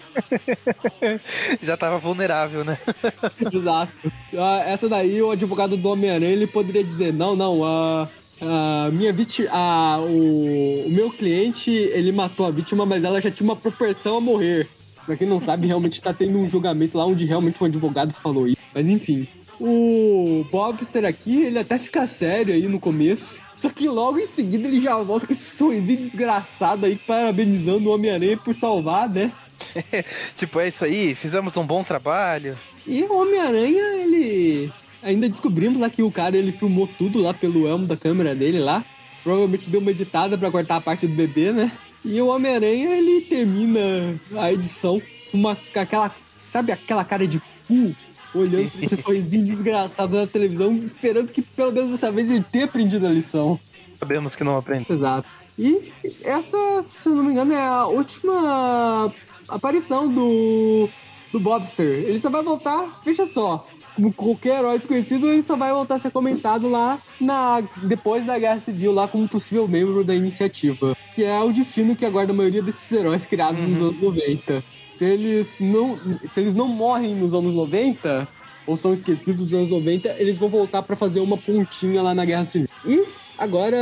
Já 1.61 1.75
tava 1.75 1.97
vulnerável, 1.97 2.63
né? 2.63 2.77
Exato. 3.51 3.91
Ah, 4.37 4.63
Essa 4.65 4.87
daí, 4.87 5.21
o 5.21 5.31
advogado 5.31 5.75
do 5.75 5.89
Homem-Aranha, 5.89 6.31
ele 6.31 6.47
poderia 6.47 6.83
dizer, 6.83 7.11
não, 7.11 7.35
não, 7.35 7.61
a... 7.63 8.07
a 8.41 8.89
minha 8.91 9.11
vítima, 9.11 9.49
a, 9.51 9.99
o, 9.99 10.85
o 10.85 10.89
meu 10.89 11.11
cliente, 11.11 11.71
ele 11.71 12.11
matou 12.11 12.45
a 12.45 12.51
vítima, 12.51 12.85
mas 12.85 13.03
ela 13.03 13.19
já 13.19 13.29
tinha 13.29 13.47
uma 13.47 13.55
propensão 13.55 14.17
a 14.17 14.21
morrer. 14.21 14.67
Pra 15.05 15.17
quem 15.17 15.27
não 15.27 15.39
sabe, 15.39 15.67
realmente 15.67 16.01
tá 16.01 16.13
tendo 16.13 16.37
um 16.37 16.49
julgamento 16.49 16.97
lá 16.97 17.05
onde 17.05 17.25
realmente 17.25 17.61
um 17.61 17.65
advogado 17.65 18.13
falou 18.13 18.47
isso. 18.47 18.57
Mas 18.73 18.89
enfim. 18.89 19.27
O 19.59 20.45
Bobster 20.49 21.03
aqui, 21.03 21.41
ele 21.41 21.59
até 21.59 21.77
fica 21.77 22.07
sério 22.07 22.53
aí 22.53 22.67
no 22.67 22.79
começo. 22.79 23.41
Só 23.55 23.69
que 23.69 23.89
logo 23.89 24.17
em 24.17 24.27
seguida 24.27 24.67
ele 24.67 24.79
já 24.79 24.95
volta 25.03 25.27
com 25.27 25.33
esse 25.33 25.57
sorrisinho 25.57 25.99
desgraçado 25.99 26.85
aí, 26.85 26.95
parabenizando 26.95 27.89
o 27.89 27.93
Homem-Aranha 27.93 28.37
por 28.37 28.53
salvar, 28.53 29.09
né? 29.09 29.33
Tipo, 30.35 30.61
é 30.61 30.69
isso 30.69 30.85
aí, 30.85 31.13
fizemos 31.13 31.57
um 31.57 31.65
bom 31.65 31.83
trabalho. 31.83 32.57
E 32.87 33.03
o 33.03 33.21
Homem-Aranha, 33.21 33.83
ele. 33.97 34.71
Ainda 35.01 35.29
descobrimos 35.29 35.79
lá 35.79 35.89
que 35.89 36.03
o 36.03 36.11
cara 36.11 36.37
ele 36.37 36.51
filmou 36.51 36.87
tudo 36.87 37.21
lá 37.21 37.33
pelo 37.33 37.67
elmo 37.67 37.87
da 37.87 37.95
câmera 37.95 38.35
dele 38.35 38.59
lá. 38.59 38.83
Provavelmente 39.23 39.69
deu 39.69 39.79
uma 39.79 39.91
editada 39.91 40.37
pra 40.37 40.51
cortar 40.51 40.77
a 40.77 40.81
parte 40.81 41.07
do 41.07 41.13
bebê, 41.13 41.51
né? 41.51 41.71
E 42.03 42.21
o 42.21 42.27
Homem-Aranha, 42.27 42.97
ele 42.97 43.21
termina 43.21 44.19
a 44.37 44.51
edição 44.51 45.01
com 45.31 45.37
uma, 45.37 45.55
com 45.55 45.79
aquela. 45.79 46.15
Sabe 46.49 46.71
aquela 46.71 47.03
cara 47.03 47.27
de 47.27 47.39
cu? 47.67 47.95
Olhando 48.33 48.71
pra 48.71 48.85
esse 48.85 48.95
sorrisinho 49.01 49.45
desgraçado 49.45 50.15
na 50.15 50.27
televisão, 50.27 50.77
esperando 50.77 51.31
que 51.31 51.41
pelo 51.41 51.71
menos 51.71 51.91
dessa 51.91 52.11
vez 52.11 52.29
ele 52.29 52.43
tenha 52.43 52.65
aprendido 52.65 53.05
a 53.05 53.09
lição. 53.09 53.59
Sabemos 53.97 54.35
que 54.35 54.43
não 54.43 54.57
aprende. 54.57 54.85
Exato. 54.89 55.27
E 55.57 55.91
essa, 56.23 56.81
se 56.83 57.09
eu 57.09 57.15
não 57.15 57.23
me 57.23 57.31
engano, 57.31 57.51
é 57.51 57.61
a 57.61 57.85
última 57.87 59.13
aparição 59.47 60.07
do, 60.07 60.87
do 61.33 61.39
Bobster. 61.39 61.85
Ele 61.85 62.17
só 62.17 62.29
vai 62.29 62.41
voltar, 62.41 63.01
veja 63.03 63.25
só. 63.25 63.67
Qualquer 64.15 64.59
herói 64.59 64.77
desconhecido, 64.77 65.27
ele 65.27 65.41
só 65.41 65.55
vai 65.57 65.71
voltar 65.73 65.95
a 65.95 65.99
ser 65.99 66.11
comentado 66.11 66.69
lá 66.69 66.99
na, 67.19 67.61
depois 67.83 68.25
da 68.25 68.37
Guerra 68.39 68.59
Civil, 68.59 68.93
lá 68.93 69.07
como 69.07 69.27
possível 69.27 69.67
membro 69.67 70.03
da 70.03 70.15
iniciativa. 70.15 70.95
Que 71.13 71.23
é 71.23 71.39
o 71.41 71.51
destino 71.51 71.95
que 71.95 72.05
aguarda 72.05 72.31
a 72.31 72.35
maioria 72.35 72.61
desses 72.61 72.89
heróis 72.91 73.25
criados 73.25 73.65
nos 73.67 73.79
Uhum. 73.79 73.85
anos 73.87 73.97
90. 74.01 74.63
Se 74.91 75.03
eles, 75.05 75.57
não, 75.59 75.99
se 76.29 76.39
eles 76.39 76.53
não 76.53 76.67
morrem 76.67 77.15
nos 77.15 77.33
anos 77.33 77.53
90, 77.53 78.27
ou 78.67 78.77
são 78.77 78.93
esquecidos 78.93 79.45
nos 79.45 79.53
anos 79.53 79.69
90, 79.69 80.09
eles 80.17 80.37
vão 80.37 80.47
voltar 80.49 80.81
pra 80.83 80.95
fazer 80.95 81.19
uma 81.21 81.37
pontinha 81.37 82.01
lá 82.01 82.13
na 82.13 82.23
Guerra 82.25 82.45
Civil. 82.45 82.67
E 82.85 83.03
agora 83.37 83.77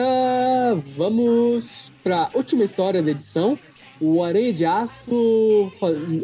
vamos 0.96 1.92
pra 2.04 2.30
última 2.34 2.64
história 2.64 3.02
da 3.02 3.12
edição. 3.12 3.58
O 4.00 4.24
Aranha 4.24 4.54
de 4.54 4.64
Aço, 4.64 5.72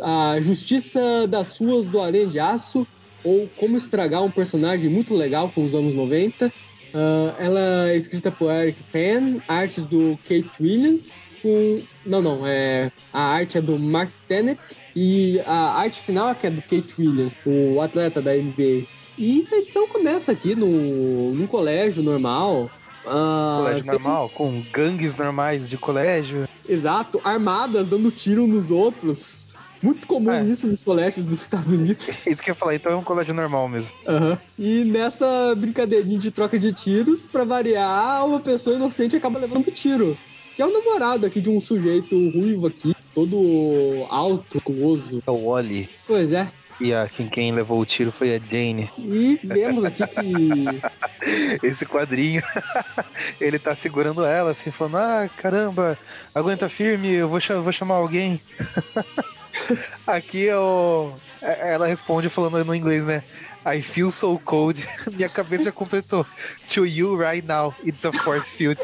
a 0.02 0.38
Justiça 0.40 1.28
das 1.28 1.58
Ruas 1.58 1.86
do 1.86 2.00
Aranha 2.00 2.28
de 2.28 2.40
Aço, 2.40 2.86
ou 3.24 3.50
Como 3.58 3.78
Estragar 3.78 4.24
um 4.24 4.32
Personagem 4.32 4.90
Muito 4.90 5.14
Legal 5.14 5.50
com 5.50 5.66
os 5.66 5.74
anos 5.74 5.94
90. 5.94 6.52
Ah, 6.94 7.36
ela 7.40 7.90
é 7.90 7.98
escrita 7.98 8.32
por 8.32 8.52
Eric 8.52 8.82
Fan, 8.84 9.42
artes 9.48 9.86
do 9.86 10.18
Kate 10.24 10.62
Williams, 10.62 11.24
com... 11.42 11.82
Não, 12.06 12.22
não, 12.22 12.46
é... 12.46 12.92
a 13.12 13.22
arte 13.22 13.58
é 13.58 13.62
do 13.62 13.80
Mark 13.80 14.12
Tennant 14.28 14.74
e 14.96 15.42
a 15.46 15.80
arte 15.80 16.02
final 16.02 16.30
é 16.30 16.36
que 16.36 16.48
é 16.48 16.52
do 16.52 16.62
Kate 16.62 16.96
Williams, 17.00 17.34
o 17.46 17.82
atleta 17.82 18.22
da 18.22 18.34
NBA. 18.34 18.86
E 19.18 19.48
a 19.52 19.58
edição 19.58 19.88
começa 19.88 20.32
aqui 20.32 20.56
no, 20.56 21.34
num 21.34 21.48
colégio 21.48 22.04
normal. 22.04 22.70
Ah, 23.06 23.60
Colégio 23.64 23.84
tem- 23.84 23.92
normal, 23.92 24.30
com 24.30 24.64
gangues 24.72 25.16
normais 25.16 25.70
de 25.70 25.78
colégio. 25.78 26.48
Exato, 26.68 27.20
armadas 27.24 27.88
dando 27.88 28.12
tiro 28.12 28.48
nos 28.48 28.72
outros. 28.72 29.50
Muito 29.84 30.08
comum 30.08 30.32
É. 30.32 30.44
isso 30.44 30.66
nos 30.66 30.82
colégios 30.82 31.26
dos 31.26 31.42
Estados 31.42 31.72
Unidos. 31.72 32.08
Isso 32.26 32.42
que 32.42 32.50
eu 32.50 32.54
ia 32.54 32.56
falar, 32.56 32.74
então 32.76 32.92
é 32.92 32.96
um 32.96 33.04
colégio 33.04 33.34
normal 33.34 33.68
mesmo. 33.68 33.94
Aham. 34.08 34.38
E 34.58 34.86
nessa 34.86 35.54
brincadeirinha 35.58 36.18
de 36.18 36.32
troca 36.32 36.58
de 36.58 36.72
tiros, 36.72 37.26
pra 37.26 37.44
variar, 37.44 38.26
uma 38.26 38.40
pessoa 38.40 38.78
inocente 38.78 39.16
acaba 39.18 39.38
levando 39.40 39.70
tiro. 39.72 40.18
Que 40.56 40.62
é 40.62 40.66
o 40.66 40.72
namorado 40.72 41.26
aqui 41.26 41.42
de 41.42 41.50
um 41.50 41.60
sujeito 41.60 42.16
ruivo 42.30 42.68
aqui, 42.68 42.96
todo 43.14 44.06
alto, 44.10 44.56
musculoso. 44.56 45.22
É 45.28 45.32
o 45.32 45.50
Wally. 45.50 45.90
Pois 46.08 46.32
é. 46.32 46.48
E 46.82 46.92
a, 46.94 47.08
quem, 47.08 47.30
quem 47.30 47.52
levou 47.52 47.80
o 47.80 47.86
tiro 47.86 48.12
foi 48.12 48.36
a 48.36 48.40
Jane. 48.40 48.90
E 48.98 49.40
vemos 49.44 49.84
aqui 49.86 50.06
que. 50.08 50.24
Esse 51.66 51.86
quadrinho, 51.86 52.42
ele 53.40 53.58
tá 53.60 53.76
segurando 53.76 54.24
ela, 54.26 54.52
assim, 54.52 54.72
falando: 54.72 54.98
Ah, 54.98 55.30
caramba, 55.38 55.98
aguenta 56.34 56.68
firme, 56.70 57.10
eu 57.10 57.30
vou, 57.30 57.40
cha- 57.40 57.60
vou 57.62 57.72
chamar 57.72 57.96
alguém. 57.96 58.42
Aqui 60.06 60.48
é 60.48 60.58
o. 60.58 61.14
é- 61.42 61.74
Ela 61.74 61.88
responde 61.88 62.30
falando 62.30 62.64
no 62.66 62.76
inglês, 62.76 63.04
né? 63.04 63.24
I 63.66 63.82
feel 63.82 64.12
so 64.12 64.40
cold. 64.44 64.86
Minha 65.14 65.30
cabeça 65.30 65.66
já 65.66 65.72
completou. 65.72 66.26
To 66.74 66.86
you 66.86 67.16
right 67.16 67.46
now, 67.48 67.74
it's 67.86 68.04
a 68.06 68.12
force 68.12 68.54
field. 68.56 68.80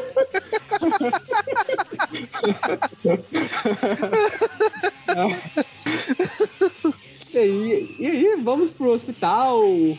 E 7.32 7.38
aí, 7.38 7.94
e 7.98 8.06
aí, 8.06 8.40
vamos 8.42 8.72
pro 8.72 8.90
hospital. 8.92 9.60
O, 9.64 9.96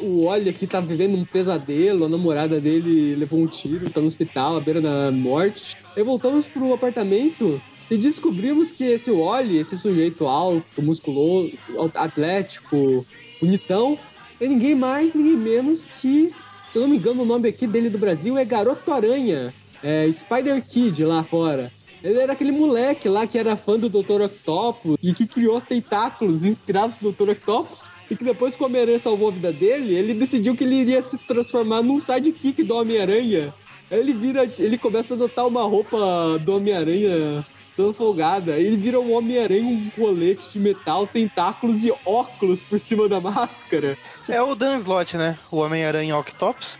o 0.00 0.24
Wally 0.26 0.48
aqui 0.48 0.66
tá 0.66 0.80
vivendo 0.80 1.16
um 1.16 1.24
pesadelo, 1.24 2.04
a 2.04 2.08
namorada 2.08 2.60
dele 2.60 3.14
levou 3.16 3.40
um 3.40 3.46
tiro, 3.46 3.90
tá 3.90 4.00
no 4.00 4.06
hospital, 4.06 4.56
à 4.56 4.60
beira 4.60 4.80
da 4.80 5.10
morte. 5.10 5.74
Aí 5.96 6.02
voltamos 6.02 6.46
pro 6.48 6.72
apartamento 6.72 7.60
e 7.92 7.98
descobrimos 7.98 8.72
que 8.72 8.84
esse 8.84 9.10
Wally, 9.10 9.58
esse 9.58 9.76
sujeito 9.76 10.26
alto, 10.26 10.80
musculoso, 10.80 11.52
atlético, 11.94 13.04
bonitão, 13.38 13.98
é 14.40 14.48
ninguém 14.48 14.74
mais, 14.74 15.12
ninguém 15.12 15.36
menos 15.36 15.84
que, 15.84 16.32
se 16.70 16.78
eu 16.78 16.82
não 16.82 16.88
me 16.88 16.96
engano, 16.96 17.20
o 17.20 17.26
nome 17.26 17.50
aqui 17.50 17.66
dele 17.66 17.90
do 17.90 17.98
Brasil 17.98 18.38
é 18.38 18.46
Garoto 18.46 18.90
Aranha. 18.90 19.52
É 19.82 20.10
Spider 20.10 20.66
Kid 20.66 21.04
lá 21.04 21.22
fora. 21.22 21.70
Ele 22.02 22.18
era 22.18 22.32
aquele 22.32 22.50
moleque 22.50 23.10
lá 23.10 23.26
que 23.26 23.38
era 23.38 23.58
fã 23.58 23.78
do 23.78 23.90
Dr. 23.90 24.22
Octopus 24.22 24.96
e 25.02 25.12
que 25.12 25.26
criou 25.26 25.60
tentáculos 25.60 26.46
inspirados 26.46 26.96
no 26.98 27.12
Dr. 27.12 27.32
Octopus. 27.32 27.90
E 28.10 28.16
que 28.16 28.24
depois 28.24 28.56
que 28.56 28.62
o 28.62 28.66
Homem-Aranha 28.66 28.98
salvou 28.98 29.28
a 29.28 29.32
vida 29.32 29.52
dele, 29.52 29.94
ele 29.94 30.14
decidiu 30.14 30.56
que 30.56 30.64
ele 30.64 30.76
iria 30.76 31.02
se 31.02 31.18
transformar 31.18 31.82
num 31.82 32.00
sidekick 32.00 32.62
do 32.62 32.74
Homem-Aranha. 32.74 33.52
Ele 33.90 34.14
vira. 34.14 34.50
Ele 34.58 34.78
começa 34.78 35.12
a 35.12 35.16
adotar 35.16 35.46
uma 35.46 35.62
roupa 35.64 36.38
do 36.38 36.56
Homem-Aranha 36.56 37.44
toda 37.76 37.92
folgada. 37.92 38.58
Ele 38.58 38.76
vira 38.76 39.00
um 39.00 39.12
Homem-Aranha, 39.12 39.64
um 39.64 39.90
colete 39.90 40.50
de 40.50 40.58
metal, 40.58 41.06
tentáculos 41.06 41.84
e 41.84 41.92
óculos 42.04 42.64
por 42.64 42.78
cima 42.78 43.08
da 43.08 43.20
máscara. 43.20 43.96
É 44.28 44.40
o 44.40 44.54
Dan 44.54 44.76
Slott, 44.78 45.16
né? 45.16 45.38
O 45.50 45.58
Homem-Aranha 45.58 46.16
Octopus. 46.16 46.78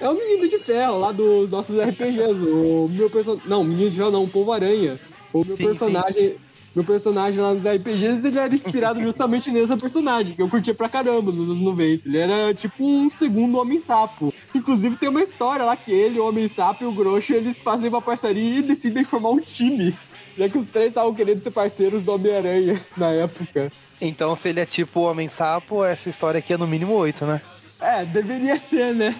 É 0.00 0.08
o 0.08 0.14
menino 0.14 0.48
de 0.48 0.58
ferro 0.58 0.98
lá 0.98 1.12
dos 1.12 1.48
nossos 1.48 1.78
RPGs. 1.78 2.44
O 2.44 2.88
meu 2.88 3.08
personagem. 3.08 3.48
Não, 3.48 3.64
menino 3.64 3.90
de 3.90 3.96
ferro 3.96 4.10
não, 4.10 4.24
o 4.24 4.28
Povo 4.28 4.52
Aranha. 4.52 5.00
O 5.32 5.44
meu 5.44 5.56
Sim, 5.56 5.64
personagem. 5.64 6.36
Meu 6.74 6.84
personagem 6.84 7.40
lá 7.40 7.54
nos 7.54 7.64
RPGs, 7.64 8.26
ele 8.26 8.38
era 8.38 8.54
inspirado 8.54 9.00
justamente 9.00 9.50
nessa 9.50 9.78
personagem, 9.78 10.34
que 10.34 10.42
eu 10.42 10.48
curtia 10.50 10.74
pra 10.74 10.90
caramba 10.90 11.32
nos 11.32 11.48
anos 11.48 11.62
90. 11.62 12.06
Ele 12.06 12.18
era 12.18 12.52
tipo 12.52 12.84
um 12.84 13.08
segundo 13.08 13.56
Homem-Sapo. 13.58 14.30
Inclusive 14.54 14.94
tem 14.96 15.08
uma 15.08 15.22
história 15.22 15.64
lá 15.64 15.74
que 15.74 15.90
ele, 15.90 16.20
o 16.20 16.28
Homem-Sapo 16.28 16.84
e 16.84 16.86
o 16.86 16.92
Grosso, 16.92 17.32
eles 17.32 17.60
fazem 17.60 17.88
uma 17.88 18.02
parceria 18.02 18.58
e 18.58 18.62
decidem 18.62 19.04
formar 19.04 19.30
um 19.30 19.40
time. 19.40 19.96
Já 20.36 20.48
que 20.48 20.58
os 20.58 20.66
três 20.66 20.88
estavam 20.88 21.14
querendo 21.14 21.42
ser 21.42 21.50
parceiros 21.50 22.02
do 22.02 22.12
Homem-Aranha 22.12 22.80
na 22.96 23.12
época. 23.12 23.72
Então, 24.00 24.36
se 24.36 24.48
ele 24.48 24.60
é 24.60 24.66
tipo 24.66 25.00
o 25.00 25.04
Homem-Sapo, 25.04 25.84
essa 25.84 26.10
história 26.10 26.38
aqui 26.38 26.52
é 26.52 26.56
no 26.56 26.66
mínimo 26.66 26.92
oito, 26.94 27.24
né? 27.24 27.40
É, 27.80 28.04
deveria 28.04 28.58
ser, 28.58 28.94
né? 28.94 29.14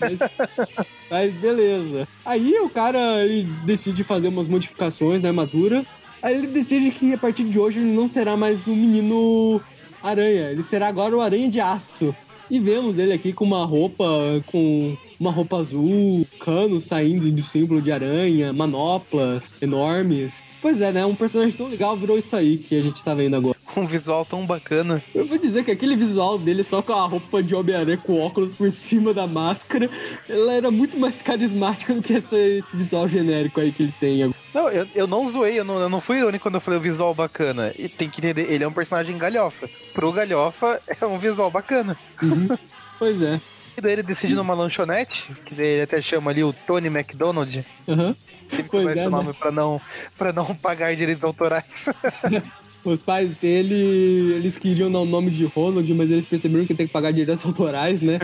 Mas, 0.00 0.18
mas 1.10 1.32
beleza. 1.34 2.06
Aí 2.24 2.58
o 2.60 2.68
cara 2.68 3.24
ele 3.24 3.44
decide 3.64 4.04
fazer 4.04 4.28
umas 4.28 4.48
modificações 4.48 5.20
na 5.20 5.28
armadura. 5.28 5.84
Aí 6.22 6.34
ele 6.34 6.46
decide 6.46 6.90
que 6.90 7.12
a 7.12 7.18
partir 7.18 7.44
de 7.44 7.58
hoje 7.58 7.80
ele 7.80 7.92
não 7.92 8.08
será 8.08 8.36
mais 8.36 8.68
um 8.68 8.76
menino 8.76 9.60
aranha. 10.02 10.50
Ele 10.50 10.62
será 10.62 10.88
agora 10.88 11.16
o 11.16 11.20
aranha 11.20 11.48
de 11.48 11.60
aço. 11.60 12.14
E 12.50 12.60
vemos 12.60 12.98
ele 12.98 13.12
aqui 13.12 13.32
com 13.32 13.44
uma 13.44 13.64
roupa 13.64 14.04
com 14.46 14.96
uma 15.18 15.30
roupa 15.30 15.58
azul, 15.58 16.26
cano 16.40 16.80
saindo 16.80 17.30
do 17.30 17.42
símbolo 17.42 17.80
de 17.80 17.92
aranha, 17.92 18.52
manoplas 18.52 19.50
enormes. 19.60 20.40
Pois 20.60 20.80
é, 20.80 20.90
né? 20.92 21.04
Um 21.04 21.14
personagem 21.14 21.56
tão 21.56 21.68
legal 21.68 21.96
virou 21.96 22.16
isso 22.16 22.34
aí 22.34 22.56
que 22.56 22.76
a 22.76 22.80
gente 22.80 23.02
tá 23.02 23.14
vendo 23.14 23.36
agora. 23.36 23.56
Um 23.76 23.86
visual 23.88 24.24
tão 24.24 24.46
bacana. 24.46 25.02
Eu 25.12 25.26
vou 25.26 25.36
dizer 25.36 25.64
que 25.64 25.70
aquele 25.72 25.96
visual 25.96 26.38
dele 26.38 26.62
só 26.62 26.80
com 26.80 26.92
a 26.92 27.06
roupa 27.06 27.42
de 27.42 27.56
Homem-Aranha 27.56 27.96
com 27.96 28.20
óculos 28.20 28.54
por 28.54 28.70
cima 28.70 29.12
da 29.12 29.26
máscara, 29.26 29.90
ela 30.28 30.52
era 30.52 30.70
muito 30.70 30.96
mais 30.96 31.20
carismática 31.20 31.92
do 31.92 32.00
que 32.00 32.14
essa, 32.14 32.38
esse 32.38 32.76
visual 32.76 33.08
genérico 33.08 33.60
aí 33.60 33.72
que 33.72 33.82
ele 33.82 33.94
tem. 33.98 34.32
Não, 34.54 34.70
eu, 34.70 34.86
eu 34.94 35.06
não 35.08 35.28
zoei, 35.28 35.58
eu 35.58 35.64
não, 35.64 35.80
eu 35.80 35.88
não 35.88 36.00
fui 36.00 36.22
único 36.22 36.44
quando 36.44 36.54
eu 36.54 36.60
falei 36.60 36.78
o 36.78 36.82
visual 36.82 37.12
bacana. 37.16 37.74
E 37.76 37.88
tem 37.88 38.08
que 38.08 38.20
entender, 38.20 38.48
ele 38.48 38.62
é 38.62 38.68
um 38.68 38.72
personagem 38.72 39.18
galhofa. 39.18 39.68
Pro 39.92 40.12
galhofa, 40.12 40.80
é 41.00 41.04
um 41.04 41.18
visual 41.18 41.50
bacana. 41.50 41.98
Uhum. 42.22 42.48
pois 42.96 43.20
é. 43.20 43.40
Daí 43.80 43.92
ele 43.92 44.02
decide 44.02 44.34
numa 44.34 44.54
lanchonete, 44.54 45.30
que 45.44 45.54
ele 45.54 45.82
até 45.82 46.00
chama 46.00 46.30
ali 46.30 46.44
o 46.44 46.52
Tony 46.52 46.88
McDonald. 46.88 47.64
Uhum. 47.86 48.14
Ele 48.52 48.62
Pois 48.64 48.86
é, 48.86 48.90
esse 48.90 49.00
né? 49.00 49.08
nome 49.08 49.32
pra, 49.34 49.50
não, 49.50 49.80
pra 50.16 50.32
não 50.32 50.54
pagar 50.54 50.94
direitos 50.94 51.24
autorais. 51.24 51.64
Os 52.84 53.02
pais 53.02 53.30
dele, 53.30 54.34
eles 54.34 54.58
queriam 54.58 54.92
dar 54.92 54.98
o 54.98 55.06
nome 55.06 55.30
de 55.30 55.46
Ronald, 55.46 55.94
mas 55.94 56.10
eles 56.10 56.26
perceberam 56.26 56.66
que 56.66 56.74
tem 56.74 56.86
que 56.86 56.92
pagar 56.92 57.12
direitos 57.12 57.44
autorais, 57.46 57.98
né? 58.02 58.18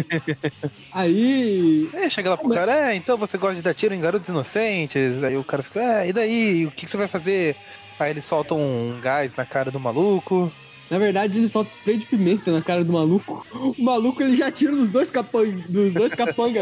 Aí. 0.92 1.88
É, 1.94 2.10
chega 2.10 2.28
lá 2.28 2.36
pro 2.36 2.50
cara, 2.50 2.90
é, 2.90 2.94
então 2.94 3.16
você 3.16 3.38
gosta 3.38 3.56
de 3.56 3.62
dar 3.62 3.72
tiro 3.72 3.94
em 3.94 4.00
garotos 4.00 4.28
inocentes. 4.28 5.22
Aí 5.24 5.34
o 5.34 5.44
cara 5.44 5.62
fica, 5.62 5.80
é, 5.80 6.08
e 6.10 6.12
daí? 6.12 6.66
O 6.66 6.70
que, 6.70 6.84
que 6.84 6.90
você 6.90 6.98
vai 6.98 7.08
fazer? 7.08 7.56
Aí 7.98 8.10
ele 8.10 8.20
solta 8.20 8.54
um 8.54 9.00
gás 9.00 9.34
na 9.34 9.46
cara 9.46 9.70
do 9.70 9.80
maluco. 9.80 10.52
Na 10.90 10.98
verdade, 10.98 11.38
ele 11.38 11.46
solta 11.46 11.70
spray 11.70 11.96
de 11.96 12.06
pimenta 12.06 12.50
na 12.50 12.60
cara 12.60 12.84
do 12.84 12.92
maluco. 12.92 13.46
O 13.52 13.80
maluco 13.80 14.20
ele 14.20 14.34
já 14.34 14.50
tira 14.50 14.74
dos 14.74 14.88
dois, 14.88 15.08
capan... 15.08 15.44
dos 15.68 15.94
dois 15.94 16.12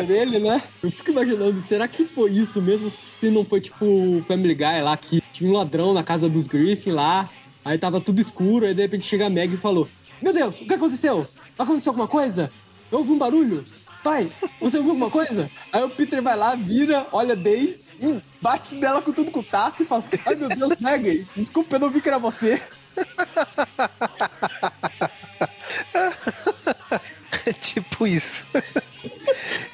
dele, 0.07 0.39
né? 0.39 0.63
Eu 0.83 0.91
fico 0.93 1.11
imaginando, 1.11 1.59
será 1.63 1.89
que 1.89 2.05
foi 2.05 2.33
isso 2.33 2.61
mesmo? 2.61 2.91
Se 2.91 3.31
não 3.31 3.43
foi 3.43 3.63
tipo 3.63 3.87
o 3.87 4.23
Family 4.29 4.55
Guy 4.55 4.83
lá, 4.83 4.95
que 4.99 5.23
tinha 5.33 5.49
um 5.49 5.55
ladrão 5.55 5.95
na 5.95 6.03
casa 6.03 6.29
dos 6.29 6.47
Griffin 6.47 6.91
lá, 6.91 7.31
aí 7.65 7.79
tava 7.79 8.03
tudo 8.03 8.21
escuro, 8.21 8.67
aí 8.67 8.75
de 8.75 8.83
repente 8.83 9.07
chega 9.07 9.27
a 9.27 9.31
Meg 9.31 9.55
e 9.55 9.57
falou: 9.57 9.89
Meu 10.21 10.35
Deus, 10.35 10.61
o 10.61 10.67
que 10.67 10.75
aconteceu? 10.75 11.27
Aconteceu 11.59 11.91
alguma 11.91 12.07
coisa? 12.07 12.53
Eu 12.93 12.99
ouvi 12.99 13.13
um 13.13 13.19
barulho? 13.19 13.65
Pai, 14.05 14.31
você 14.61 14.77
ouviu 14.77 14.93
alguma 14.93 15.11
coisa? 15.11 15.51
Aí 15.73 15.83
o 15.83 15.91
Peter 15.91 16.23
vai 16.23 16.37
lá, 16.37 16.55
vira, 16.55 17.07
olha 17.13 17.35
bem 17.35 17.77
e 18.03 18.21
bate 18.41 18.77
nela 18.77 19.03
com 19.03 19.13
tudo 19.13 19.31
com 19.31 19.41
o 19.41 19.45
taco 19.45 19.83
e 19.83 19.87
fala: 19.87 20.05
Ai 20.27 20.35
meu 20.35 20.49
Deus, 20.51 20.75
Meg, 20.79 21.27
desculpa, 21.35 21.77
eu 21.77 21.81
não 21.81 21.91
vi 21.91 22.03
que 22.03 22.09
era 22.09 22.19
você. 22.19 22.61
É 27.47 27.53
tipo 27.53 28.07
isso. 28.07 28.45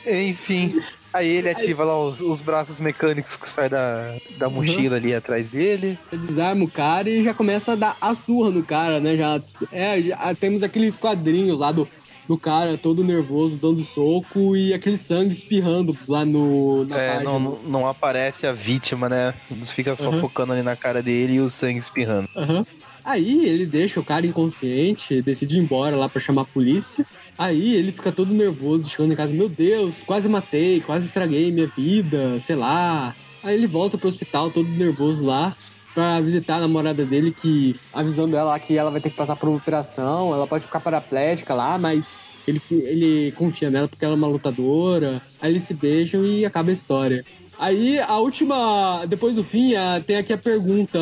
Enfim. 0.06 0.78
Aí 1.12 1.28
ele 1.28 1.48
ativa 1.48 1.84
lá 1.84 1.98
os, 1.98 2.20
os 2.20 2.40
braços 2.40 2.80
mecânicos 2.80 3.36
que 3.36 3.48
saem 3.48 3.70
da, 3.70 4.16
da 4.36 4.48
mochila 4.50 4.96
ali 4.96 5.14
atrás 5.14 5.50
dele. 5.50 5.98
desarma 6.12 6.64
o 6.64 6.70
cara 6.70 7.08
e 7.08 7.22
já 7.22 7.32
começa 7.32 7.72
a 7.72 7.76
dar 7.76 7.96
a 8.00 8.14
surra 8.14 8.50
no 8.50 8.64
cara, 8.64 8.98
né? 9.00 9.16
Já, 9.16 9.40
é, 9.70 10.02
já 10.02 10.34
temos 10.34 10.62
aqueles 10.62 10.96
quadrinhos 10.96 11.60
lá 11.60 11.70
do, 11.70 11.88
do 12.28 12.36
cara 12.36 12.76
todo 12.76 13.04
nervoso, 13.04 13.56
dando 13.56 13.84
soco 13.84 14.56
e 14.56 14.74
aquele 14.74 14.96
sangue 14.96 15.32
espirrando 15.32 15.96
lá 16.08 16.24
no, 16.24 16.84
na 16.84 16.98
É, 16.98 17.12
página. 17.12 17.30
não, 17.32 17.40
não- 17.64 17.86
aparece 17.86 18.46
a 18.46 18.52
vítima, 18.52 19.08
né? 19.08 19.34
Fica 19.66 19.94
só 19.94 20.10
Uhum. 20.10 20.20
focando 20.20 20.52
ali 20.52 20.62
na 20.62 20.74
cara 20.76 21.00
dele 21.02 21.34
e 21.34 21.40
o 21.40 21.48
sangue 21.48 21.78
espirrando. 21.78 22.28
Aham. 22.36 22.66
Aí 23.04 23.46
ele 23.46 23.66
deixa 23.66 24.00
o 24.00 24.04
cara 24.04 24.26
inconsciente, 24.26 25.20
decide 25.20 25.56
ir 25.58 25.60
embora 25.62 25.94
lá 25.96 26.08
pra 26.08 26.20
chamar 26.20 26.42
a 26.42 26.46
polícia. 26.46 27.04
Aí 27.36 27.74
ele 27.76 27.92
fica 27.92 28.10
todo 28.10 28.32
nervoso, 28.32 28.88
chegando 28.88 29.12
em 29.12 29.16
casa, 29.16 29.34
meu 29.34 29.48
Deus, 29.48 30.02
quase 30.04 30.28
matei, 30.28 30.80
quase 30.80 31.06
estraguei 31.06 31.52
minha 31.52 31.66
vida, 31.66 32.38
sei 32.40 32.56
lá. 32.56 33.14
Aí 33.42 33.54
ele 33.54 33.66
volta 33.66 33.98
pro 33.98 34.08
hospital 34.08 34.50
todo 34.50 34.68
nervoso 34.68 35.24
lá 35.24 35.54
pra 35.94 36.20
visitar 36.20 36.56
a 36.56 36.60
namorada 36.60 37.04
dele, 37.04 37.30
que 37.30 37.76
avisando 37.92 38.36
ela 38.36 38.58
que 38.58 38.76
ela 38.76 38.90
vai 38.90 39.00
ter 39.00 39.10
que 39.10 39.16
passar 39.16 39.36
por 39.36 39.48
uma 39.48 39.58
operação, 39.58 40.32
ela 40.34 40.46
pode 40.46 40.64
ficar 40.64 40.80
paraplégica 40.80 41.54
lá, 41.54 41.78
mas 41.78 42.20
ele, 42.48 42.60
ele 42.70 43.32
confia 43.32 43.70
nela 43.70 43.86
porque 43.86 44.04
ela 44.04 44.14
é 44.14 44.16
uma 44.16 44.26
lutadora. 44.26 45.20
Aí 45.40 45.52
eles 45.52 45.62
se 45.64 45.74
beijam 45.74 46.24
e 46.24 46.44
acaba 46.44 46.70
a 46.70 46.72
história. 46.72 47.24
Aí 47.58 47.98
a 48.00 48.16
última, 48.18 49.04
depois 49.06 49.36
do 49.36 49.44
fim, 49.44 49.74
a- 49.74 50.02
tem 50.04 50.16
aqui 50.16 50.32
a 50.32 50.38
pergunta: 50.38 50.98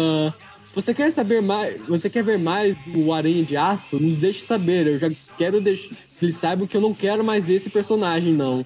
você 0.75 0.95
quer 0.95 1.11
saber 1.11 1.43
mais? 1.43 1.81
Você 1.87 2.09
quer 2.09 2.25
ver 2.25 2.39
mais 2.39 2.75
do 2.87 3.12
Aranha 3.12 3.45
de 3.45 3.57
Aço? 3.57 3.99
Nos 3.99 4.16
deixe 4.18 4.43
saber. 4.43 4.87
Eu 4.87 4.99
já 4.99 5.11
quero 5.37 5.61
deixar 5.61 5.95
que 5.95 6.25
eles 6.25 6.37
saibam 6.37 6.66
que 6.66 6.77
eu 6.77 6.81
não 6.81 6.95
quero 6.95 7.23
mais 7.23 7.51
esse 7.51 7.68
personagem, 7.68 8.33
não. 8.33 8.64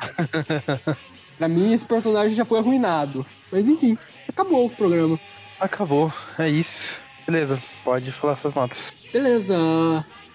pra 1.37 1.49
mim, 1.49 1.73
esse 1.73 1.85
personagem 1.85 2.37
já 2.37 2.45
foi 2.45 2.59
arruinado. 2.59 3.27
Mas 3.51 3.69
enfim, 3.69 3.99
acabou 4.29 4.67
o 4.67 4.71
programa. 4.71 5.19
Acabou, 5.59 6.13
é 6.39 6.49
isso. 6.49 7.01
Beleza, 7.27 7.61
pode 7.83 8.13
falar 8.13 8.37
suas 8.37 8.55
notas. 8.55 8.93
Beleza. 9.13 9.57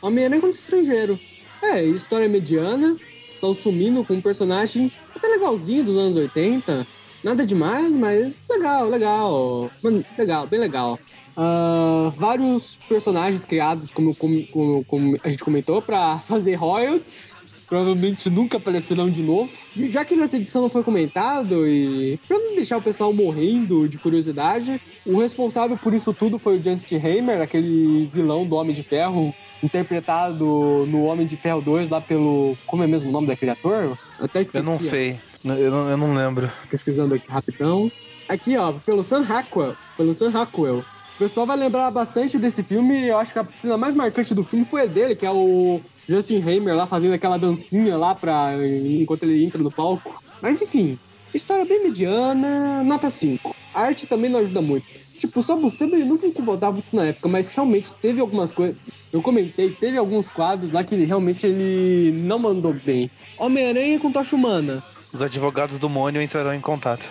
Homem-Aranha 0.02 0.42
contra 0.42 0.58
o 0.58 0.60
Estrangeiro. 0.60 1.20
É, 1.62 1.82
história 1.84 2.28
mediana. 2.28 2.98
Estão 3.34 3.54
sumindo 3.54 4.04
com 4.04 4.14
um 4.14 4.22
personagem 4.22 4.92
até 5.16 5.28
legalzinho 5.28 5.84
dos 5.84 5.98
anos 5.98 6.18
80. 6.18 6.86
Nada 7.24 7.46
demais, 7.46 7.96
mas 7.96 8.42
legal, 8.50 8.90
legal. 8.90 9.72
Mano, 9.82 10.04
legal, 10.18 10.48
bem 10.48 10.60
legal. 10.60 11.00
Ah, 11.36 12.12
vários 12.16 12.80
personagens 12.88 13.46
criados, 13.46 13.92
como, 13.92 14.14
como, 14.16 14.84
como- 14.86 15.18
a 15.24 15.30
gente 15.30 15.44
comentou, 15.44 15.82
pra 15.82 16.20
fazer 16.20 16.56
royalties. 16.56 17.38
Provavelmente 17.68 18.30
nunca 18.30 18.58
aparecerão 18.58 19.10
de 19.10 19.24
novo. 19.24 19.50
E 19.78 19.90
Já 19.90 20.04
que 20.04 20.14
nessa 20.18 20.36
edição 20.36 20.62
não 20.62 20.70
foi 20.70 20.84
comentado, 20.84 21.66
e 21.66 22.20
pra 22.28 22.38
não 22.38 22.54
deixar 22.54 22.76
o 22.76 22.82
pessoal 22.82 23.14
morrendo 23.14 23.88
de 23.88 23.98
curiosidade, 23.98 24.82
o 25.06 25.22
responsável 25.22 25.78
por 25.78 25.94
isso 25.94 26.14
tudo 26.14 26.38
foi 26.38 26.60
o 26.60 26.62
Justin 26.64 26.98
Hammer, 26.98 27.40
aquele 27.42 28.10
vilão 28.12 28.46
do 28.46 28.58
Homem 28.58 28.74
de 28.76 28.84
Ferro, 28.84 29.34
interpretado 29.64 30.86
no 30.88 31.04
Homem 31.06 31.26
de 31.26 31.38
Ferro 31.38 31.62
2 31.62 31.88
lá 31.88 32.02
pelo. 32.02 32.58
Como 32.68 32.84
é 32.84 32.88
mesmo 32.88 33.10
o 33.10 33.14
nome 33.14 33.28
daquele 33.28 33.52
ator? 33.52 33.98
Eu 34.20 34.26
até 34.26 34.42
esqueci. 34.42 34.66
Eu 34.68 34.70
não 34.70 34.78
sei, 34.78 35.18
eu 35.46 35.72
não, 35.72 35.90
eu 35.90 35.96
não 35.98 36.14
lembro. 36.14 36.52
Pesquisando 36.70 37.14
aqui 37.16 37.26
rapidão. 37.32 37.90
Aqui, 38.28 38.58
ó, 38.58 38.74
pelo 38.74 39.02
Sam 39.02 39.22
Rockwell. 39.24 39.76
Pelo 39.96 40.14
Sam 40.14 40.30
Rockwell. 40.32 40.84
O 41.22 41.24
pessoal 41.24 41.46
vai 41.46 41.56
lembrar 41.56 41.92
bastante 41.92 42.40
desse 42.40 42.64
filme. 42.64 43.08
Eu 43.08 43.20
acho 43.20 43.32
que 43.32 43.38
a 43.38 43.48
cena 43.60 43.78
mais 43.78 43.94
marcante 43.94 44.34
do 44.34 44.44
filme 44.44 44.66
foi 44.66 44.82
a 44.82 44.86
dele, 44.88 45.16
que 45.16 45.24
é 45.24 45.30
o 45.30 45.80
Justin 46.10 46.42
Hammer 46.42 46.76
lá 46.76 46.88
fazendo 46.88 47.14
aquela 47.14 47.38
dancinha 47.38 47.96
lá 47.96 48.16
pra, 48.16 48.54
enquanto 48.84 49.22
ele 49.22 49.46
entra 49.46 49.62
no 49.62 49.70
palco. 49.70 50.20
Mas 50.42 50.60
enfim, 50.64 50.98
história 51.32 51.64
bem 51.64 51.84
mediana, 51.84 52.84
nota 52.84 53.08
5. 53.08 53.56
A 53.72 53.82
arte 53.82 54.08
também 54.08 54.32
não 54.32 54.40
ajuda 54.40 54.64
muito. 54.64 54.84
Tipo, 55.20 55.42
o 55.42 55.44
Sabucedo 55.44 55.94
ele 55.94 56.06
nunca 56.06 56.26
incomodava 56.26 56.74
muito 56.74 56.96
na 56.96 57.04
época, 57.04 57.30
mas 57.30 57.54
realmente 57.54 57.94
teve 58.02 58.20
algumas 58.20 58.52
coisas. 58.52 58.76
Eu 59.14 59.22
comentei, 59.22 59.70
teve 59.70 60.00
alguns 60.00 60.32
quadros 60.32 60.72
lá 60.72 60.84
que 60.84 60.96
ele, 60.96 61.06
realmente 61.06 61.46
ele 61.46 62.12
não 62.14 62.40
mandou 62.40 62.74
bem. 62.74 63.12
Homem-Aranha 63.38 64.00
com 64.00 64.12
tocha 64.12 64.36
humana. 64.36 64.84
Os 65.14 65.22
advogados 65.22 65.78
do 65.78 65.88
Mônio 65.88 66.20
entrarão 66.20 66.52
em 66.52 66.62
contato. 66.62 67.08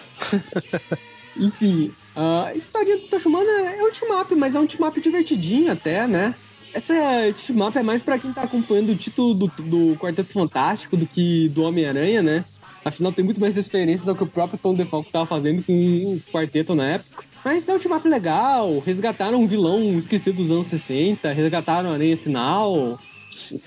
Enfim, 1.38 1.92
A 2.20 2.52
historinha 2.54 2.98
do 2.98 3.06
Toshimana 3.06 3.50
é 3.50 3.82
um 3.82 3.90
team-up, 3.90 4.34
mas 4.36 4.54
é 4.54 4.60
um 4.60 4.66
team-up 4.66 5.00
divertidinho 5.00 5.72
até, 5.72 6.06
né? 6.06 6.34
Essa, 6.74 7.26
esse 7.26 7.46
team-up 7.46 7.78
é 7.78 7.82
mais 7.82 8.02
pra 8.02 8.18
quem 8.18 8.30
tá 8.30 8.42
acompanhando 8.42 8.90
o 8.90 8.96
título 8.96 9.32
do, 9.32 9.46
do 9.46 9.96
Quarteto 9.96 10.30
Fantástico 10.30 10.98
do 10.98 11.06
que 11.06 11.48
do 11.48 11.62
Homem-Aranha, 11.62 12.22
né? 12.22 12.44
Afinal, 12.84 13.10
tem 13.10 13.24
muito 13.24 13.40
mais 13.40 13.56
referências 13.56 14.06
ao 14.06 14.14
que 14.14 14.22
o 14.22 14.26
próprio 14.26 14.58
Tom 14.58 14.74
DeFalco 14.74 15.10
tava 15.10 15.24
fazendo 15.24 15.62
com 15.62 15.72
o 15.72 16.20
quarteto 16.30 16.74
na 16.74 16.90
época. 16.90 17.24
Mas 17.42 17.66
é 17.70 17.74
um 17.74 17.78
team-up 17.78 18.06
legal, 18.06 18.78
resgataram 18.80 19.40
um 19.40 19.46
vilão 19.46 19.96
esquecido 19.96 20.36
dos 20.36 20.50
anos 20.50 20.66
60, 20.66 21.32
resgataram 21.32 21.88
a 21.88 21.94
Aranha 21.94 22.16
Sinal. 22.16 22.98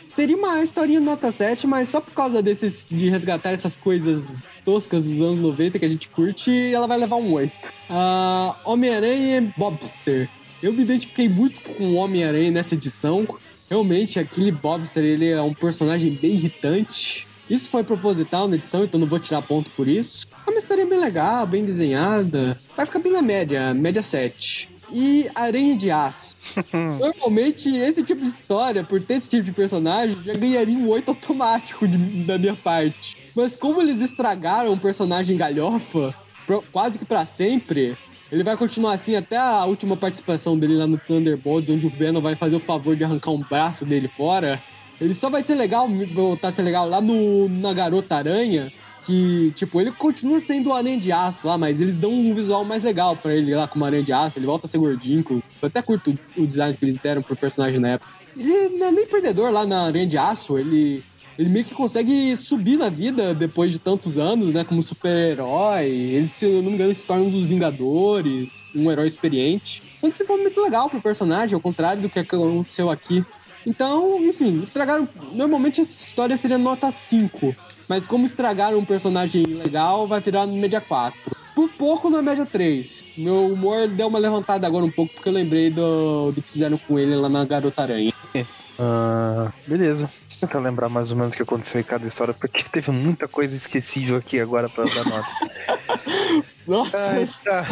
Seria 0.10 0.36
uma 0.36 0.62
historinha 0.62 1.00
nota 1.00 1.32
7, 1.32 1.66
mas 1.66 1.90
só 1.90 2.02
por 2.02 2.14
causa 2.14 2.42
desses 2.42 2.88
de 2.90 3.10
resgatar 3.10 3.52
essas 3.52 3.78
coisas 3.78 4.46
toscas 4.66 5.04
dos 5.04 5.22
anos 5.22 5.40
90 5.40 5.80
que 5.80 5.86
a 5.86 5.88
gente 5.88 6.10
curte, 6.10 6.52
ela 6.74 6.88
vai 6.88 6.98
levar 6.98 7.16
um 7.16 7.34
8. 7.34 7.52
Uh, 7.90 8.56
Homem-Aranha 8.66 9.38
e 9.38 9.60
Bobster. 9.60 10.30
Eu 10.62 10.74
me 10.74 10.82
identifiquei 10.82 11.28
muito 11.28 11.62
com 11.62 11.92
o 11.92 11.94
Homem-Aranha 11.96 12.52
nessa 12.52 12.76
edição. 12.76 13.26
Realmente, 13.70 14.20
aquele 14.20 14.52
Bobster 14.52 15.04
ele 15.04 15.30
é 15.30 15.42
um 15.42 15.54
personagem 15.54 16.14
bem 16.14 16.32
irritante. 16.32 17.28
Isso 17.50 17.70
foi 17.70 17.84
proposital 17.84 18.48
na 18.48 18.56
edição, 18.56 18.84
então 18.84 19.00
não 19.00 19.08
vou 19.08 19.20
tirar 19.20 19.42
ponto 19.42 19.72
por 19.72 19.88
isso. 19.88 20.28
É 20.48 20.52
uma 20.52 20.60
história 20.60 20.86
bem 20.86 21.00
legal, 21.00 21.46
bem 21.46 21.66
desenhada. 21.66 22.60
Vai 22.76 22.86
ficar 22.86 23.00
bem 23.00 23.12
na 23.12 23.22
média, 23.22 23.74
média 23.74 24.02
7. 24.02 24.73
E 24.94 25.30
Aranha 25.36 25.76
de 25.76 25.90
Aço. 25.90 26.36
Normalmente, 26.72 27.76
esse 27.76 28.04
tipo 28.04 28.22
de 28.22 28.28
história, 28.28 28.84
por 28.84 29.02
ter 29.02 29.16
esse 29.16 29.30
tipo 29.30 29.44
de 29.44 29.52
personagem, 29.52 30.18
já 30.24 30.34
ganharia 30.34 30.78
um 30.78 30.88
8 30.88 31.10
automático 31.10 31.88
de, 31.88 31.98
da 32.24 32.38
minha 32.38 32.56
parte. 32.56 33.18
Mas 33.36 33.58
como 33.58 33.82
eles 33.82 34.00
estragaram 34.00 34.72
o 34.72 34.80
personagem 34.80 35.36
galhofa, 35.36 36.14
pro, 36.46 36.64
quase 36.72 37.00
que 37.00 37.06
para 37.06 37.26
sempre, 37.26 37.98
ele 38.32 38.44
vai 38.44 38.56
continuar 38.56 38.94
assim 38.94 39.16
até 39.16 39.38
a 39.38 39.66
última 39.66 39.98
participação 39.98 40.58
dele 40.58 40.76
lá 40.76 40.88
no 40.88 40.98
Thunderbolts, 40.98 41.70
onde 41.70 41.88
o 41.88 41.90
Venom 41.90 42.22
vai 42.22 42.36
fazer 42.36 42.56
o 42.56 42.60
favor 42.60 42.96
de 42.96 43.04
arrancar 43.04 43.32
um 43.32 43.42
braço 43.42 43.86
dele 43.86 44.08
fora. 44.08 44.62
Ele 45.02 45.14
só 45.14 45.30
vai 45.30 45.42
ser 45.42 45.56
legal, 45.56 45.88
voltar 46.14 46.50
a 46.50 46.52
ser 46.52 46.62
legal 46.62 46.88
lá 46.88 47.02
no, 47.02 47.50
na 47.50 47.74
Garota 47.74 48.16
Aranha, 48.16 48.72
que, 49.06 49.52
tipo, 49.56 49.80
ele 49.80 49.92
continua 49.92 50.40
sendo 50.40 50.70
o 50.70 50.74
Aranha 50.74 51.00
de 51.00 51.12
Aço 51.12 51.48
lá, 51.48 51.58
mas 51.58 51.82
eles 51.82 51.98
dão 51.98 52.12
um 52.12 52.34
visual 52.34 52.64
mais 52.64 52.84
legal 52.84 53.16
para 53.16 53.34
ele 53.34 53.54
lá 53.54 53.68
como 53.68 53.86
Aranha 53.86 54.04
de 54.04 54.14
Aço, 54.14 54.40
ele 54.40 54.46
volta 54.46 54.66
a 54.66 54.70
ser 54.70 54.78
gordinho, 54.78 55.24
eu 55.30 55.68
até 55.68 55.82
curto 55.82 56.18
o 56.38 56.48
design 56.48 56.76
que 56.76 56.84
eles 56.84 56.98
deram 56.98 57.22
pro 57.22 57.36
personagem 57.36 57.80
na 57.80 57.90
época. 57.90 58.12
Ele 58.36 58.70
não 58.70 58.88
é 58.88 58.92
nem 58.92 59.08
perdedor 59.08 59.52
lá 59.52 59.66
na 59.66 59.84
Aranha 59.84 60.08
de 60.08 60.18
Aço, 60.18 60.58
ele, 60.58 61.04
ele 61.38 61.50
meio 61.50 61.66
que 61.66 61.74
consegue 61.74 62.36
subir 62.36 62.78
na 62.78 62.90
vida 62.90 63.34
depois 63.34 63.72
de 63.72 63.80
tantos 63.80 64.18
anos, 64.18 64.54
né, 64.54 64.64
como 64.64 64.82
super-herói, 64.82 65.88
ele, 65.88 66.30
se 66.30 66.46
eu 66.46 66.62
não 66.62 66.70
me 66.70 66.76
engano, 66.76 66.94
se 66.94 67.06
torna 67.06 67.24
um 67.24 67.32
dos 67.32 67.46
Vingadores, 67.46 68.72
um 68.76 68.92
herói 68.92 69.08
experiente. 69.08 69.84
Então 69.98 70.10
isso 70.10 70.26
foi 70.26 70.42
muito 70.42 70.60
legal 70.62 70.90
pro 70.90 71.02
personagem, 71.02 71.56
ao 71.56 71.62
contrário 71.62 72.02
do 72.02 72.10
que 72.10 72.20
aconteceu 72.20 72.90
aqui. 72.90 73.24
Então, 73.66 74.22
enfim, 74.24 74.60
estragaram. 74.62 75.08
Normalmente 75.32 75.82
essa 75.82 76.08
história 76.08 76.36
seria 76.36 76.58
nota 76.58 76.92
5. 76.92 77.56
Mas 77.88 78.08
como 78.08 78.26
estragaram 78.26 78.78
um 78.78 78.86
personagem 78.86 79.44
legal, 79.44 80.08
vai 80.08 80.20
virar 80.20 80.46
média 80.48 80.82
4. 80.82 81.36
Por 81.56 81.70
pouco 81.70 82.10
na 82.10 82.22
média 82.22 82.46
3. 82.46 83.04
Meu 83.18 83.48
humor 83.48 83.88
deu 83.88 84.08
uma 84.08 84.20
levantada 84.20 84.66
agora 84.66 84.86
um 84.86 84.92
pouco, 84.92 85.14
porque 85.14 85.30
eu 85.30 85.34
lembrei 85.34 85.70
do, 85.70 86.32
do 86.32 86.42
que 86.42 86.50
fizeram 86.50 86.78
com 86.78 86.98
ele 86.98 87.16
lá 87.16 87.30
na 87.30 87.46
Garota 87.46 87.84
Aranha. 87.84 88.12
Uh, 88.36 89.54
beleza. 89.68 90.10
Deixa 90.28 90.46
eu 90.46 90.48
tentar 90.48 90.60
lembrar 90.60 90.90
mais 90.90 91.12
ou 91.12 91.18
menos 91.18 91.34
o 91.34 91.38
que 91.38 91.44
aconteceu 91.44 91.80
em 91.80 91.84
cada 91.84 92.08
história, 92.08 92.34
porque 92.34 92.64
teve 92.64 92.92
muita 92.92 93.28
coisa 93.28 93.56
esquecível 93.56 94.18
aqui 94.18 94.40
agora 94.40 94.68
pra 94.68 94.84
dar 94.86 95.06
nota. 95.06 96.44
Nossa! 96.68 96.98
Ah, 96.98 97.44
tá. 97.44 97.68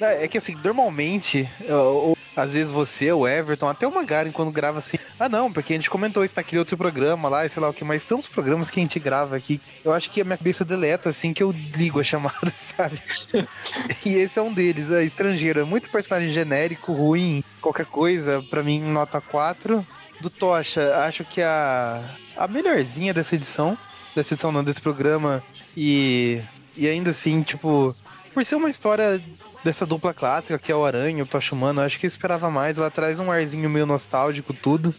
é 0.00 0.28
que 0.28 0.38
assim, 0.38 0.56
normalmente, 0.62 1.48
ou, 1.68 2.16
às 2.34 2.54
vezes 2.54 2.70
você, 2.72 3.12
o 3.12 3.26
Everton, 3.26 3.68
até 3.68 3.86
o 3.86 3.94
Magaren, 3.94 4.32
quando 4.32 4.50
grava 4.50 4.78
assim, 4.78 4.98
ah 5.18 5.28
não, 5.28 5.52
porque 5.52 5.72
a 5.72 5.76
gente 5.76 5.90
comentou 5.90 6.24
isso 6.24 6.34
naquele 6.36 6.58
outro 6.58 6.76
programa 6.76 7.28
lá, 7.28 7.48
sei 7.48 7.62
lá 7.62 7.68
o 7.68 7.74
que, 7.74 7.84
mas 7.84 8.02
tem 8.02 8.16
uns 8.16 8.26
programas 8.26 8.70
que 8.70 8.80
a 8.80 8.82
gente 8.82 8.98
grava 8.98 9.36
aqui, 9.36 9.60
eu 9.84 9.92
acho 9.92 10.10
que 10.10 10.20
a 10.20 10.24
minha 10.24 10.36
cabeça 10.36 10.64
deleta 10.64 11.10
assim 11.10 11.32
que 11.32 11.42
eu 11.42 11.52
ligo 11.52 12.00
a 12.00 12.04
chamada, 12.04 12.52
sabe? 12.56 13.00
e 14.04 14.14
esse 14.14 14.38
é 14.38 14.42
um 14.42 14.52
deles, 14.52 14.90
é 14.90 15.04
estrangeiro, 15.04 15.60
é 15.60 15.64
muito 15.64 15.90
personagem 15.90 16.30
genérico, 16.30 16.92
ruim, 16.92 17.44
qualquer 17.60 17.86
coisa, 17.86 18.42
pra 18.50 18.62
mim, 18.62 18.80
nota 18.80 19.20
4. 19.20 19.86
Do 20.20 20.30
Tocha, 20.30 20.98
acho 20.98 21.24
que 21.24 21.42
a, 21.42 22.16
a 22.36 22.46
melhorzinha 22.46 23.12
dessa 23.12 23.34
edição, 23.34 23.76
dessa 24.14 24.34
edição 24.34 24.52
não, 24.52 24.62
desse 24.62 24.80
programa, 24.80 25.42
e, 25.76 26.40
e 26.76 26.88
ainda 26.88 27.10
assim, 27.10 27.42
tipo, 27.42 27.94
por 28.32 28.44
ser 28.44 28.56
uma 28.56 28.70
história 28.70 29.22
dessa 29.64 29.86
dupla 29.86 30.12
clássica, 30.12 30.58
que 30.58 30.72
é 30.72 30.74
o 30.74 30.84
Aranha 30.84 31.18
e 31.18 31.22
o 31.22 31.26
Tocha 31.26 31.54
acho 31.84 31.98
que 31.98 32.06
eu 32.06 32.08
esperava 32.08 32.50
mais. 32.50 32.78
Ela 32.78 32.90
traz 32.90 33.18
um 33.18 33.30
arzinho 33.30 33.70
meio 33.70 33.86
nostálgico, 33.86 34.52
tudo. 34.52 34.94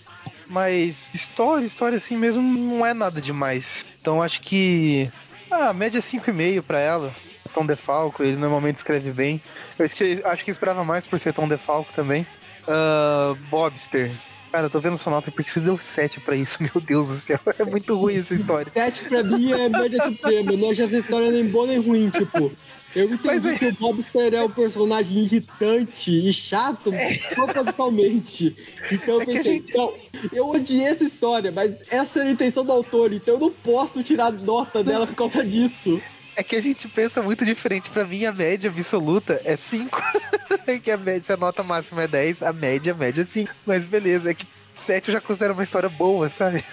Mas 0.48 1.12
história, 1.14 1.66
história 1.66 1.98
assim 1.98 2.18
mesmo, 2.18 2.42
não 2.42 2.86
é 2.86 2.94
nada 2.94 3.20
demais. 3.20 3.86
Então 4.00 4.22
acho 4.22 4.42
que. 4.42 5.12
Ah, 5.50 5.74
média 5.74 6.00
5,5 6.00 6.62
para 6.62 6.80
ela. 6.80 7.14
Tom 7.54 7.66
DeFalco, 7.66 8.24
ele 8.24 8.36
normalmente 8.36 8.78
escreve 8.78 9.12
bem. 9.12 9.42
Eu 9.78 9.86
acho 9.86 9.96
que, 9.96 10.22
acho 10.24 10.44
que 10.44 10.52
esperava 10.52 10.84
mais 10.84 11.06
por 11.06 11.20
ser 11.20 11.34
Tom 11.34 11.48
DeFalco 11.48 11.94
também. 11.94 12.26
Uh, 12.64 13.36
Bobster. 13.50 14.12
Cara, 14.54 14.68
eu 14.68 14.70
tô 14.70 14.80
vendo 14.80 15.00
sua 15.00 15.12
nota 15.12 15.32
porque 15.32 15.50
você 15.50 15.60
deu 15.60 15.80
7 15.80 16.20
pra 16.20 16.36
isso, 16.36 16.62
meu 16.62 16.80
Deus 16.80 17.08
do 17.08 17.16
céu. 17.16 17.40
É 17.58 17.66
muito 17.66 17.98
ruim 17.98 18.20
essa 18.20 18.36
história. 18.36 18.72
7 18.72 19.06
pra 19.06 19.24
mim 19.24 19.52
é 19.52 19.68
média 19.68 20.06
suprema. 20.06 20.52
Não 20.52 20.70
acho 20.70 20.84
essa 20.84 20.96
história 20.96 21.32
nem 21.32 21.48
boa 21.48 21.66
nem 21.66 21.80
ruim, 21.80 22.08
tipo. 22.12 22.52
Eu 22.96 23.12
entendi 23.12 23.50
é... 23.50 23.58
que 23.58 23.66
o 23.66 23.74
Bobster 23.74 24.32
é 24.36 24.44
um 24.44 24.52
personagem 24.52 25.18
irritante 25.18 26.12
e 26.12 26.32
chato 26.32 26.94
é. 26.94 27.16
propositalmente. 27.34 28.56
Então 28.92 29.16
eu 29.16 29.22
é 29.24 29.26
pensei, 29.26 29.54
gente... 29.54 29.76
não, 29.76 29.92
eu 30.32 30.48
odiei 30.52 30.86
essa 30.86 31.04
história, 31.04 31.52
mas 31.52 31.84
essa 31.90 32.20
era 32.20 32.30
a 32.30 32.32
intenção 32.32 32.64
do 32.64 32.72
autor, 32.72 33.12
então 33.12 33.34
eu 33.34 33.40
não 33.40 33.52
posso 33.52 34.04
tirar 34.04 34.32
nota 34.32 34.84
dela 34.84 35.08
por 35.08 35.16
causa 35.16 35.44
disso. 35.44 36.00
É 36.36 36.44
que 36.44 36.56
a 36.56 36.62
gente 36.62 36.88
pensa 36.88 37.22
muito 37.22 37.46
diferente. 37.46 37.90
Pra 37.90 38.06
mim, 38.06 38.26
a 38.26 38.32
média 38.32 38.70
absoluta 38.70 39.42
é 39.44 39.56
5. 39.56 40.02
é 40.66 40.80
que 40.80 40.92
a 40.92 40.98
média, 40.98 41.24
se 41.24 41.34
a 41.34 41.38
nota 41.38 41.64
máxima 41.64 42.04
é 42.04 42.08
10, 42.08 42.44
a 42.44 42.52
média, 42.54 42.94
a 42.94 42.96
média 42.96 43.22
é 43.22 43.26
5. 43.26 43.54
Mas 43.66 43.86
beleza, 43.86 44.32
é 44.32 44.34
que 44.34 44.48
7 44.76 45.10
eu 45.10 45.14
já 45.14 45.22
considero 45.22 45.54
uma 45.54 45.64
história 45.64 45.90
boa, 45.90 46.30
sabe? 46.30 46.64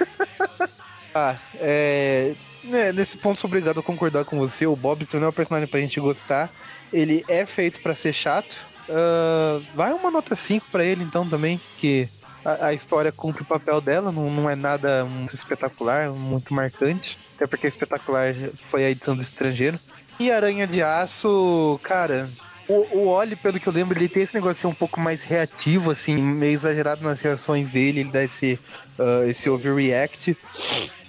ah, 1.15 1.37
é 1.55 2.35
né, 2.65 2.93
nesse 2.93 3.17
ponto 3.17 3.41
sou 3.41 3.49
obrigado 3.49 3.81
a 3.81 3.83
concordar 3.83 4.25
com 4.25 4.39
você. 4.39 4.67
O 4.67 4.77
Bob 4.77 5.07
não 5.15 5.25
é 5.25 5.29
um 5.29 5.33
personagem 5.33 5.69
pra 5.69 5.81
gente 5.81 6.01
gostar. 6.01 6.51
Ele 6.93 7.25
é 7.29 7.47
feito 7.47 7.81
para 7.81 7.95
ser 7.95 8.13
chato. 8.13 8.57
Uh, 8.89 9.65
vai 9.75 9.93
uma 9.93 10.11
nota 10.11 10.35
5 10.35 10.67
para 10.71 10.85
ele 10.85 11.05
então 11.05 11.29
também, 11.29 11.61
que 11.77 12.09
a, 12.45 12.67
a, 12.67 12.75
história 12.75 13.13
cumpre 13.13 13.43
o 13.43 13.47
papel 13.47 13.81
dela, 13.81 14.11
não, 14.11 14.31
não 14.31 14.51
é 14.51 14.55
nada 14.55 15.05
muito 15.05 15.35
espetacular, 15.35 16.11
muito 16.11 16.53
marcante. 16.55 17.19
Até 17.37 17.47
porque 17.47 17.67
espetacular 17.67 18.35
foi 18.69 18.85
a 18.85 18.91
edição 18.91 19.15
do 19.15 19.23
estrangeiro. 19.23 19.79
E 20.19 20.31
Aranha 20.31 20.67
de 20.67 20.83
Aço, 20.83 21.81
cara, 21.83 22.29
o, 22.69 22.99
o 22.99 23.09
Oli, 23.09 23.37
pelo 23.37 23.59
que 23.59 23.67
eu 23.67 23.73
lembro, 23.73 23.99
ele 23.99 24.09
tem 24.09 24.23
esse 24.23 24.35
negócio 24.35 24.69
um 24.69 24.75
pouco 24.75 25.01
mais 25.01 25.23
reativo, 25.23 25.91
assim, 25.91 26.17
meio 26.17 26.53
exagerado 26.53 27.03
nas 27.03 27.21
reações 27.21 27.71
dele, 27.71 28.01
ele 28.01 28.11
dá 28.11 28.23
esse, 28.23 28.61
uh, 28.99 29.29
esse 29.29 29.49
overreact 29.49 30.37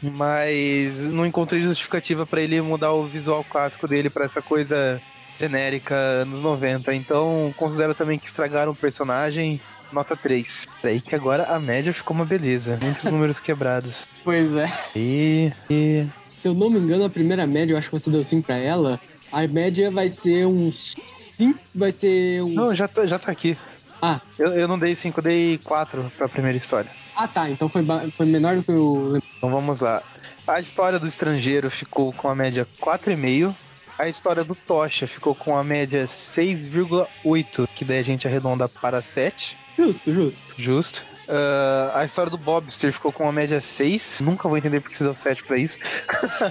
mas 0.01 1.07
não 1.09 1.25
encontrei 1.25 1.61
justificativa 1.61 2.25
para 2.25 2.41
ele 2.41 2.59
mudar 2.61 2.91
o 2.93 3.05
visual 3.05 3.43
clássico 3.43 3.87
dele 3.87 4.09
para 4.09 4.25
essa 4.25 4.41
coisa 4.41 4.99
genérica 5.39 5.95
anos 5.95 6.41
90. 6.41 6.93
Então, 6.95 7.53
considero 7.57 7.93
também 7.93 8.17
que 8.17 8.27
estragaram 8.27 8.71
o 8.71 8.75
personagem. 8.75 9.61
Nota 9.91 10.15
3. 10.15 10.67
Aí 10.83 11.01
que 11.01 11.15
agora 11.15 11.43
a 11.45 11.59
média 11.59 11.93
ficou 11.93 12.15
uma 12.15 12.25
beleza. 12.25 12.79
Muitos 12.81 13.03
números 13.05 13.39
quebrados. 13.39 14.07
Pois 14.23 14.53
é. 14.53 14.65
E, 14.95 15.51
e. 15.69 16.05
Se 16.27 16.47
eu 16.47 16.53
não 16.53 16.69
me 16.69 16.79
engano, 16.79 17.03
a 17.05 17.09
primeira 17.09 17.45
média, 17.45 17.73
eu 17.73 17.77
acho 17.77 17.89
que 17.89 17.99
você 17.99 18.09
deu 18.09 18.23
5 18.23 18.45
pra 18.45 18.57
ela. 18.57 18.99
A 19.31 19.47
média 19.47 19.89
vai 19.91 20.09
ser 20.09 20.45
uns 20.45 20.93
5. 21.05 21.59
Vai 21.73 21.91
ser 21.91 22.41
uns. 22.43 22.53
Não, 22.53 22.73
já 22.73 22.87
tá, 22.87 23.05
já 23.05 23.17
tá 23.17 23.31
aqui. 23.31 23.57
Ah. 24.01 24.19
Eu, 24.37 24.47
eu 24.53 24.67
não 24.67 24.79
dei 24.79 24.95
5, 24.95 25.21
dei 25.21 25.59
4 25.59 26.11
pra 26.17 26.27
primeira 26.27 26.57
história. 26.57 26.89
Ah, 27.15 27.27
tá. 27.27 27.49
Então 27.49 27.69
foi, 27.69 27.85
foi 28.15 28.25
menor 28.25 28.55
do 28.55 28.63
que 28.63 28.71
eu. 28.71 29.19
Então 29.37 29.51
vamos 29.51 29.81
lá. 29.81 30.01
A 30.47 30.59
história 30.59 30.97
do 30.97 31.07
estrangeiro 31.07 31.69
ficou 31.69 32.11
com 32.11 32.27
a 32.27 32.35
média 32.35 32.67
4,5. 32.81 33.55
A 33.97 34.09
história 34.09 34.43
do 34.43 34.55
Tocha 34.55 35.05
ficou 35.05 35.35
com 35.35 35.55
a 35.55 35.63
média 35.63 36.05
6,8, 36.05 37.67
que 37.75 37.85
daí 37.85 37.99
a 37.99 38.03
gente 38.03 38.27
arredonda 38.27 38.67
para 38.67 38.99
7. 38.99 39.55
Justo, 39.77 40.13
justo. 40.13 40.61
Justo. 40.61 41.05
Uh, 41.27 41.95
a 41.95 42.03
história 42.03 42.29
do 42.29 42.37
Bobster 42.37 42.91
ficou 42.91 43.11
com 43.11 43.27
a 43.27 43.31
média 43.31 43.61
6. 43.61 44.21
Nunca 44.21 44.49
vou 44.49 44.57
entender 44.57 44.81
porque 44.81 44.95
você 44.95 45.03
deu 45.03 45.15
7 45.15 45.43
pra 45.43 45.57
isso. 45.57 45.79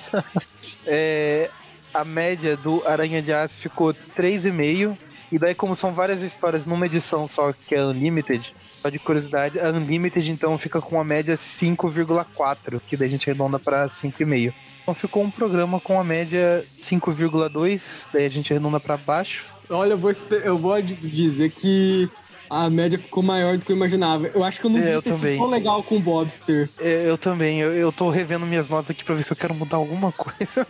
é, 0.87 1.51
a 1.93 2.05
média 2.05 2.57
do 2.57 2.83
Aranha 2.87 3.21
de 3.21 3.33
Aço 3.33 3.61
ficou 3.61 3.93
3,5. 4.17 4.97
E 5.33 5.39
daí, 5.39 5.55
como 5.55 5.77
são 5.77 5.93
várias 5.93 6.23
histórias 6.23 6.67
numa 6.67 6.87
edição 6.87 7.29
só, 7.29 7.53
que 7.53 7.75
é 7.75 7.85
Unlimited, 7.85 8.53
só 8.67 8.89
de 8.89 8.99
curiosidade, 8.99 9.61
a 9.61 9.69
Unlimited 9.71 10.29
então 10.29 10.59
fica 10.59 10.81
com 10.81 11.01
a 11.01 11.05
média 11.05 11.35
5,4, 11.35 12.81
que 12.85 12.97
daí 12.97 13.07
a 13.07 13.11
gente 13.11 13.31
arredonda 13.31 13.57
para 13.57 13.87
5,5. 13.87 14.53
Então 14.83 14.95
ficou 14.95 15.23
um 15.23 15.31
programa 15.31 15.79
com 15.79 16.01
a 16.01 16.05
média 16.05 16.65
5,2, 16.83 18.09
daí 18.13 18.27
a 18.27 18.31
gente 18.31 18.53
arredonda 18.53 18.81
para 18.81 18.97
baixo. 18.97 19.47
Olha, 19.69 19.93
eu 19.93 19.99
vou, 19.99 20.11
eu 20.43 20.59
vou 20.59 20.83
dizer 20.83 21.51
que 21.51 22.11
a 22.51 22.69
média 22.69 22.99
ficou 22.99 23.23
maior 23.23 23.57
do 23.57 23.65
que 23.65 23.71
eu 23.71 23.77
imaginava. 23.77 24.27
Eu 24.27 24.43
acho 24.43 24.61
que 24.61 24.67
eu 24.67 24.71
não 24.71 24.81
devia 24.81 25.01
ter 25.01 25.13
sido 25.15 25.39
tão 25.39 25.49
legal 25.49 25.83
com 25.85 25.97
o 25.97 26.01
Bobster. 26.01 26.69
É, 26.81 27.09
eu 27.09 27.17
também. 27.17 27.61
Eu, 27.61 27.73
eu 27.73 27.93
tô 27.93 28.11
revendo 28.11 28.45
minhas 28.45 28.69
notas 28.69 28.91
aqui 28.91 29.05
pra 29.05 29.15
ver 29.15 29.23
se 29.23 29.33
eu 29.33 29.37
quero 29.37 29.55
mudar 29.55 29.77
alguma 29.77 30.11
coisa. 30.11 30.67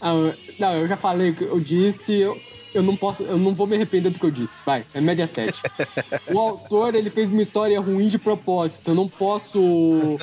ah, 0.00 0.34
não, 0.58 0.76
eu 0.76 0.88
já 0.88 0.96
falei 0.96 1.30
o 1.30 1.34
que 1.34 1.44
eu 1.44 1.60
disse. 1.60 2.14
Eu, 2.14 2.40
eu 2.74 2.82
não 2.82 2.96
posso, 2.96 3.22
eu 3.22 3.38
não 3.38 3.54
vou 3.54 3.66
me 3.66 3.76
arrepender 3.76 4.10
do 4.10 4.18
que 4.18 4.26
eu 4.26 4.30
disse. 4.30 4.64
Vai, 4.64 4.84
é 4.92 5.00
média 5.00 5.26
7. 5.26 5.62
o 6.30 6.38
autor, 6.38 6.94
ele 6.94 7.08
fez 7.08 7.30
uma 7.30 7.40
história 7.40 7.80
ruim 7.80 8.08
de 8.08 8.18
propósito. 8.18 8.90
Eu 8.90 8.94
não 8.94 9.08
posso 9.08 10.18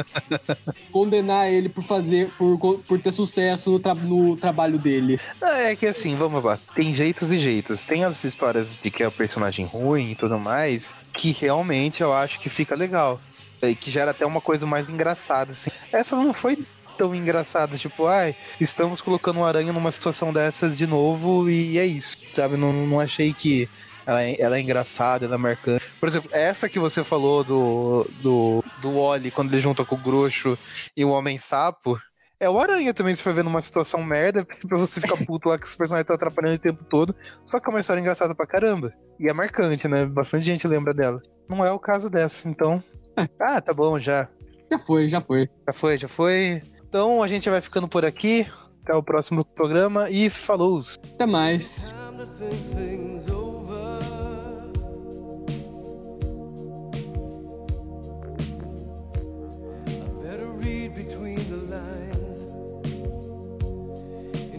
condenar 0.91 1.49
ele 1.49 1.69
por 1.69 1.83
fazer, 1.83 2.29
por, 2.37 2.57
por 2.79 2.99
ter 2.99 3.11
sucesso 3.11 3.71
no, 3.71 3.79
tra 3.79 3.95
no 3.95 4.35
trabalho 4.35 4.77
dele. 4.77 5.19
É 5.41 5.75
que 5.75 5.85
assim, 5.85 6.15
vamos 6.15 6.43
lá. 6.43 6.59
Tem 6.75 6.93
jeitos 6.93 7.31
e 7.31 7.39
jeitos. 7.39 7.85
Tem 7.85 8.03
as 8.03 8.23
histórias 8.23 8.77
de 8.77 8.91
que 8.91 9.01
é 9.01 9.07
o 9.07 9.11
personagem 9.11 9.65
ruim 9.65 10.11
e 10.11 10.15
tudo 10.15 10.37
mais, 10.37 10.93
que 11.13 11.31
realmente 11.31 12.01
eu 12.01 12.13
acho 12.13 12.39
que 12.39 12.49
fica 12.49 12.75
legal. 12.75 13.21
E 13.61 13.75
que 13.75 13.91
gera 13.91 14.11
até 14.11 14.25
uma 14.25 14.41
coisa 14.41 14.65
mais 14.65 14.89
engraçada, 14.89 15.51
assim. 15.51 15.69
Essa 15.91 16.15
não 16.15 16.33
foi 16.33 16.57
tão 17.01 17.15
engraçada, 17.15 17.75
tipo, 17.77 18.05
ai, 18.05 18.35
estamos 18.59 19.01
colocando 19.01 19.39
um 19.39 19.43
aranha 19.43 19.73
numa 19.73 19.91
situação 19.91 20.31
dessas 20.31 20.77
de 20.77 20.85
novo 20.85 21.49
e 21.49 21.79
é 21.79 21.85
isso, 21.85 22.15
sabe? 22.31 22.57
Não, 22.57 22.71
não 22.71 22.99
achei 22.99 23.33
que 23.33 23.67
ela 24.05 24.21
é, 24.21 24.39
ela 24.39 24.55
é 24.55 24.61
engraçada, 24.61 25.25
ela 25.25 25.33
é 25.33 25.37
marcante. 25.37 25.83
Por 25.99 26.07
exemplo, 26.07 26.29
essa 26.31 26.69
que 26.69 26.77
você 26.77 27.03
falou 27.03 27.43
do, 27.43 28.07
do, 28.21 28.63
do 28.79 28.99
Wally 28.99 29.31
quando 29.31 29.51
ele 29.51 29.59
junta 29.59 29.83
com 29.83 29.95
o 29.95 29.97
Groxo 29.97 30.55
e 30.95 31.03
o 31.03 31.09
Homem-Sapo. 31.09 31.99
É 32.39 32.47
o 32.47 32.59
Aranha 32.59 32.93
também, 32.93 33.15
se 33.15 33.23
for 33.23 33.33
ver 33.33 33.43
numa 33.43 33.63
situação 33.63 34.03
merda, 34.03 34.45
pra 34.69 34.77
você 34.77 35.01
ficar 35.01 35.17
puto 35.25 35.49
lá 35.49 35.57
que 35.57 35.65
os 35.65 35.75
personagens 35.75 36.03
estão 36.03 36.15
atrapalhando 36.15 36.57
o 36.57 36.59
tempo 36.59 36.83
todo. 36.83 37.15
Só 37.43 37.59
que 37.59 37.67
é 37.67 37.73
uma 37.73 37.79
história 37.79 37.99
engraçada 37.99 38.35
pra 38.35 38.45
caramba. 38.45 38.93
E 39.19 39.27
é 39.27 39.33
marcante, 39.33 39.87
né? 39.87 40.05
Bastante 40.05 40.45
gente 40.45 40.67
lembra 40.67 40.93
dela. 40.93 41.19
Não 41.49 41.65
é 41.65 41.71
o 41.71 41.79
caso 41.79 42.11
dessa, 42.11 42.47
então. 42.47 42.83
É. 43.17 43.27
Ah, 43.39 43.59
tá 43.59 43.73
bom, 43.73 43.97
já. 43.97 44.29
Já 44.71 44.77
foi, 44.77 45.09
já 45.09 45.19
foi. 45.19 45.49
Já 45.67 45.73
foi, 45.73 45.97
já 45.97 46.07
foi. 46.07 46.61
Então 46.91 47.23
a 47.23 47.27
gente 47.29 47.49
vai 47.49 47.61
ficando 47.61 47.87
por 47.87 48.03
aqui. 48.03 48.45
Até 48.83 48.93
o 48.93 49.01
próximo 49.01 49.45
programa 49.45 50.09
e 50.09 50.29
falou! 50.29 50.83
Até 51.15 51.25
mais! 51.25 51.95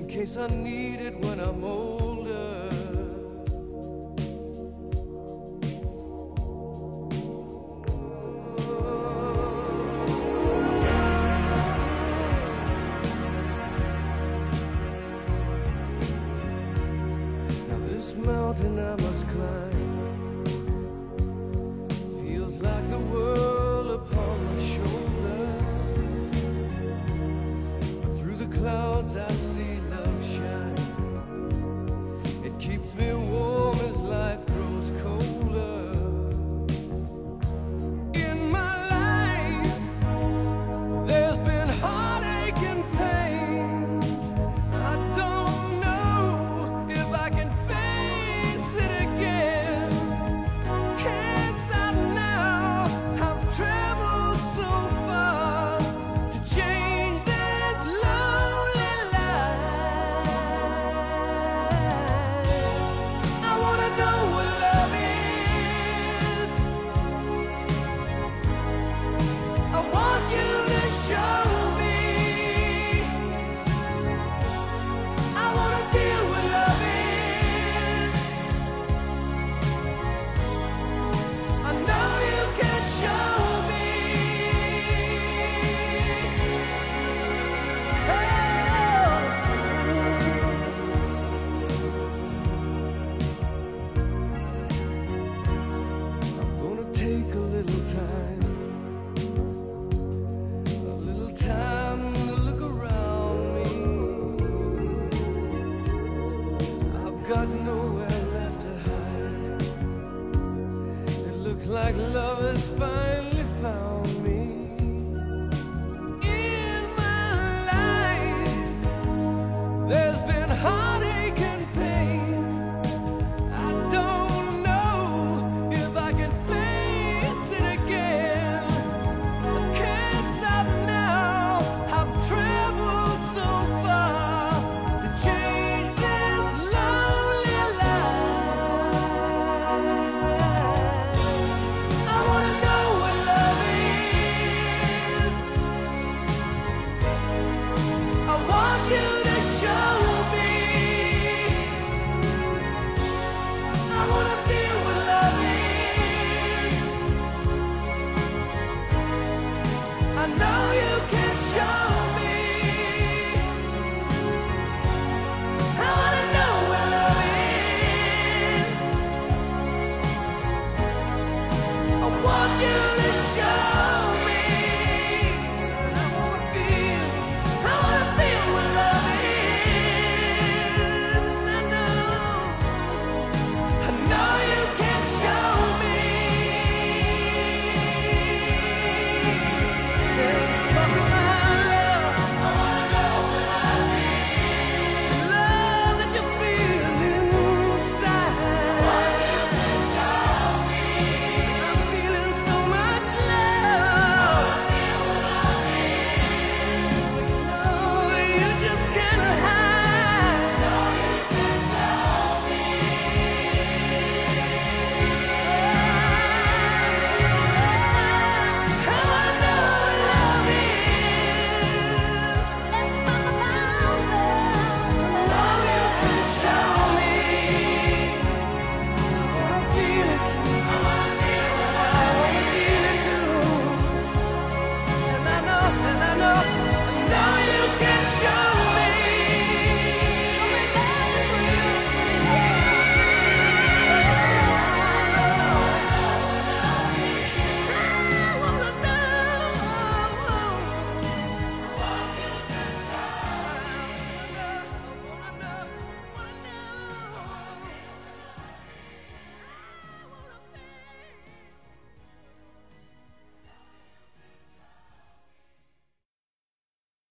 case 0.08 0.36
I 0.36 0.46
need 0.48 1.00
it 1.00 1.14
when 1.24 1.40
I'm 1.40 1.64
older. 1.64 2.62
Mountain 18.52 18.78
I 18.78 19.11